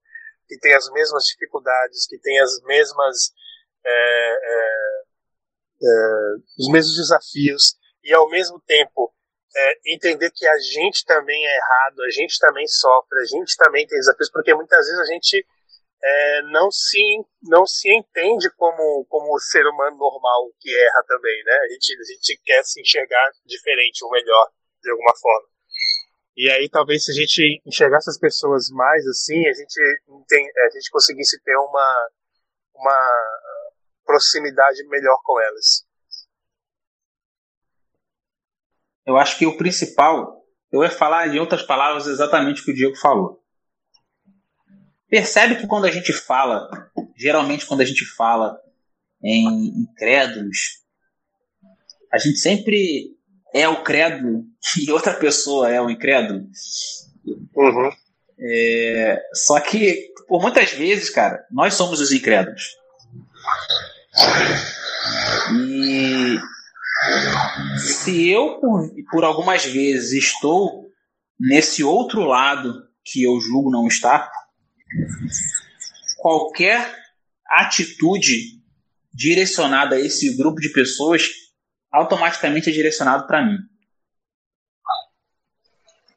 que 0.47 0.57
têm 0.57 0.73
as 0.73 0.89
mesmas 0.91 1.23
dificuldades, 1.25 2.07
que 2.07 2.17
têm 2.19 2.39
as 2.39 2.61
mesmas 2.63 3.31
é, 3.85 4.31
é, 4.31 5.03
é, 5.81 6.35
os 6.57 6.69
mesmos 6.69 6.95
desafios 6.95 7.75
e 8.03 8.13
ao 8.13 8.29
mesmo 8.29 8.59
tempo 8.61 9.13
é, 9.55 9.93
entender 9.93 10.31
que 10.31 10.45
a 10.45 10.57
gente 10.59 11.05
também 11.05 11.45
é 11.45 11.57
errado, 11.57 12.01
a 12.03 12.09
gente 12.09 12.37
também 12.39 12.67
sofre, 12.67 13.19
a 13.19 13.25
gente 13.25 13.55
também 13.57 13.87
tem 13.87 13.97
desafios, 13.97 14.29
porque 14.31 14.53
muitas 14.53 14.85
vezes 14.85 14.99
a 14.99 15.05
gente 15.05 15.45
é, 16.01 16.41
não 16.43 16.71
se 16.71 17.25
não 17.43 17.65
se 17.65 17.93
entende 17.93 18.49
como 18.51 19.05
como 19.09 19.37
ser 19.39 19.65
humano 19.67 19.97
normal 19.97 20.49
que 20.59 20.73
erra 20.73 21.03
também, 21.07 21.43
né? 21.43 21.53
A 21.53 21.67
gente 21.73 21.93
a 21.99 22.13
gente 22.13 22.41
quer 22.43 22.63
se 22.63 22.81
enxergar 22.81 23.31
diferente 23.45 24.03
ou 24.03 24.11
melhor 24.11 24.49
de 24.81 24.91
alguma 24.91 25.13
forma. 25.19 25.47
E 26.39 26.49
aí 26.49 26.69
talvez 26.69 27.03
se 27.03 27.11
a 27.11 27.13
gente 27.13 27.61
enxergasse 27.65 28.09
as 28.09 28.17
pessoas 28.17 28.69
mais 28.69 29.05
assim, 29.07 29.45
a 29.45 29.51
gente 29.51 29.77
tem, 30.25 30.41
a 30.47 30.69
gente 30.69 30.89
conseguisse 30.89 31.37
ter 31.43 31.57
uma 31.57 32.09
uma 32.73 33.11
proximidade 34.05 34.81
melhor 34.87 35.19
com 35.21 35.37
elas. 35.41 35.85
Eu 39.05 39.17
acho 39.17 39.37
que 39.37 39.45
o 39.45 39.57
principal, 39.57 40.45
eu 40.71 40.81
ia 40.81 40.89
falar 40.89 41.27
em 41.27 41.39
outras 41.39 41.61
palavras 41.61 42.07
exatamente 42.07 42.61
o 42.61 42.63
que 42.63 42.71
o 42.71 42.75
Diego 42.75 42.95
falou. 42.95 43.43
Percebe 45.09 45.57
que 45.57 45.67
quando 45.67 45.87
a 45.87 45.91
gente 45.91 46.13
fala, 46.13 46.69
geralmente 47.17 47.65
quando 47.65 47.81
a 47.81 47.85
gente 47.85 48.05
fala 48.15 48.57
em 49.21 49.81
incrédulos, 49.81 50.85
a 52.13 52.17
gente 52.17 52.39
sempre 52.39 53.18
é 53.53 53.67
o 53.67 53.83
crédulo 53.83 54.45
e 54.77 54.91
outra 54.91 55.13
pessoa 55.13 55.69
é 55.69 55.81
o 55.81 55.89
incrédulo. 55.89 56.45
Uhum. 57.55 57.91
É, 58.39 59.21
só 59.33 59.59
que, 59.59 60.13
por 60.27 60.41
muitas 60.41 60.71
vezes, 60.71 61.09
cara, 61.09 61.45
nós 61.51 61.73
somos 61.73 61.99
os 61.99 62.11
incrédulos. 62.11 62.77
E 65.53 66.39
se 67.77 68.29
eu, 68.29 68.59
por, 68.59 68.89
por 69.11 69.23
algumas 69.23 69.65
vezes, 69.65 70.23
estou 70.23 70.89
nesse 71.39 71.83
outro 71.83 72.21
lado 72.21 72.83
que 73.03 73.23
eu 73.23 73.39
julgo 73.39 73.71
não 73.71 73.87
estar, 73.87 74.29
qualquer 76.17 76.95
atitude 77.47 78.59
direcionada 79.13 79.95
a 79.95 79.99
esse 79.99 80.35
grupo 80.35 80.59
de 80.61 80.69
pessoas 80.69 81.29
automaticamente 81.91 82.69
é 82.69 82.73
direcionado 82.73 83.25
para 83.27 83.45
mim. 83.45 83.57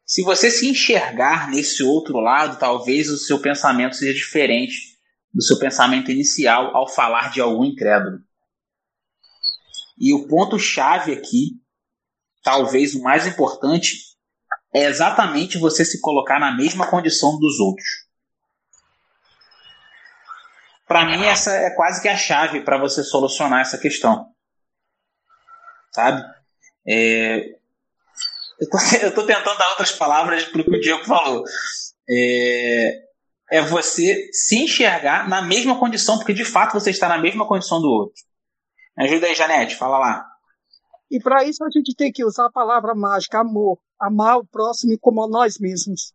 Se 0.04 0.22
você 0.22 0.50
se 0.50 0.68
enxergar 0.68 1.48
nesse 1.48 1.82
outro 1.82 2.20
lado, 2.20 2.58
talvez 2.58 3.08
o 3.08 3.16
seu 3.16 3.40
pensamento 3.40 3.96
seja 3.96 4.12
diferente 4.12 4.98
do 5.32 5.42
seu 5.42 5.58
pensamento 5.58 6.10
inicial 6.10 6.76
ao 6.76 6.86
falar 6.86 7.30
de 7.30 7.40
algum 7.40 7.64
incrédulo. 7.64 8.18
E 9.98 10.12
o 10.12 10.26
ponto-chave 10.26 11.12
aqui, 11.12 11.52
talvez 12.42 12.94
o 12.94 13.02
mais 13.02 13.26
importante, 13.26 13.96
é 14.74 14.84
exatamente 14.84 15.58
você 15.58 15.84
se 15.84 16.00
colocar 16.00 16.38
na 16.38 16.54
mesma 16.54 16.86
condição 16.90 17.38
dos 17.38 17.58
outros. 17.58 17.88
Para 20.86 21.06
mim, 21.06 21.24
essa 21.24 21.52
é 21.52 21.70
quase 21.70 22.02
que 22.02 22.08
a 22.08 22.16
chave 22.16 22.62
para 22.62 22.76
você 22.78 23.02
solucionar 23.02 23.60
essa 23.60 23.78
questão. 23.78 24.31
Sabe? 25.92 26.22
É... 26.86 27.56
Eu 28.60 28.68
estou 29.08 29.26
tentando 29.26 29.58
dar 29.58 29.70
outras 29.70 29.92
palavras 29.92 30.44
para 30.44 30.60
o 30.60 30.64
que 30.64 30.76
o 30.76 30.80
Diego 30.80 31.04
falou. 31.04 31.44
É... 32.08 33.02
é 33.50 33.62
você 33.62 34.30
se 34.32 34.56
enxergar 34.56 35.28
na 35.28 35.42
mesma 35.42 35.78
condição, 35.78 36.18
porque 36.18 36.32
de 36.32 36.44
fato 36.44 36.72
você 36.72 36.90
está 36.90 37.08
na 37.08 37.18
mesma 37.18 37.46
condição 37.46 37.80
do 37.80 37.88
outro. 37.88 38.22
Me 38.96 39.04
ajuda 39.04 39.26
aí, 39.26 39.34
Janete, 39.34 39.76
fala 39.76 39.98
lá. 39.98 40.32
E 41.10 41.20
para 41.20 41.44
isso 41.44 41.62
a 41.62 41.70
gente 41.70 41.94
tem 41.94 42.10
que 42.10 42.24
usar 42.24 42.46
a 42.46 42.52
palavra 42.52 42.94
mágica, 42.94 43.40
amor. 43.40 43.78
Amar 44.00 44.38
o 44.38 44.46
próximo 44.46 44.98
como 44.98 45.22
a 45.22 45.28
nós 45.28 45.58
mesmos. 45.58 46.14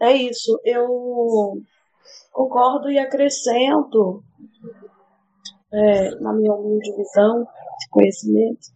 É 0.00 0.12
isso. 0.12 0.60
Eu 0.64 1.62
concordo 2.32 2.90
e 2.90 2.98
acrescento, 2.98 4.22
é, 5.76 6.10
na 6.20 6.32
minha 6.32 6.54
humilde 6.54 6.96
visão 6.96 7.42
de 7.42 7.88
conhecimento, 7.90 8.66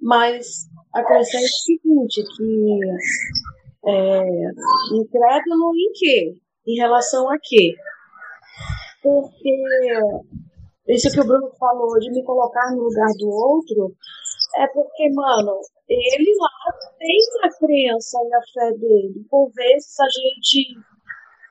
mas 0.00 0.68
acrescento 0.94 1.44
o 1.44 1.48
seguinte, 1.48 2.22
que 2.36 2.80
é, 3.86 4.22
incrédulo 4.94 5.72
em 5.76 5.92
quê? 5.94 6.34
Em 6.66 6.76
relação 6.76 7.30
a 7.30 7.36
quê? 7.40 7.74
porque 9.06 9.54
isso 10.88 11.10
que 11.12 11.20
o 11.20 11.24
Bruno 11.24 11.48
falou 11.58 11.96
de 12.00 12.10
me 12.10 12.24
colocar 12.24 12.72
no 12.72 12.82
lugar 12.82 13.10
do 13.18 13.28
outro 13.28 13.94
é 14.56 14.66
porque, 14.68 15.08
mano, 15.12 15.60
ele 15.88 16.34
lá 16.40 16.72
tem 16.98 17.18
a 17.44 17.48
crença 17.56 18.18
e 18.24 18.34
a 18.34 18.40
fé 18.52 18.76
dele. 18.76 19.24
Por 19.30 19.50
vezes 19.52 19.94
a 20.00 20.06
gente. 20.06 20.74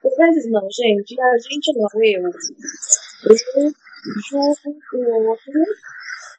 Por 0.02 0.16
vezes 0.18 0.52
não, 0.52 0.68
gente. 0.70 1.20
A 1.22 1.38
gente 1.38 1.74
não, 1.78 1.88
eu. 2.02 2.24
Eu 2.24 3.72
julgo 4.30 4.78
o 4.94 5.30
outro 5.30 5.54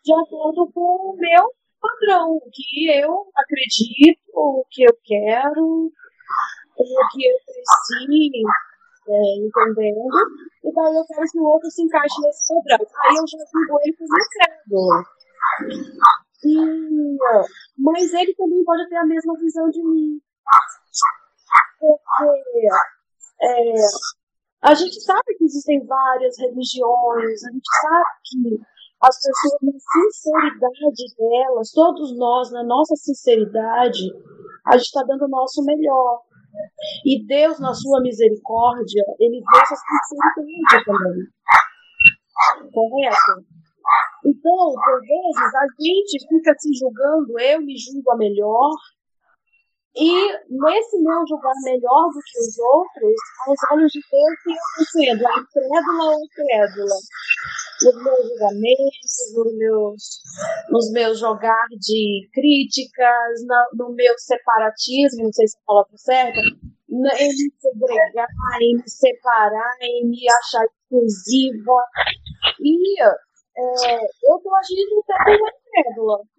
de 0.04 0.12
acordo 0.12 0.70
com 0.72 1.12
o 1.12 1.16
meu 1.16 1.52
padrão, 1.80 2.36
o 2.36 2.50
que 2.52 2.90
eu 2.90 3.26
acredito, 3.34 4.22
o 4.34 4.64
que 4.70 4.84
eu 4.84 4.96
quero, 5.04 5.92
o 6.76 7.08
que 7.12 7.26
eu 7.26 7.36
preciso 7.44 8.46
é, 9.08 9.36
entendendo, 9.38 10.08
e 10.64 10.72
daí 10.72 10.96
eu 10.96 11.04
quero 11.06 11.26
que 11.30 11.38
o 11.38 11.44
outro 11.44 11.70
se 11.70 11.82
encaixe 11.82 12.20
nesse 12.22 12.46
padrão. 12.48 12.86
Aí 13.04 13.16
eu 13.16 13.26
já 13.26 13.38
julgo 13.52 13.78
ele 13.82 13.96
como 13.96 14.16
incrédulo. 14.18 15.04
E, 16.44 17.16
mas 17.78 18.12
ele 18.12 18.34
também 18.34 18.64
pode 18.64 18.88
ter 18.88 18.96
a 18.96 19.06
mesma 19.06 19.34
visão 19.38 19.70
de 19.70 19.82
mim. 19.82 20.20
Porque 21.78 22.68
é, 23.42 23.74
a 24.62 24.74
gente 24.74 25.00
sabe 25.00 25.34
que 25.36 25.44
existem 25.44 25.84
várias 25.86 26.38
religiões, 26.38 27.44
a 27.44 27.50
gente 27.52 27.68
sabe 27.82 28.04
que 28.24 28.60
as 29.02 29.16
pessoas, 29.16 29.60
na 29.62 29.78
sinceridade 29.78 31.14
delas, 31.18 31.70
todos 31.72 32.16
nós, 32.16 32.50
na 32.50 32.64
nossa 32.64 32.96
sinceridade, 32.96 34.10
a 34.66 34.76
gente 34.76 34.86
está 34.86 35.02
dando 35.02 35.26
o 35.26 35.28
nosso 35.28 35.62
melhor. 35.64 36.22
E 37.04 37.24
Deus, 37.26 37.60
na 37.60 37.74
sua 37.74 38.00
misericórdia, 38.00 39.04
ele 39.20 39.40
vê 39.40 39.58
essa 39.60 39.76
sinceridade 39.76 40.84
também. 40.84 41.26
Correto? 42.72 43.44
Então, 44.24 44.72
por 44.74 45.00
vezes, 45.00 45.54
a 45.54 45.66
gente 45.78 46.26
fica 46.28 46.54
se 46.58 46.70
julgando, 46.78 47.38
eu 47.38 47.60
me 47.60 47.76
julgo 47.76 48.10
a 48.10 48.16
melhor, 48.16 48.70
e 49.98 50.12
nesse 50.50 50.98
meu 51.00 51.26
julgar 51.26 51.54
melhor 51.64 52.10
do 52.12 52.20
que 52.20 52.38
os 52.38 52.58
outros, 52.58 53.14
aos 53.46 53.58
olhos 53.72 53.90
de 53.90 54.00
Deus, 54.10 54.58
eu 54.78 54.84
sendo? 54.84 55.26
A 55.26 55.40
incrédula 55.40 56.04
ou 56.04 56.18
incrédula? 56.22 56.96
Nos 57.82 58.04
meus 58.04 58.28
julgamentos, 58.28 59.34
nos 59.34 59.56
meus, 59.56 60.02
nos 60.70 60.92
meus 60.92 61.18
jogar 61.18 61.66
de 61.80 62.28
críticas, 62.34 63.40
no, 63.46 63.86
no 63.86 63.94
meu 63.94 64.14
separatismo, 64.18 65.24
não 65.24 65.32
sei 65.32 65.48
se 65.48 65.56
é 65.56 65.60
a 65.60 65.66
palavra 65.66 65.96
certa, 65.96 66.40
em 66.40 67.28
me 67.28 67.52
segregar, 67.58 68.28
em 68.60 68.76
me 68.76 68.90
separar, 68.90 69.76
em 69.80 70.08
me 70.08 70.28
achar 70.28 70.64
exclusiva. 70.64 71.82
E 72.60 73.02
é, 73.02 73.96
eu 73.96 74.36
estou 74.36 74.54
agindo 74.56 75.02
até 75.08 75.24
como 75.24 75.48
incrédula. 75.48 76.35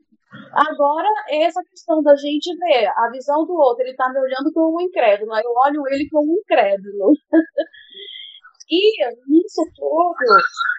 Agora, 0.53 1.07
essa 1.30 1.63
questão 1.63 2.01
da 2.03 2.15
gente 2.15 2.55
ver 2.57 2.88
a 2.88 3.09
visão 3.11 3.45
do 3.45 3.53
outro, 3.53 3.84
ele 3.84 3.91
está 3.91 4.09
me 4.09 4.19
olhando 4.19 4.51
como 4.53 4.78
um 4.78 4.82
incrédulo, 4.82 5.32
eu 5.38 5.51
olho 5.65 5.88
ele 5.89 6.09
como 6.09 6.32
um 6.32 6.36
incrédulo. 6.36 7.13
e 8.69 9.05
nisso 9.28 9.61
tudo, 9.75 10.15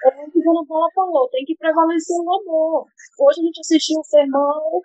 é 0.04 0.24
o 0.26 0.30
que 0.30 0.42
Dona 0.42 0.66
Paula 0.66 0.88
falou, 0.94 1.28
tem 1.30 1.44
que 1.44 1.56
prevalecer 1.56 2.16
o 2.18 2.40
amor. 2.40 2.86
Hoje 3.20 3.40
a 3.40 3.44
gente 3.44 3.60
assistiu 3.60 4.00
o 4.00 4.04
sermão 4.04 4.82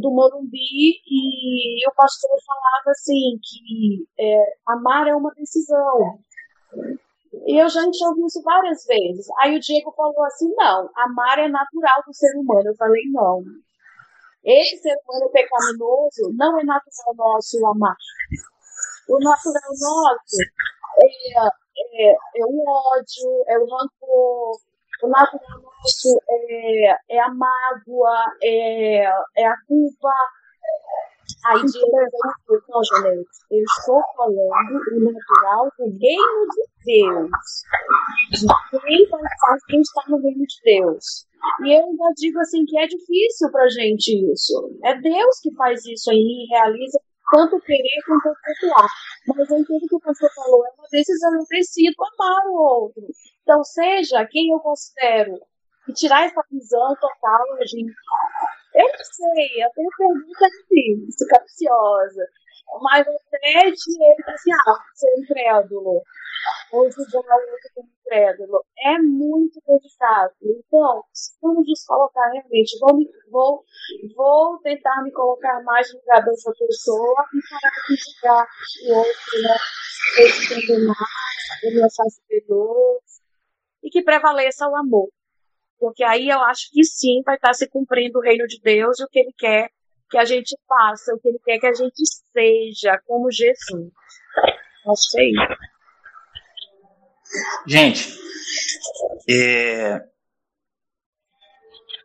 do 0.00 0.10
Morumbi 0.10 1.00
e 1.06 1.88
o 1.88 1.94
pastor 1.94 2.30
falava 2.44 2.90
assim 2.90 3.38
que 3.40 4.06
é, 4.18 4.56
amar 4.66 5.06
é 5.06 5.14
uma 5.14 5.30
decisão. 5.34 6.18
E 7.46 7.62
eu 7.62 7.68
já 7.68 7.80
ouvi 7.82 8.26
isso 8.26 8.42
várias 8.42 8.84
vezes. 8.84 9.26
Aí 9.40 9.56
o 9.56 9.60
Diego 9.60 9.92
falou 9.92 10.24
assim: 10.24 10.52
não, 10.56 10.90
amar 10.96 11.38
é 11.38 11.48
natural 11.48 12.02
do 12.06 12.12
ser 12.12 12.36
humano. 12.36 12.68
Eu 12.68 12.76
falei: 12.76 13.02
não. 13.12 13.42
Esse 14.44 14.78
ser 14.78 14.96
humano 15.04 15.30
pecaminoso 15.30 16.32
não 16.36 16.58
é 16.60 16.64
natural 16.64 17.14
nosso 17.16 17.66
amar. 17.66 17.96
O 19.08 19.18
natural 19.18 19.70
nosso 19.70 20.42
é, 21.02 22.08
é, 22.08 22.12
é 22.12 22.44
o 22.44 22.64
ódio, 22.66 23.44
é 23.48 23.58
o 23.58 23.66
rancor. 23.66 24.60
O 25.02 25.08
natural 25.08 25.60
nosso 25.60 26.20
é, 26.28 26.96
é 27.08 27.20
a 27.20 27.28
mágoa, 27.28 28.24
é, 28.42 29.04
é 29.36 29.46
a 29.46 29.56
culpa. 29.66 30.14
Aí 31.46 31.64
Diego 31.64 31.90
vem 32.48 32.60
não, 32.68 32.84
Janete, 32.84 33.28
eu 33.50 33.62
estou 33.62 34.02
falando 34.16 34.80
o 34.92 35.12
natural 35.12 35.72
do 35.78 35.84
reino 35.84 36.46
de 36.50 36.64
Deus. 36.84 37.30
De 38.32 38.80
quem 38.80 39.08
faz 39.08 39.64
quem 39.68 39.80
está 39.80 40.02
no 40.08 40.18
reino 40.18 40.44
de 40.44 40.60
Deus. 40.64 41.26
E 41.64 41.72
eu 41.72 41.84
ainda 41.86 42.12
digo 42.16 42.40
assim 42.40 42.64
que 42.64 42.78
é 42.78 42.86
difícil 42.86 43.50
pra 43.52 43.68
gente 43.68 44.32
isso. 44.32 44.78
É 44.84 45.00
Deus 45.00 45.40
que 45.40 45.54
faz 45.54 45.84
isso 45.86 46.12
e 46.12 46.46
realiza 46.50 46.98
tanto 47.30 47.60
querer 47.60 48.02
quanto 48.06 48.28
efetuar. 48.28 48.88
Mas 49.28 49.50
eu 49.50 49.58
entendo 49.58 49.86
que 49.88 49.94
o 49.94 50.00
pastor 50.00 50.30
falou, 50.34 50.66
é 50.66 50.70
uma 50.78 50.88
decisão, 50.90 51.34
eu 51.34 51.46
preciso 51.46 51.94
amar 52.00 52.46
o 52.46 52.54
outro. 52.54 53.02
Então, 53.42 53.62
seja 53.62 54.26
quem 54.26 54.50
eu 54.50 54.58
considero, 54.60 55.38
e 55.88 55.92
tirar 55.92 56.26
essa 56.26 56.42
visão 56.50 56.94
total, 57.00 57.44
gente. 57.66 57.94
Eu 58.78 58.88
sei, 59.02 59.64
eu 59.64 59.70
tenho 59.74 59.88
pergunta 59.98 60.46
difícil, 60.50 61.26
capciosa. 61.28 62.24
Mas 62.80 63.04
Fred, 63.28 63.74
ele 63.74 64.24
assim, 64.28 64.52
ah, 64.52 64.78
ser 64.94 65.18
incrédulo. 65.18 66.02
Ou 66.70 66.90
julgar 66.90 67.36
o 67.36 67.50
outro 67.50 67.70
como 67.74 67.88
incrédulo. 68.00 68.64
É 68.78 68.98
muito 68.98 69.60
delicado. 69.66 70.32
Então, 70.42 71.02
vamos 71.42 71.66
nos 71.66 71.84
colocar 71.84 72.30
realmente. 72.30 72.78
Vou, 72.78 72.98
vou, 73.32 73.64
vou 74.14 74.58
tentar 74.60 75.02
me 75.02 75.10
colocar 75.10 75.60
mais 75.64 75.92
no 75.92 75.98
lugar 75.98 76.24
dessa 76.24 76.52
pessoa 76.52 77.24
e 77.34 77.40
parar 77.50 77.74
de 77.88 77.96
julgar 77.96 78.46
o 78.86 78.98
outro, 78.98 79.42
né? 79.42 79.56
Esse 80.18 80.54
entender 80.54 80.86
mais, 80.86 81.62
ele 81.64 81.82
achar 81.82 82.08
superior. 82.10 83.00
E 83.82 83.90
que 83.90 84.02
prevaleça 84.02 84.68
o 84.68 84.76
amor. 84.76 85.08
Porque 85.78 86.02
aí 86.02 86.28
eu 86.28 86.40
acho 86.42 86.70
que 86.72 86.84
sim 86.84 87.22
vai 87.24 87.36
estar 87.36 87.54
se 87.54 87.68
cumprindo 87.68 88.18
o 88.18 88.22
reino 88.22 88.46
de 88.46 88.60
Deus 88.60 88.98
e 88.98 89.04
o 89.04 89.08
que 89.08 89.20
ele 89.20 89.32
quer 89.36 89.70
que 90.10 90.18
a 90.18 90.24
gente 90.24 90.56
faça, 90.66 91.14
o 91.14 91.20
que 91.20 91.28
ele 91.28 91.38
quer 91.44 91.58
que 91.58 91.66
a 91.66 91.74
gente 91.74 92.02
seja, 92.32 93.00
como 93.06 93.30
Jesus. 93.30 93.92
Acho 94.86 95.10
que 95.10 95.20
é 95.20 95.30
isso. 95.30 95.58
Gente, 97.66 98.18
é, 99.28 100.02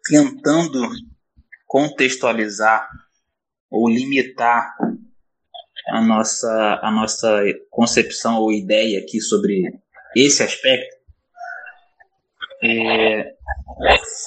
tentando 0.06 0.82
contextualizar 1.66 2.90
ou 3.72 3.90
limitar 3.90 4.76
a 5.88 6.02
nossa, 6.02 6.80
a 6.82 6.92
nossa 6.92 7.42
concepção 7.70 8.42
ou 8.42 8.52
ideia 8.52 9.00
aqui 9.00 9.22
sobre 9.22 9.64
esse 10.16 10.44
aspecto, 10.44 10.96
é, 12.64 13.36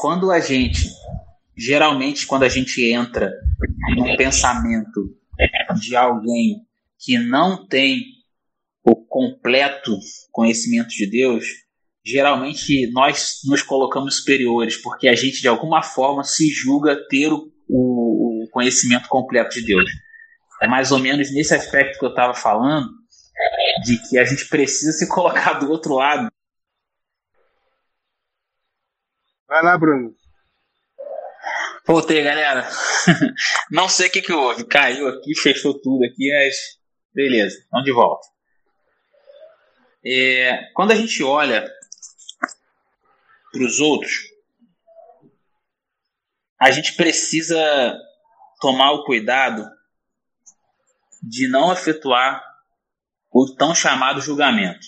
quando 0.00 0.30
a 0.30 0.40
gente, 0.40 0.88
geralmente, 1.56 2.26
quando 2.26 2.44
a 2.44 2.48
gente 2.48 2.84
entra 2.84 3.32
num 3.96 4.16
pensamento 4.16 5.14
de 5.80 5.96
alguém 5.96 6.62
que 6.98 7.18
não 7.18 7.66
tem 7.66 8.04
o 8.84 8.94
completo 8.94 9.98
conhecimento 10.30 10.88
de 10.88 11.10
Deus, 11.10 11.44
geralmente 12.04 12.88
nós 12.92 13.40
nos 13.44 13.62
colocamos 13.62 14.18
superiores, 14.18 14.76
porque 14.80 15.08
a 15.08 15.14
gente 15.14 15.40
de 15.40 15.48
alguma 15.48 15.82
forma 15.82 16.22
se 16.22 16.48
julga 16.48 16.96
ter 17.08 17.32
o, 17.32 17.50
o 17.68 18.48
conhecimento 18.52 19.08
completo 19.08 19.54
de 19.54 19.66
Deus. 19.66 19.90
É 20.62 20.68
mais 20.68 20.92
ou 20.92 20.98
menos 20.98 21.32
nesse 21.32 21.54
aspecto 21.54 21.98
que 21.98 22.04
eu 22.04 22.10
estava 22.10 22.32
falando, 22.32 22.88
de 23.84 23.98
que 24.08 24.18
a 24.18 24.24
gente 24.24 24.48
precisa 24.48 24.92
se 24.92 25.08
colocar 25.08 25.54
do 25.54 25.70
outro 25.70 25.94
lado. 25.94 26.28
Vai 29.48 29.62
lá, 29.62 29.78
Bruno. 29.78 30.14
Voltei, 31.86 32.22
galera. 32.22 32.68
Não 33.70 33.88
sei 33.88 34.08
o 34.08 34.10
que, 34.10 34.20
que 34.20 34.32
houve. 34.32 34.64
Caiu 34.64 35.06
aqui, 35.08 35.34
fechou 35.40 35.80
tudo 35.80 36.04
aqui, 36.04 36.32
mas 36.32 36.56
beleza, 37.14 37.64
vamos 37.70 37.86
de 37.86 37.92
volta. 37.92 38.26
É, 40.04 40.70
quando 40.74 40.90
a 40.90 40.94
gente 40.96 41.22
olha 41.22 41.68
para 43.52 43.62
os 43.62 43.78
outros, 43.78 44.12
a 46.60 46.70
gente 46.70 46.94
precisa 46.94 47.96
tomar 48.60 48.92
o 48.92 49.04
cuidado 49.04 49.64
de 51.22 51.48
não 51.48 51.72
efetuar 51.72 52.42
o 53.30 53.54
tão 53.54 53.74
chamado 53.74 54.20
julgamento. 54.20 54.86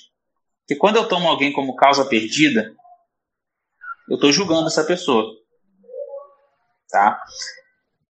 Porque 0.60 0.76
quando 0.76 0.96
eu 0.96 1.08
tomo 1.08 1.28
alguém 1.28 1.52
como 1.52 1.76
causa 1.76 2.04
perdida, 2.04 2.76
eu 4.08 4.14
estou 4.14 4.32
julgando 4.32 4.66
essa 4.66 4.84
pessoa. 4.84 5.24
Tá? 6.90 7.20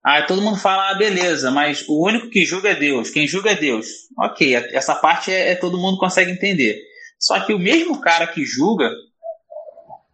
Aí 0.05 0.25
todo 0.25 0.41
mundo 0.41 0.57
fala, 0.57 0.91
ah, 0.91 0.95
beleza, 0.95 1.51
mas 1.51 1.83
o 1.87 2.05
único 2.05 2.29
que 2.29 2.45
julga 2.45 2.69
é 2.69 2.75
Deus. 2.75 3.09
Quem 3.09 3.27
julga 3.27 3.51
é 3.51 3.55
Deus. 3.55 3.87
Ok, 4.17 4.55
essa 4.55 4.95
parte 4.95 5.31
é, 5.31 5.51
é 5.51 5.55
todo 5.55 5.77
mundo 5.77 5.97
consegue 5.97 6.31
entender. 6.31 6.79
Só 7.19 7.39
que 7.41 7.53
o 7.53 7.59
mesmo 7.59 7.99
cara 7.99 8.27
que 8.27 8.45
julga, 8.45 8.89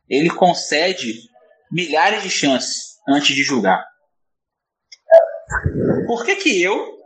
ele 0.09 0.29
concede 0.29 1.13
milhares 1.71 2.23
de 2.23 2.29
chances 2.29 2.97
antes 3.07 3.35
de 3.35 3.43
julgar. 3.43 3.85
Por 6.07 6.25
que, 6.25 6.37
que 6.37 6.61
eu, 6.61 6.97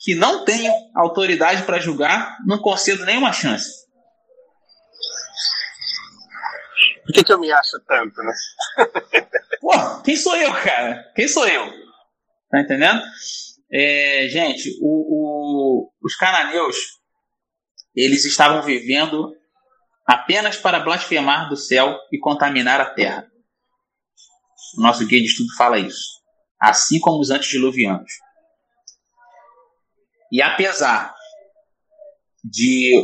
que 0.00 0.14
não 0.14 0.44
tenho 0.44 0.72
autoridade 0.96 1.62
para 1.62 1.78
julgar, 1.78 2.38
não 2.46 2.58
concedo 2.58 3.04
nenhuma 3.04 3.32
chance? 3.32 3.81
Por 7.04 7.12
que, 7.12 7.24
que 7.24 7.32
eu 7.32 7.38
me 7.38 7.50
acho 7.50 7.80
tanto, 7.86 8.22
né? 8.22 8.32
Pô, 9.60 10.02
quem 10.02 10.16
sou 10.16 10.36
eu, 10.36 10.52
cara? 10.54 11.12
Quem 11.14 11.26
sou 11.26 11.46
eu? 11.46 11.70
Tá 12.50 12.60
entendendo? 12.60 13.02
É, 13.72 14.28
gente, 14.28 14.70
o, 14.80 15.86
o, 15.86 15.92
os 16.02 16.14
cananeus 16.16 16.76
eles 17.94 18.24
estavam 18.24 18.62
vivendo 18.62 19.34
apenas 20.06 20.56
para 20.56 20.80
blasfemar 20.80 21.48
do 21.48 21.56
céu 21.56 21.98
e 22.12 22.18
contaminar 22.18 22.80
a 22.80 22.90
terra. 22.90 23.30
O 24.76 24.82
nosso 24.82 25.06
guia 25.06 25.20
de 25.20 25.26
estudo 25.26 25.54
fala 25.56 25.78
isso. 25.78 26.20
Assim 26.60 26.98
como 27.00 27.20
os 27.20 27.30
antediluvianos. 27.30 28.12
E 30.30 30.40
apesar 30.40 31.14
de 32.42 32.94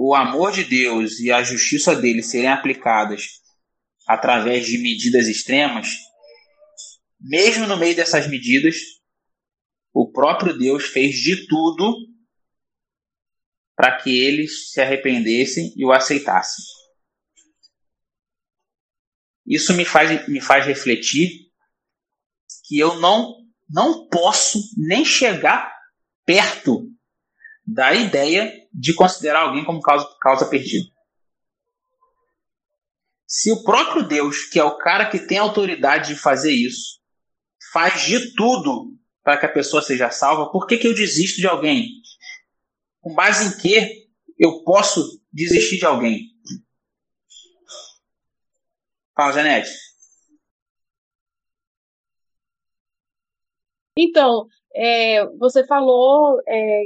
o 0.00 0.14
amor 0.14 0.52
de 0.52 0.62
Deus 0.62 1.18
e 1.18 1.32
a 1.32 1.42
justiça 1.42 1.96
dele 1.96 2.22
serem 2.22 2.48
aplicadas 2.48 3.42
através 4.06 4.64
de 4.64 4.78
medidas 4.78 5.26
extremas, 5.26 5.88
mesmo 7.20 7.66
no 7.66 7.76
meio 7.76 7.96
dessas 7.96 8.28
medidas, 8.30 8.76
o 9.92 10.08
próprio 10.12 10.56
Deus 10.56 10.84
fez 10.84 11.16
de 11.16 11.48
tudo 11.48 11.92
para 13.74 14.00
que 14.00 14.16
eles 14.16 14.70
se 14.70 14.80
arrependessem 14.80 15.74
e 15.76 15.84
o 15.84 15.90
aceitassem. 15.90 16.64
Isso 19.44 19.74
me 19.74 19.84
faz, 19.84 20.28
me 20.28 20.40
faz 20.40 20.64
refletir 20.64 21.50
que 22.66 22.78
eu 22.78 23.00
não, 23.00 23.34
não 23.68 24.08
posso 24.08 24.60
nem 24.76 25.04
chegar 25.04 25.74
perto 26.24 26.88
da 27.70 27.92
ideia 27.92 28.50
de 28.72 28.94
considerar 28.94 29.42
alguém 29.42 29.62
como 29.62 29.82
causa, 29.82 30.08
causa 30.22 30.48
perdida. 30.48 30.88
Se 33.26 33.52
o 33.52 33.62
próprio 33.62 34.08
Deus, 34.08 34.46
que 34.46 34.58
é 34.58 34.64
o 34.64 34.78
cara 34.78 35.10
que 35.10 35.18
tem 35.18 35.36
autoridade 35.36 36.14
de 36.14 36.18
fazer 36.18 36.50
isso, 36.50 36.98
faz 37.70 38.06
de 38.06 38.34
tudo 38.34 38.96
para 39.22 39.36
que 39.36 39.44
a 39.44 39.52
pessoa 39.52 39.82
seja 39.82 40.10
salva, 40.10 40.50
por 40.50 40.66
que, 40.66 40.78
que 40.78 40.88
eu 40.88 40.94
desisto 40.94 41.42
de 41.42 41.46
alguém 41.46 41.90
com 43.02 43.14
base 43.14 43.54
em 43.54 43.60
que 43.60 44.08
eu 44.38 44.64
posso 44.64 45.22
desistir 45.30 45.76
de 45.76 45.84
alguém? 45.84 46.22
Fala, 49.14 49.32
Janete. 49.32 49.70
Então, 53.94 54.46
é, 54.74 55.26
você 55.36 55.66
falou 55.66 56.40
é, 56.48 56.84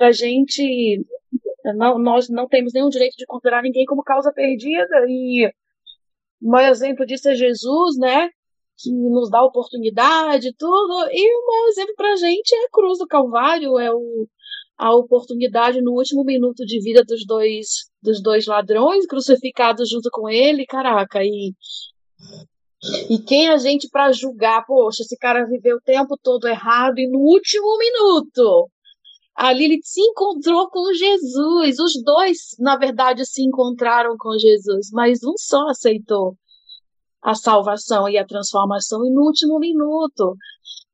para 0.00 0.12
gente, 0.12 1.04
não, 1.76 1.98
nós 1.98 2.30
não 2.30 2.48
temos 2.48 2.72
nenhum 2.72 2.88
direito 2.88 3.16
de 3.18 3.26
considerar 3.26 3.62
ninguém 3.62 3.84
como 3.84 4.02
causa 4.02 4.32
perdida 4.32 5.04
e 5.06 5.46
um 6.42 6.56
exemplo 6.58 7.04
disso 7.04 7.28
é 7.28 7.34
Jesus, 7.34 7.98
né? 7.98 8.30
Que 8.78 8.90
nos 8.90 9.28
dá 9.28 9.44
oportunidade, 9.44 10.54
tudo. 10.56 11.06
E 11.12 11.36
o 11.36 11.46
maior 11.46 11.68
exemplo 11.68 11.94
para 11.96 12.14
a 12.14 12.16
gente 12.16 12.54
é 12.54 12.64
a 12.64 12.70
cruz 12.72 12.98
do 12.98 13.06
Calvário, 13.06 13.78
é 13.78 13.92
o, 13.92 14.26
a 14.78 14.96
oportunidade 14.96 15.82
no 15.82 15.92
último 15.92 16.24
minuto 16.24 16.64
de 16.64 16.80
vida 16.82 17.04
dos 17.04 17.26
dois 17.26 17.90
dos 18.02 18.22
dois 18.22 18.46
ladrões 18.46 19.06
crucificados 19.06 19.90
junto 19.90 20.08
com 20.10 20.30
ele, 20.30 20.64
caraca, 20.64 21.22
e 21.22 21.52
e 23.10 23.18
quem 23.18 23.50
a 23.50 23.58
gente 23.58 23.86
para 23.90 24.10
julgar, 24.12 24.64
poxa, 24.64 25.02
esse 25.02 25.18
cara 25.18 25.44
viveu 25.44 25.76
o 25.76 25.82
tempo 25.82 26.16
todo 26.22 26.48
errado 26.48 26.98
e 26.98 27.06
no 27.06 27.18
último 27.18 27.76
minuto 27.76 28.70
a 29.40 29.54
Lilith 29.54 29.84
se 29.84 30.02
encontrou 30.02 30.68
com 30.68 30.92
Jesus. 30.92 31.78
Os 31.78 32.02
dois, 32.04 32.38
na 32.58 32.76
verdade, 32.76 33.24
se 33.24 33.42
encontraram 33.42 34.14
com 34.18 34.38
Jesus, 34.38 34.90
mas 34.92 35.24
um 35.24 35.32
só 35.38 35.66
aceitou 35.68 36.36
a 37.22 37.34
salvação 37.34 38.06
e 38.06 38.18
a 38.18 38.26
transformação 38.26 39.02
e 39.06 39.10
no 39.10 39.22
último 39.22 39.58
minuto. 39.58 40.36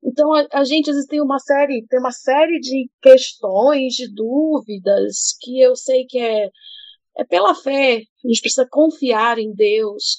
Então 0.05 0.32
a, 0.32 0.47
a 0.53 0.64
gente 0.64 0.88
às 0.88 0.94
vezes 0.94 1.09
tem 1.09 1.20
uma 1.20 1.40
série, 1.40 1.84
tem 1.88 1.99
uma 1.99 2.12
série 2.12 2.61
de 2.61 2.88
questões, 3.03 3.94
de 3.94 4.14
dúvidas 4.14 5.36
que 5.40 5.61
eu 5.61 5.74
sei 5.74 6.05
que 6.07 6.18
é 6.18 6.49
é 7.18 7.24
pela 7.24 7.53
fé. 7.53 7.97
A 8.24 8.28
gente 8.28 8.40
precisa 8.40 8.66
confiar 8.70 9.38
em 9.40 9.53
Deus 9.55 10.18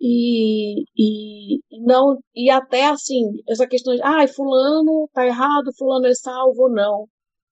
e, 0.00 0.84
e, 0.96 1.60
não 1.84 2.18
e 2.34 2.48
até 2.48 2.86
assim 2.86 3.22
essa 3.46 3.66
questão 3.66 3.94
de 3.94 4.02
ah, 4.02 4.26
fulano 4.28 5.10
tá 5.12 5.26
errado, 5.26 5.74
fulano 5.76 6.06
é 6.06 6.14
salvo, 6.14 6.70
não. 6.70 7.06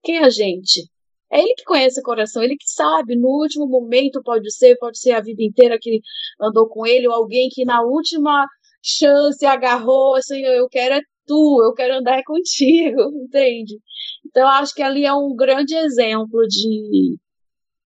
Quem 0.03 0.17
é 0.17 0.25
a 0.25 0.29
gente? 0.29 0.89
É 1.31 1.39
ele 1.39 1.53
que 1.55 1.63
conhece 1.63 1.99
o 1.99 2.03
coração, 2.03 2.41
ele 2.43 2.55
que 2.57 2.69
sabe. 2.69 3.15
No 3.15 3.27
último 3.27 3.67
momento 3.67 4.21
pode 4.23 4.51
ser, 4.51 4.75
pode 4.77 4.99
ser 4.99 5.11
a 5.11 5.21
vida 5.21 5.43
inteira 5.43 5.77
que 5.79 6.01
andou 6.41 6.67
com 6.67 6.85
ele, 6.85 7.07
ou 7.07 7.13
alguém 7.13 7.49
que 7.49 7.65
na 7.65 7.81
última 7.83 8.47
chance 8.83 9.45
agarrou, 9.45 10.15
assim, 10.15 10.41
eu 10.41 10.67
quero 10.69 10.95
é 10.95 11.01
tu, 11.25 11.61
eu 11.63 11.73
quero 11.73 11.95
andar 11.95 12.21
contigo, 12.25 13.01
entende? 13.23 13.77
Então 14.25 14.47
acho 14.47 14.73
que 14.73 14.81
ali 14.81 15.05
é 15.05 15.13
um 15.13 15.35
grande 15.35 15.75
exemplo 15.75 16.41
de 16.47 17.17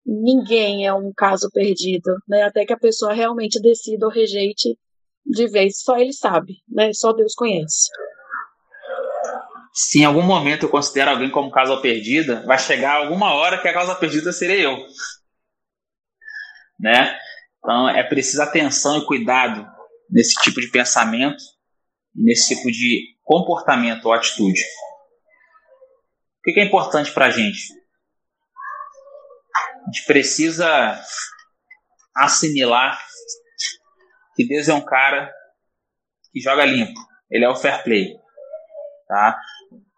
ninguém 0.06 0.86
é 0.86 0.94
um 0.94 1.12
caso 1.16 1.50
perdido, 1.52 2.12
né? 2.28 2.44
Até 2.44 2.66
que 2.66 2.74
a 2.74 2.80
pessoa 2.80 3.14
realmente 3.14 3.60
decida 3.62 4.06
ou 4.06 4.12
rejeite 4.12 4.78
de 5.26 5.48
vez, 5.48 5.82
só 5.82 5.98
ele 5.98 6.14
sabe, 6.14 6.56
né? 6.68 6.92
Só 6.94 7.14
Deus 7.14 7.34
conhece. 7.36 7.90
Se 9.74 10.00
em 10.00 10.06
algum 10.06 10.22
momento 10.22 10.66
eu 10.66 10.70
considero 10.70 11.12
alguém 11.12 11.30
como 11.30 11.52
causa 11.52 11.78
perdida, 11.78 12.44
vai 12.46 12.60
chegar 12.60 12.96
alguma 12.96 13.34
hora 13.34 13.62
que 13.62 13.68
a 13.68 13.74
causa 13.74 13.96
perdida 13.96 14.34
serei 14.34 14.66
eu. 14.66 14.78
Né? 16.80 17.18
Então 17.60 17.90
é 17.90 18.04
preciso 18.04 18.42
atenção 18.42 18.98
e 18.98 19.06
cuidado 19.06 19.66
nesse 20.10 20.34
tipo 20.42 20.60
de 20.60 20.68
pensamento, 20.68 21.42
nesse 22.14 22.56
tipo 22.56 22.70
de 22.70 23.16
comportamento 23.24 24.06
ou 24.06 24.14
atitude. 24.14 24.62
O 26.40 26.44
que 26.44 26.60
é 26.60 26.66
importante 26.66 27.12
para 27.14 27.28
a 27.28 27.30
gente? 27.30 27.62
A 29.84 29.86
gente 29.86 30.06
precisa 30.06 31.02
assimilar 32.16 33.00
que 34.36 34.48
Deus 34.48 34.68
é 34.68 34.74
um 34.74 34.84
cara 34.84 35.32
que 36.32 36.42
joga 36.42 36.66
limpo. 36.66 37.00
Ele 37.30 37.46
é 37.46 37.50
o 37.50 37.56
fair 37.56 37.84
play. 37.84 38.16
Tá? 39.08 39.40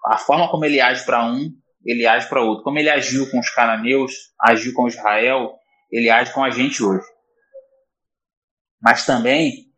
A 0.06 0.18
forma 0.18 0.50
como 0.50 0.66
ele 0.66 0.82
age 0.82 1.06
para 1.06 1.26
um, 1.26 1.50
ele 1.86 2.06
age 2.06 2.28
para 2.28 2.42
outro. 2.42 2.64
Como 2.64 2.78
ele 2.78 2.90
agiu 2.90 3.30
com 3.30 3.40
os 3.40 3.50
cananeus, 3.50 4.12
agiu 4.40 4.74
com 4.74 4.88
Israel, 4.88 5.54
ele 5.92 6.10
age 6.10 6.34
com 6.34 6.44
a 6.44 6.50
gente 6.50 6.84
hoje. 6.84 7.06
Mas 8.82 9.06
também 9.06 9.72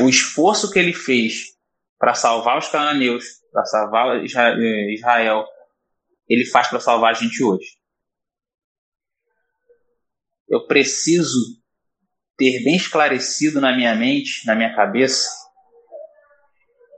o 0.00 0.08
esforço 0.08 0.70
que 0.70 0.78
ele 0.78 0.92
fez 0.92 1.54
para 1.98 2.14
salvar 2.14 2.58
os 2.58 2.68
cananeus, 2.68 3.24
para 3.52 3.64
salvar 3.64 4.24
Israel, 4.24 5.44
ele 6.28 6.44
faz 6.46 6.68
para 6.68 6.80
salvar 6.80 7.10
a 7.10 7.14
gente 7.14 7.42
hoje. 7.42 7.78
Eu 10.48 10.66
preciso 10.66 11.60
ter 12.36 12.62
bem 12.62 12.76
esclarecido 12.76 13.60
na 13.60 13.74
minha 13.74 13.94
mente, 13.94 14.46
na 14.46 14.54
minha 14.54 14.74
cabeça, 14.74 15.28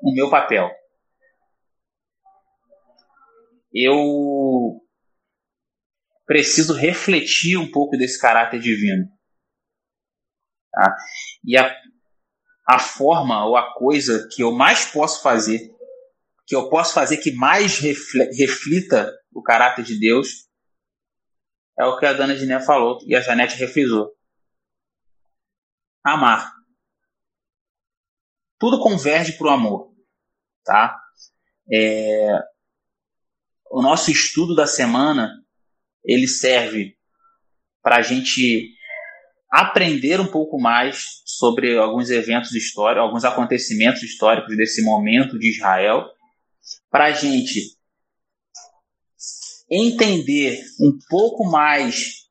o 0.02 0.12
meu 0.12 0.28
papel 0.28 0.70
eu 3.76 4.80
preciso 6.24 6.72
refletir 6.72 7.58
um 7.58 7.70
pouco 7.70 7.96
desse 7.98 8.18
caráter 8.18 8.58
divino. 8.58 9.06
Tá? 10.72 10.96
E 11.44 11.58
a, 11.58 11.76
a 12.66 12.78
forma 12.78 13.44
ou 13.46 13.54
a 13.54 13.74
coisa 13.74 14.26
que 14.32 14.42
eu 14.42 14.50
mais 14.50 14.86
posso 14.86 15.22
fazer, 15.22 15.70
que 16.46 16.56
eu 16.56 16.70
posso 16.70 16.94
fazer 16.94 17.18
que 17.18 17.32
mais 17.32 17.78
reflita 17.78 19.12
o 19.32 19.42
caráter 19.42 19.84
de 19.84 20.00
Deus, 20.00 20.46
é 21.78 21.84
o 21.84 21.98
que 21.98 22.06
a 22.06 22.14
Dana 22.14 22.34
Giné 22.34 22.58
falou 22.60 22.98
e 23.06 23.14
a 23.14 23.20
Janete 23.20 23.56
refrisou. 23.56 24.10
Amar. 26.02 26.54
Tudo 28.58 28.80
converge 28.80 29.32
para 29.36 29.48
o 29.48 29.50
amor. 29.50 29.94
Tá? 30.64 30.98
É, 31.70 32.38
o 33.70 33.82
nosso 33.82 34.10
estudo 34.10 34.54
da 34.54 34.66
semana 34.66 35.30
ele 36.04 36.28
serve 36.28 36.96
para 37.82 37.96
a 37.96 38.02
gente 38.02 38.70
aprender 39.50 40.20
um 40.20 40.26
pouco 40.26 40.60
mais 40.60 41.22
sobre 41.24 41.78
alguns 41.78 42.10
eventos 42.10 42.52
históricos, 42.52 43.02
alguns 43.02 43.24
acontecimentos 43.24 44.02
históricos 44.02 44.56
desse 44.56 44.82
momento 44.82 45.38
de 45.38 45.50
Israel, 45.50 46.04
para 46.90 47.06
a 47.06 47.12
gente 47.12 47.76
entender 49.70 50.60
um 50.80 50.96
pouco 51.08 51.44
mais 51.48 52.26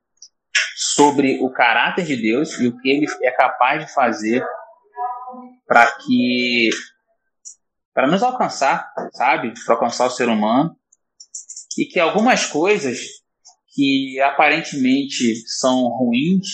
sobre 0.75 1.39
o 1.41 1.49
caráter 1.51 2.05
de 2.05 2.15
Deus 2.15 2.59
e 2.59 2.67
o 2.67 2.77
que 2.77 2.89
ele 2.89 3.05
é 3.23 3.31
capaz 3.31 3.85
de 3.85 3.93
fazer 3.93 4.45
para 5.67 5.91
que 5.97 6.69
para 7.93 8.07
nos 8.07 8.21
alcançar, 8.21 8.91
sabe, 9.13 9.53
para 9.65 9.73
alcançar 9.73 10.05
o 10.05 10.11
ser 10.11 10.27
humano 10.27 10.77
e 11.77 11.85
que 11.85 11.99
algumas 11.99 12.45
coisas 12.45 12.99
que 13.73 14.19
aparentemente 14.21 15.35
são 15.47 15.87
ruins 15.89 16.47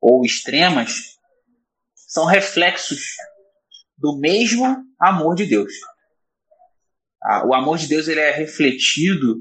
ou 0.00 0.24
extremas 0.24 1.18
são 1.94 2.24
reflexos 2.26 3.00
do 3.96 4.18
mesmo 4.18 4.64
amor 5.00 5.34
de 5.34 5.46
Deus. 5.46 5.72
O 7.46 7.54
amor 7.54 7.78
de 7.78 7.86
Deus 7.86 8.08
ele 8.08 8.20
é 8.20 8.30
refletido 8.30 9.36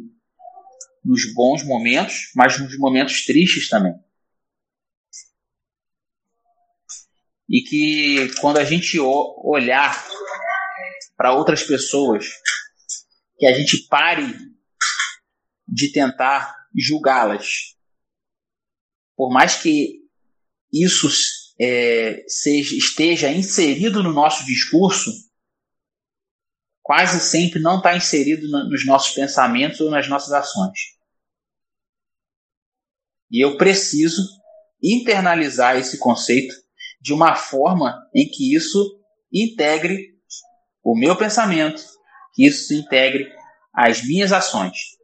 nos 1.03 1.33
bons 1.33 1.63
momentos, 1.63 2.31
mas 2.35 2.59
nos 2.59 2.77
momentos 2.77 3.25
tristes 3.25 3.67
também. 3.69 3.93
E 7.49 7.61
que 7.61 8.33
quando 8.39 8.57
a 8.57 8.63
gente 8.63 8.99
olhar 8.99 10.07
para 11.17 11.33
outras 11.33 11.63
pessoas, 11.63 12.25
que 13.37 13.47
a 13.47 13.53
gente 13.53 13.87
pare 13.87 14.23
de 15.71 15.89
tentar 15.91 16.53
julgá-las. 16.75 17.77
Por 19.15 19.31
mais 19.31 19.55
que 19.55 20.01
isso 20.71 21.07
é, 21.59 22.25
seja, 22.27 22.75
esteja 22.75 23.31
inserido 23.31 24.03
no 24.03 24.11
nosso 24.11 24.45
discurso, 24.45 25.11
quase 26.81 27.21
sempre 27.21 27.61
não 27.61 27.77
está 27.77 27.95
inserido 27.95 28.47
nos 28.69 28.85
nossos 28.85 29.13
pensamentos 29.13 29.79
ou 29.79 29.89
nas 29.89 30.09
nossas 30.09 30.33
ações. 30.33 30.79
E 33.29 33.43
eu 33.43 33.57
preciso 33.57 34.21
internalizar 34.83 35.77
esse 35.77 35.97
conceito 35.97 36.53
de 36.99 37.13
uma 37.13 37.35
forma 37.35 38.05
em 38.13 38.27
que 38.27 38.53
isso 38.53 38.99
integre 39.31 40.11
o 40.83 40.97
meu 40.97 41.15
pensamento, 41.15 41.81
que 42.33 42.45
isso 42.45 42.73
integre 42.73 43.31
as 43.73 44.05
minhas 44.05 44.33
ações 44.33 45.00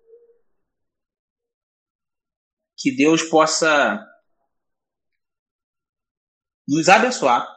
que 2.78 2.96
Deus 2.96 3.24
possa 3.24 4.06
nos 6.68 6.88
abençoar, 6.88 7.48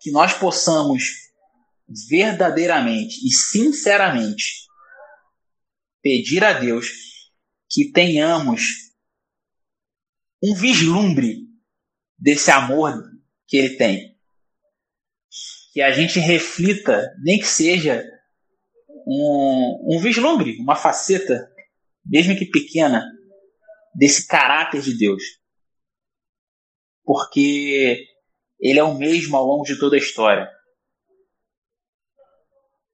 que 0.00 0.10
nós 0.10 0.32
possamos 0.34 1.02
verdadeiramente 2.08 3.16
e 3.26 3.30
sinceramente 3.32 4.66
pedir 6.02 6.44
a 6.44 6.52
Deus 6.52 6.86
que 7.68 7.90
tenhamos 7.90 8.92
um 10.42 10.54
vislumbre 10.54 11.48
desse 12.16 12.50
amor 12.50 12.94
que 13.46 13.56
Ele 13.56 13.76
tem. 13.76 14.16
Que 15.72 15.80
a 15.80 15.90
gente 15.90 16.20
reflita, 16.20 17.10
nem 17.22 17.38
que 17.38 17.46
seja 17.46 18.04
um, 19.06 19.96
um 19.96 20.00
vislumbre, 20.00 20.56
uma 20.58 20.76
faceta, 20.76 21.50
mesmo 22.04 22.36
que 22.36 22.46
pequena, 22.46 23.04
desse 23.94 24.26
caráter 24.26 24.80
de 24.80 24.96
Deus. 24.96 25.22
Porque 27.04 28.06
ele 28.60 28.78
é 28.78 28.84
o 28.84 28.96
mesmo 28.96 29.36
ao 29.36 29.46
longo 29.46 29.64
de 29.64 29.78
toda 29.78 29.96
a 29.96 29.98
história. 29.98 30.50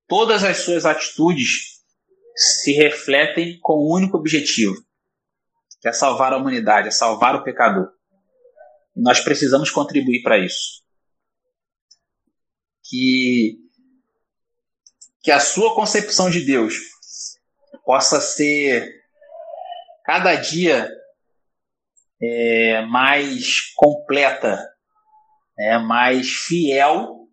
Todas 0.06 0.44
as 0.44 0.58
suas 0.58 0.84
atitudes 0.84 1.82
se 2.36 2.72
refletem 2.72 3.58
com 3.60 3.84
um 3.84 3.92
único 3.92 4.16
objetivo, 4.16 4.74
que 5.80 5.88
é 5.88 5.92
salvar 5.92 6.32
a 6.32 6.36
humanidade, 6.36 6.88
é 6.88 6.90
salvar 6.90 7.34
o 7.34 7.42
pecador. 7.42 7.90
E 8.94 9.00
nós 9.00 9.20
precisamos 9.20 9.70
contribuir 9.70 10.22
para 10.22 10.38
isso. 10.38 10.82
Que 12.82 13.64
que 15.22 15.30
a 15.30 15.40
sua 15.40 15.74
concepção 15.74 16.28
de 16.28 16.42
Deus 16.42 16.74
possa 17.82 18.20
ser 18.20 19.03
cada 20.04 20.34
dia 20.36 20.88
é, 22.22 22.82
mais 22.82 23.72
completa, 23.74 24.62
é, 25.58 25.78
mais 25.78 26.30
fiel 26.30 27.28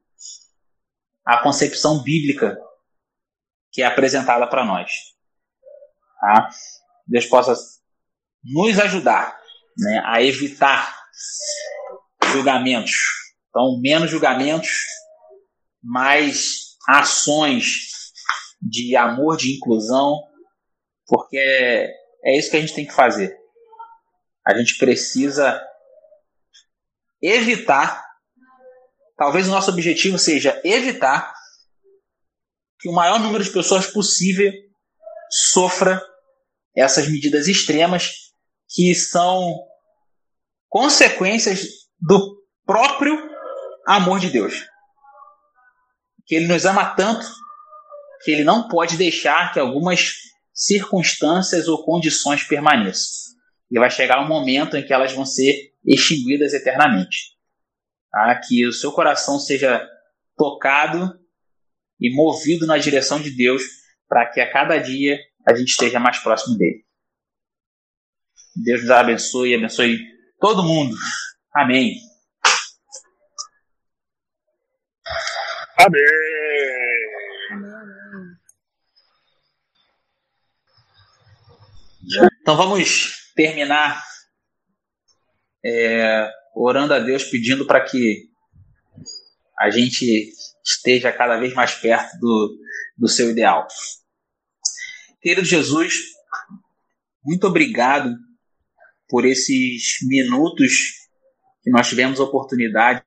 à 1.25 1.37
concepção 1.43 2.01
bíblica 2.01 2.57
que 3.71 3.81
é 3.81 3.85
apresentada 3.85 4.47
para 4.47 4.65
nós. 4.65 4.91
Tá? 6.19 6.49
Deus 7.07 7.25
possa 7.25 7.55
nos 8.43 8.79
ajudar 8.79 9.39
né, 9.77 10.01
a 10.05 10.21
evitar 10.21 10.97
julgamentos. 12.31 12.93
Então, 13.49 13.79
menos 13.81 14.09
julgamentos, 14.09 14.69
mais 15.83 16.77
ações 16.87 17.89
de 18.61 18.95
amor, 18.95 19.37
de 19.37 19.55
inclusão, 19.55 20.21
porque 21.07 21.89
é, 22.23 22.37
isso 22.37 22.49
que 22.49 22.57
a 22.57 22.61
gente 22.61 22.73
tem 22.73 22.85
que 22.85 22.93
fazer. 22.93 23.35
A 24.45 24.57
gente 24.57 24.77
precisa 24.77 25.61
evitar, 27.21 28.03
talvez 29.15 29.47
o 29.47 29.51
nosso 29.51 29.69
objetivo 29.71 30.17
seja 30.17 30.59
evitar 30.63 31.33
que 32.79 32.89
o 32.89 32.93
maior 32.93 33.19
número 33.19 33.43
de 33.43 33.51
pessoas 33.51 33.85
possível 33.85 34.51
sofra 35.29 36.01
essas 36.75 37.07
medidas 37.07 37.47
extremas 37.47 38.11
que 38.67 38.95
são 38.95 39.55
consequências 40.67 41.67
do 41.99 42.41
próprio 42.65 43.29
amor 43.87 44.19
de 44.19 44.29
Deus. 44.29 44.65
Que 46.25 46.35
ele 46.35 46.47
nos 46.47 46.65
ama 46.65 46.95
tanto 46.95 47.27
que 48.23 48.31
ele 48.31 48.43
não 48.43 48.67
pode 48.67 48.97
deixar 48.97 49.53
que 49.53 49.59
algumas 49.59 50.13
circunstâncias 50.61 51.67
ou 51.67 51.83
condições 51.83 52.43
permaneçam. 52.43 53.33
E 53.71 53.79
vai 53.79 53.89
chegar 53.89 54.23
um 54.23 54.27
momento 54.27 54.77
em 54.77 54.85
que 54.85 54.93
elas 54.93 55.11
vão 55.11 55.25
ser 55.25 55.73
extinguidas 55.83 56.53
eternamente. 56.53 57.35
Tá? 58.11 58.39
Que 58.47 58.67
o 58.67 58.71
seu 58.71 58.91
coração 58.91 59.39
seja 59.39 59.83
tocado 60.37 61.19
e 61.99 62.13
movido 62.15 62.67
na 62.67 62.77
direção 62.77 63.19
de 63.19 63.31
Deus 63.31 63.63
para 64.07 64.29
que 64.29 64.39
a 64.39 64.51
cada 64.51 64.77
dia 64.77 65.17
a 65.47 65.55
gente 65.55 65.69
esteja 65.69 65.99
mais 65.99 66.19
próximo 66.19 66.55
dele. 66.57 66.85
Deus 68.55 68.81
nos 68.81 68.91
abençoe 68.91 69.51
e 69.51 69.55
abençoe 69.55 69.99
todo 70.39 70.63
mundo. 70.63 70.95
Amém. 71.55 71.95
Amém. 75.77 76.40
Então 82.41 82.57
vamos 82.57 83.31
terminar 83.35 84.03
é, 85.63 86.29
orando 86.55 86.93
a 86.93 86.99
Deus, 86.99 87.23
pedindo 87.23 87.65
para 87.65 87.81
que 87.81 88.29
a 89.59 89.69
gente 89.69 90.31
esteja 90.65 91.11
cada 91.11 91.39
vez 91.39 91.53
mais 91.53 91.75
perto 91.75 92.17
do, 92.19 92.57
do 92.97 93.07
seu 93.07 93.29
ideal. 93.29 93.67
Querido 95.21 95.45
Jesus, 95.45 95.93
muito 97.23 97.45
obrigado 97.45 98.15
por 99.07 99.25
esses 99.25 99.97
minutos 100.03 100.71
que 101.61 101.69
nós 101.69 101.87
tivemos 101.87 102.19
a 102.19 102.23
oportunidade 102.23 103.03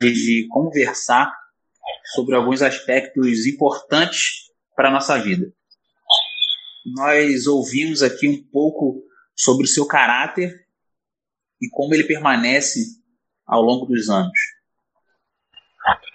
de 0.00 0.46
conversar 0.50 1.32
sobre 2.14 2.34
alguns 2.34 2.62
aspectos 2.62 3.46
importantes 3.46 4.50
para 4.74 4.88
a 4.88 4.92
nossa 4.92 5.18
vida. 5.18 5.46
Nós 6.94 7.48
ouvimos 7.48 8.00
aqui 8.00 8.28
um 8.28 8.42
pouco 8.50 9.02
sobre 9.34 9.64
o 9.64 9.68
seu 9.68 9.86
caráter 9.86 10.54
e 11.60 11.68
como 11.68 11.92
ele 11.92 12.04
permanece 12.04 12.80
ao 13.44 13.60
longo 13.60 13.86
dos 13.86 14.08
anos. 14.08 14.38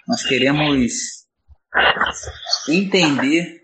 Nós 0.08 0.24
queremos 0.24 1.26
entender 2.68 3.62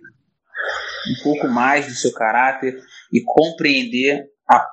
um 1.09 1.22
pouco 1.22 1.48
mais 1.48 1.86
do 1.86 1.94
seu 1.94 2.12
caráter 2.12 2.78
e 3.11 3.22
compreender 3.24 4.26
a 4.46 4.66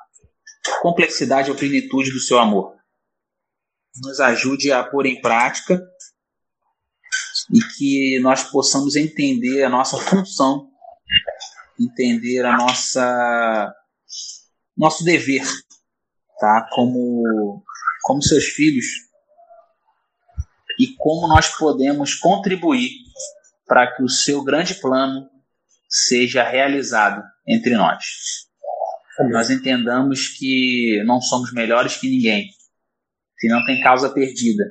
complexidade 0.81 1.49
e 1.49 1.53
a 1.53 1.55
plenitude 1.55 2.11
do 2.11 2.19
seu 2.19 2.37
amor. 2.37 2.75
Nos 4.03 4.19
ajude 4.19 4.73
a 4.73 4.83
pôr 4.83 5.05
em 5.05 5.21
prática 5.21 5.81
e 7.53 7.59
que 7.77 8.19
nós 8.19 8.43
possamos 8.43 8.97
entender 8.97 9.63
a 9.63 9.69
nossa 9.69 9.97
função, 10.03 10.69
entender 11.79 12.45
a 12.45 12.57
nossa 12.57 13.73
nosso 14.77 15.03
dever, 15.03 15.45
tá? 16.39 16.67
Como 16.71 17.63
como 18.03 18.21
seus 18.21 18.45
filhos 18.45 18.85
e 20.79 20.93
como 20.97 21.27
nós 21.27 21.49
podemos 21.57 22.13
contribuir 22.15 22.91
para 23.65 23.95
que 23.95 24.03
o 24.03 24.09
seu 24.09 24.43
grande 24.43 24.75
plano 24.75 25.29
seja 25.89 26.43
realizado 26.43 27.23
entre 27.47 27.75
nós. 27.75 28.03
Nós 29.31 29.49
entendamos 29.49 30.27
que 30.27 31.01
não 31.05 31.21
somos 31.21 31.53
melhores 31.53 31.95
que 31.97 32.09
ninguém, 32.09 32.49
que 33.39 33.47
não 33.47 33.63
tem 33.65 33.81
causa 33.81 34.13
perdida, 34.13 34.63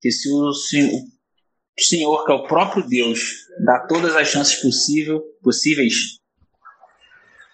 que 0.00 0.10
se 0.10 0.30
o 0.30 0.52
Senhor, 0.52 2.24
que 2.26 2.32
é 2.32 2.34
o 2.34 2.46
próprio 2.46 2.86
Deus, 2.86 3.47
dá 3.64 3.86
todas 3.86 4.14
as 4.16 4.28
chances 4.28 4.56
possível, 4.60 5.22
possíveis, 5.42 6.18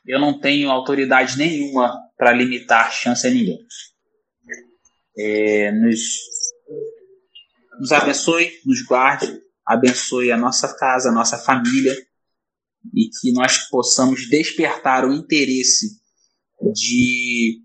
eu 0.07 0.21
não 0.21 0.39
tenho 0.39 0.71
autoridade 0.71 1.39
nenhuma 1.39 1.99
para 2.17 2.33
limitar 2.33 2.93
chance 2.93 3.27
a 3.27 3.31
ninguém. 3.31 3.59
É, 5.17 5.73
nos, 5.73 6.01
nos 7.79 7.93
abençoe, 7.93 8.53
nos 8.67 8.83
guarde, 8.83 9.41
abençoe 9.65 10.31
a 10.31 10.37
nossa 10.37 10.77
casa, 10.77 11.09
a 11.09 11.13
nossa 11.13 11.39
família 11.39 11.95
e 12.93 13.09
que 13.21 13.33
nós 13.33 13.69
possamos 13.69 14.29
despertar 14.29 15.07
o 15.07 15.13
interesse 15.13 15.99
de 16.75 17.63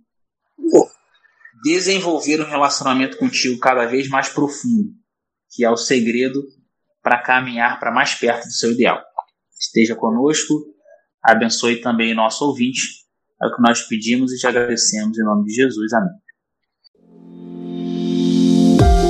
desenvolver 1.62 2.40
um 2.40 2.50
relacionamento 2.50 3.18
contigo 3.18 3.60
cada 3.60 3.86
vez 3.86 4.08
mais 4.08 4.30
profundo, 4.30 4.94
que 5.50 5.66
é 5.66 5.70
o 5.70 5.76
segredo 5.76 6.42
para 7.10 7.18
caminhar 7.18 7.80
para 7.80 7.92
mais 7.92 8.14
perto 8.14 8.46
do 8.46 8.52
seu 8.52 8.72
ideal. 8.72 9.02
Esteja 9.60 9.96
conosco, 9.96 10.54
abençoe 11.24 11.78
também 11.78 12.14
o 12.14 12.16
nosso 12.16 12.46
ouvinte, 12.46 12.82
é 13.42 13.48
o 13.48 13.56
que 13.56 13.62
nós 13.64 13.82
pedimos 13.82 14.32
e 14.32 14.38
te 14.38 14.46
agradecemos 14.46 15.18
em 15.18 15.24
nome 15.24 15.46
de 15.46 15.56
Jesus. 15.56 15.92
Amém. 15.92 16.12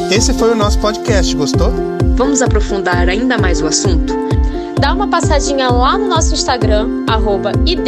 Esse 0.10 0.34
foi 0.34 0.54
o 0.54 0.56
nosso 0.56 0.80
podcast, 0.80 1.36
gostou? 1.36 1.74
Vamos 2.16 2.42
aprofundar 2.42 3.10
ainda 3.10 3.38
mais 3.38 3.62
o 3.62 3.68
assunto? 3.68 4.14
Dá 4.80 4.94
uma 4.94 5.10
passadinha 5.10 5.70
lá 5.70 5.98
no 5.98 6.08
nosso 6.08 6.34
Instagram, 6.34 7.04
arroba 7.06 7.52
id, 7.66 7.86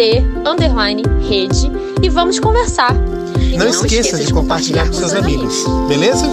rede, 1.26 1.72
e 2.04 2.10
vamos 2.10 2.38
conversar. 2.38 2.94
E 3.40 3.56
não, 3.56 3.66
não 3.66 3.72
esqueça 3.72 4.18
de 4.18 4.34
compartilhar 4.34 4.88
com 4.88 4.94
seus 4.94 5.14
amigos, 5.14 5.64
beleza? 5.88 6.28